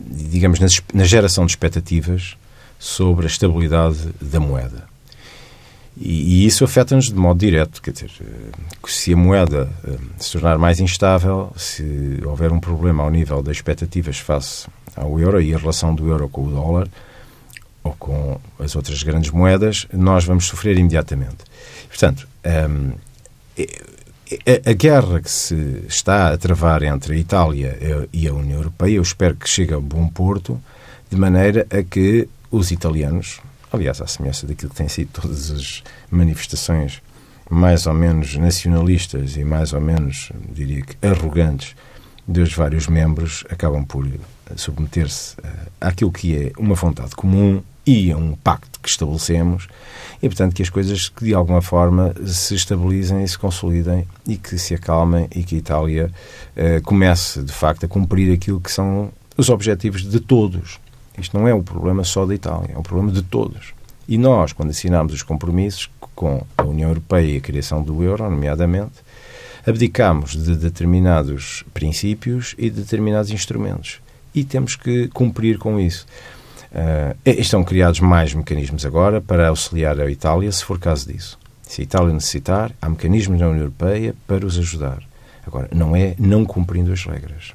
digamos, 0.00 0.58
na, 0.92 1.04
geração 1.04 1.46
de 1.46 1.52
expectativas 1.52 2.36
sobre 2.78 3.26
a 3.26 3.28
estabilidade 3.28 4.08
da 4.20 4.40
moeda. 4.40 4.84
E, 5.96 6.42
e 6.42 6.46
isso 6.46 6.64
afeta-nos 6.64 7.06
de 7.06 7.14
modo 7.14 7.38
direto, 7.38 7.82
quer 7.82 7.90
dizer, 7.90 8.10
eh, 8.20 8.26
se 8.86 9.12
a 9.12 9.16
moeda 9.16 9.68
eh, 9.84 9.96
se 10.16 10.32
tornar 10.32 10.56
mais 10.56 10.78
instável, 10.78 11.52
se 11.56 12.20
houver 12.24 12.52
um 12.52 12.60
problema 12.60 13.02
ao 13.02 13.10
nível 13.10 13.42
das 13.42 13.56
expectativas 13.56 14.18
face 14.18 14.68
ao 14.94 15.18
euro 15.18 15.40
e 15.40 15.52
a 15.52 15.58
relação 15.58 15.94
do 15.94 16.08
euro 16.08 16.28
com 16.28 16.44
o 16.44 16.50
dólar 16.50 16.88
ou 17.82 17.92
com 17.98 18.17
as 18.68 18.76
outras 18.76 19.02
grandes 19.02 19.30
moedas, 19.30 19.86
nós 19.92 20.24
vamos 20.24 20.44
sofrer 20.46 20.76
imediatamente. 20.76 21.38
Portanto, 21.88 22.28
um, 22.44 22.92
ehm, 23.56 23.68
a, 24.46 24.70
a 24.70 24.72
guerra 24.74 25.20
que 25.20 25.30
se 25.30 25.84
está 25.88 26.32
a 26.32 26.38
travar 26.38 26.82
entre 26.82 27.14
a 27.14 27.16
Itália 27.16 27.78
e 28.12 28.28
a 28.28 28.34
União 28.34 28.58
Europeia, 28.58 28.96
eu 28.96 29.02
espero 29.02 29.34
que 29.34 29.48
chegue 29.48 29.72
a 29.72 29.80
bom 29.80 30.06
porto, 30.08 30.60
de 31.10 31.16
maneira 31.16 31.66
a 31.70 31.82
que 31.82 32.28
os 32.50 32.70
italianos, 32.70 33.40
aliás, 33.72 34.02
à 34.02 34.06
semelhança 34.06 34.46
daquilo 34.46 34.70
que 34.70 34.76
têm 34.76 34.88
sido 34.88 35.08
todas 35.12 35.50
as 35.50 35.82
manifestações 36.10 37.00
mais 37.50 37.86
ou 37.86 37.94
menos 37.94 38.36
nacionalistas 38.36 39.36
e 39.38 39.44
mais 39.44 39.72
ou 39.72 39.80
menos, 39.80 40.30
diria 40.52 40.82
que, 40.82 41.06
arrogantes 41.06 41.74
dos 42.26 42.52
vários 42.52 42.86
membros, 42.86 43.44
acabam 43.48 43.82
por 43.86 44.06
submeter-se 44.54 45.34
uh, 45.40 45.46
àquilo 45.80 46.12
que 46.12 46.36
é 46.36 46.52
uma 46.58 46.74
vontade 46.74 47.16
comum 47.16 47.62
e 47.88 48.12
a 48.12 48.16
um 48.16 48.34
pacto 48.34 48.80
que 48.80 48.88
estabelecemos 48.88 49.68
e, 50.22 50.28
portanto, 50.28 50.54
que 50.54 50.62
as 50.62 50.70
coisas 50.70 51.08
que 51.08 51.24
de 51.24 51.34
alguma 51.34 51.62
forma 51.62 52.14
se 52.26 52.54
estabilizem 52.54 53.22
e 53.22 53.28
se 53.28 53.38
consolidem 53.38 54.06
e 54.26 54.36
que 54.36 54.58
se 54.58 54.74
acalmem 54.74 55.28
e 55.34 55.42
que 55.42 55.54
a 55.54 55.58
Itália 55.58 56.10
uh, 56.56 56.82
comece, 56.82 57.42
de 57.42 57.52
facto, 57.52 57.84
a 57.84 57.88
cumprir 57.88 58.32
aquilo 58.32 58.60
que 58.60 58.70
são 58.70 59.10
os 59.36 59.48
objetivos 59.48 60.02
de 60.02 60.20
todos 60.20 60.78
isto 61.20 61.36
não 61.36 61.48
é 61.48 61.54
um 61.54 61.62
problema 61.62 62.04
só 62.04 62.24
da 62.24 62.34
Itália, 62.34 62.70
é 62.74 62.78
um 62.78 62.82
problema 62.82 63.10
de 63.10 63.22
todos. 63.22 63.74
E 64.06 64.16
nós, 64.16 64.52
quando 64.52 64.70
assinámos 64.70 65.12
os 65.12 65.22
compromissos 65.22 65.90
com 66.14 66.42
a 66.56 66.62
União 66.62 66.88
Europeia 66.88 67.34
e 67.34 67.36
a 67.36 67.40
criação 67.40 67.82
do 67.82 68.02
euro, 68.02 68.30
nomeadamente, 68.30 69.00
abdicámos 69.66 70.32
de 70.32 70.56
determinados 70.56 71.64
princípios 71.74 72.54
e 72.56 72.70
de 72.70 72.80
determinados 72.80 73.30
instrumentos. 73.30 74.00
E 74.34 74.44
temos 74.44 74.76
que 74.76 75.08
cumprir 75.08 75.58
com 75.58 75.78
isso. 75.78 76.06
Uh, 76.78 77.16
estão 77.24 77.64
criados 77.64 77.98
mais 77.98 78.32
mecanismos 78.32 78.86
agora 78.86 79.20
para 79.20 79.48
auxiliar 79.48 79.98
a 80.00 80.08
Itália, 80.08 80.52
se 80.52 80.64
for 80.64 80.78
caso 80.78 81.12
disso. 81.12 81.36
Se 81.62 81.80
a 81.80 81.84
Itália 81.84 82.12
necessitar, 82.12 82.70
há 82.80 82.88
mecanismos 82.88 83.40
na 83.40 83.48
União 83.48 83.62
Europeia 83.62 84.14
para 84.28 84.46
os 84.46 84.56
ajudar. 84.56 85.02
Agora, 85.44 85.68
não 85.74 85.96
é 85.96 86.14
não 86.18 86.44
cumprindo 86.44 86.92
as 86.92 87.04
regras. 87.04 87.52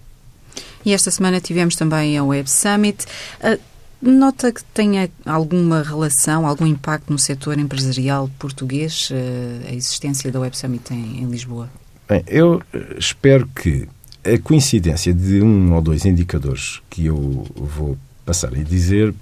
E 0.83 0.93
esta 0.93 1.09
semana 1.09 1.39
tivemos 1.39 1.75
também 1.77 2.17
a 2.17 2.23
Web 2.23 2.49
Summit. 2.49 3.05
Uh, 3.39 3.57
nota 4.01 4.51
que 4.51 4.61
tenha 4.65 5.09
alguma 5.25 5.81
relação, 5.81 6.45
algum 6.45 6.65
impacto 6.65 7.09
no 7.09 7.17
setor 7.17 7.57
empresarial 7.57 8.29
português, 8.37 9.09
uh, 9.09 9.69
a 9.69 9.73
existência 9.73 10.31
da 10.33 10.41
Web 10.41 10.57
Summit 10.57 10.93
em, 10.93 11.23
em 11.23 11.25
Lisboa? 11.29 11.69
Bem, 12.09 12.23
eu 12.27 12.61
espero 12.97 13.47
que 13.47 13.87
a 14.25 14.37
coincidência 14.37 15.13
de 15.13 15.41
um 15.41 15.73
ou 15.73 15.81
dois 15.81 16.03
indicadores 16.03 16.81
que 16.89 17.05
eu 17.05 17.45
vou 17.55 17.97
passar 18.25 18.53
a 18.53 18.63
dizer 18.63 19.13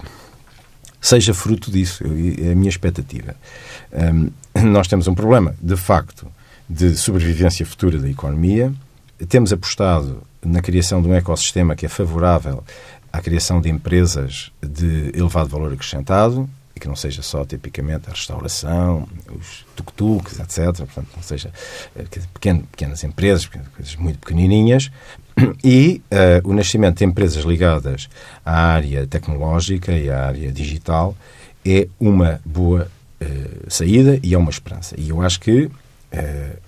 seja 1.02 1.34
fruto 1.34 1.70
disso, 1.70 2.04
é 2.04 2.52
a 2.52 2.54
minha 2.54 2.68
expectativa. 2.68 3.34
Um, 3.92 4.30
nós 4.70 4.86
temos 4.86 5.08
um 5.08 5.14
problema, 5.14 5.54
de 5.60 5.76
facto, 5.76 6.30
de 6.68 6.96
sobrevivência 6.96 7.66
futura 7.66 7.98
da 7.98 8.08
economia. 8.08 8.72
Temos 9.28 9.52
apostado 9.52 10.22
na 10.44 10.62
criação 10.62 11.02
de 11.02 11.08
um 11.08 11.14
ecossistema 11.14 11.74
que 11.74 11.84
é 11.84 11.88
favorável 11.88 12.64
à 13.12 13.20
criação 13.20 13.60
de 13.60 13.68
empresas 13.68 14.52
de 14.62 15.10
elevado 15.14 15.48
valor 15.48 15.72
acrescentado 15.72 16.48
e 16.74 16.80
que 16.80 16.88
não 16.88 16.96
seja 16.96 17.20
só 17.20 17.44
tipicamente 17.44 18.08
a 18.08 18.12
restauração, 18.12 19.06
os 19.38 19.66
tuk-tuks, 19.76 20.40
etc. 20.40 20.74
Portanto, 20.76 21.08
não 21.14 21.22
seja 21.22 21.52
eh, 21.94 22.04
pequeno, 22.32 22.62
pequenas 22.70 23.04
empresas, 23.04 23.46
coisas 23.46 23.94
muito 23.96 24.18
pequenininhas, 24.18 24.90
e 25.64 26.02
uh, 26.10 26.48
o 26.48 26.52
nascimento 26.52 26.98
de 26.98 27.04
empresas 27.04 27.44
ligadas 27.44 28.08
à 28.44 28.72
área 28.72 29.06
tecnológica 29.06 29.92
e 29.92 30.10
à 30.10 30.26
área 30.26 30.52
digital 30.52 31.16
é 31.64 31.88
uma 31.98 32.40
boa 32.44 32.90
uh, 33.20 33.70
saída 33.70 34.18
e 34.22 34.34
é 34.34 34.38
uma 34.38 34.50
esperança. 34.50 34.94
E 34.98 35.10
eu 35.10 35.22
acho 35.22 35.40
que 35.40 35.64
uh, 35.64 36.62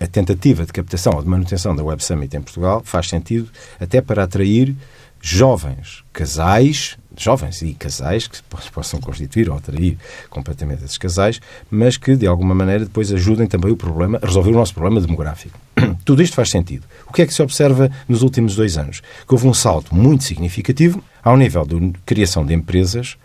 a 0.00 0.06
tentativa 0.08 0.66
de 0.66 0.72
captação 0.72 1.12
ou 1.14 1.22
de 1.22 1.28
manutenção 1.28 1.76
da 1.76 1.84
Web 1.84 2.02
Summit 2.02 2.36
em 2.36 2.42
Portugal 2.42 2.82
faz 2.84 3.08
sentido 3.08 3.48
até 3.78 4.00
para 4.00 4.24
atrair 4.24 4.74
jovens 5.20 6.02
casais, 6.12 6.98
jovens 7.16 7.62
e 7.62 7.74
casais 7.74 8.26
que 8.26 8.42
possam 8.72 9.00
constituir 9.00 9.48
ou 9.48 9.56
atrair 9.56 9.98
completamente 10.30 10.84
esses 10.84 10.98
casais, 10.98 11.40
mas 11.70 11.96
que 11.96 12.16
de 12.16 12.26
alguma 12.26 12.54
maneira 12.54 12.84
depois 12.84 13.12
ajudem 13.12 13.46
também 13.46 13.70
o 13.70 13.76
problema, 13.76 14.18
a 14.22 14.26
resolver 14.26 14.50
o 14.50 14.54
nosso 14.54 14.74
problema 14.74 15.00
demográfico. 15.00 15.58
Tudo 16.04 16.22
isto 16.22 16.34
faz 16.34 16.50
sentido. 16.50 16.84
O 17.06 17.12
que 17.12 17.22
é 17.22 17.26
que 17.26 17.34
se 17.34 17.42
observa 17.42 17.90
nos 18.08 18.22
últimos 18.22 18.56
dois 18.56 18.76
anos? 18.76 19.02
Que 19.26 19.34
houve 19.34 19.46
um 19.46 19.54
salto 19.54 19.94
muito 19.94 20.24
significativo 20.24 21.02
ao 21.22 21.36
nível 21.36 21.64
da 21.64 21.76
criação 22.04 22.44
de 22.44 22.54
empresas 22.54 23.16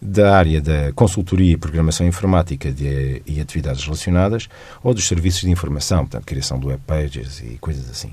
da 0.00 0.36
área 0.36 0.60
da 0.60 0.92
consultoria 0.92 1.54
e 1.54 1.56
programação 1.56 2.06
informática 2.06 2.70
de, 2.70 3.20
e 3.26 3.40
atividades 3.40 3.82
relacionadas 3.82 4.48
ou 4.82 4.94
dos 4.94 5.08
serviços 5.08 5.40
de 5.40 5.50
informação, 5.50 6.00
portanto, 6.00 6.24
criação 6.24 6.58
do 6.58 6.68
web 6.68 6.80
pages 6.86 7.40
e 7.40 7.58
coisas 7.58 7.90
assim. 7.90 8.12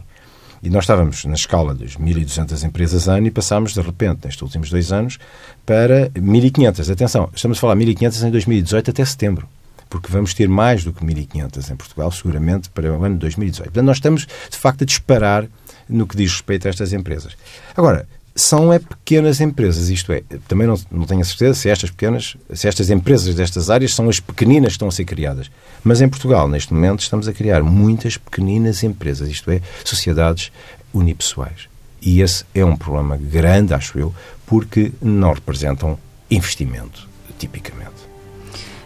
E 0.65 0.69
nós 0.69 0.85
estávamos 0.85 1.23
na 1.25 1.35
escala 1.35 1.75
das 1.75 1.95
1.200 1.95 2.63
empresas 2.63 3.07
ano 3.07 3.27
e 3.27 3.31
passámos, 3.31 3.75
de 3.75 3.81
repente, 3.81 4.25
nestes 4.25 4.41
últimos 4.41 4.71
dois 4.71 4.91
anos, 4.91 5.19
para 5.63 6.09
1.500. 6.09 6.91
Atenção, 6.91 7.29
estamos 7.35 7.59
a 7.59 7.61
falar 7.61 7.75
1.500 7.75 8.27
em 8.27 8.31
2018 8.31 8.89
até 8.89 9.05
setembro 9.05 9.47
porque 9.87 10.11
vamos 10.11 10.33
ter 10.33 10.49
mais 10.49 10.83
do 10.83 10.91
que 10.91 11.05
1.500 11.05 11.71
em 11.71 11.75
Portugal, 11.75 12.11
seguramente, 12.11 12.69
para 12.71 12.91
o 12.91 13.03
ano 13.03 13.13
de 13.13 13.21
2018. 13.21 13.65
Portanto, 13.65 13.85
nós 13.85 13.97
estamos, 13.97 14.25
de 14.25 14.57
facto, 14.57 14.81
a 14.81 14.85
disparar 14.85 15.45
no 15.87 16.07
que 16.07 16.17
diz 16.17 16.31
respeito 16.31 16.67
a 16.67 16.69
estas 16.69 16.91
empresas. 16.91 17.37
Agora, 17.77 18.07
são 18.35 18.73
é 18.73 18.79
pequenas 18.79 19.39
empresas, 19.39 19.89
isto 19.89 20.11
é, 20.11 20.21
também 20.45 20.67
não, 20.67 20.77
não 20.91 21.05
tenho 21.05 21.21
a 21.21 21.23
certeza 21.23 21.53
se 21.53 21.69
estas 21.69 21.89
pequenas, 21.89 22.35
se 22.53 22.67
estas 22.67 22.89
empresas 22.89 23.33
destas 23.33 23.69
áreas 23.69 23.93
são 23.93 24.09
as 24.09 24.19
pequeninas 24.19 24.73
que 24.73 24.75
estão 24.75 24.89
a 24.89 24.91
ser 24.91 25.05
criadas. 25.05 25.49
Mas 25.81 26.01
em 26.01 26.09
Portugal, 26.09 26.45
neste 26.49 26.73
momento, 26.73 26.99
estamos 26.99 27.29
a 27.29 27.33
criar 27.33 27.63
muitas 27.63 28.17
pequeninas 28.17 28.83
empresas, 28.83 29.29
isto 29.29 29.49
é, 29.49 29.61
sociedades 29.85 30.51
unipessoais. 30.93 31.69
E 32.01 32.21
esse 32.21 32.43
é 32.53 32.63
um 32.65 32.75
problema 32.75 33.15
grande, 33.15 33.73
acho 33.73 33.97
eu, 33.97 34.13
porque 34.45 34.91
não 35.01 35.31
representam 35.31 35.97
investimento, 36.29 37.07
tipicamente. 37.39 37.94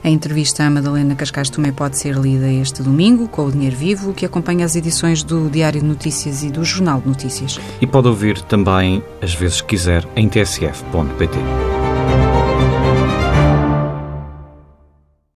A 0.04 0.10
entrevista 0.10 0.64
a 0.64 0.70
Madalena 0.70 1.16
Cascais 1.16 1.50
também 1.50 1.74
pode 1.74 1.98
ser 1.98 2.16
lida 2.16 2.52
este 2.52 2.82
domingo 2.82 3.28
com 3.28 3.46
o 3.46 3.52
Dinheiro 3.52 3.76
Vivo, 3.76 4.14
que 4.14 4.26
acompanha 4.26 4.66
as 4.66 4.76
edições 4.76 5.24
do 5.24 5.50
Diário 5.50 5.82
de 5.82 5.86
Notícias 5.86 6.44
e 6.44 6.50
do 6.50 6.64
Jornal 6.64 7.02
de 7.02 7.08
Notícias. 7.08 7.60
E 7.82 7.88
pode 7.88 8.08
ouvir 8.08 8.42
também, 8.42 9.04
às 9.22 9.34
vezes 9.34 9.62
quiser, 9.62 10.08
em 10.16 10.28
tsf.pt. 10.30 11.38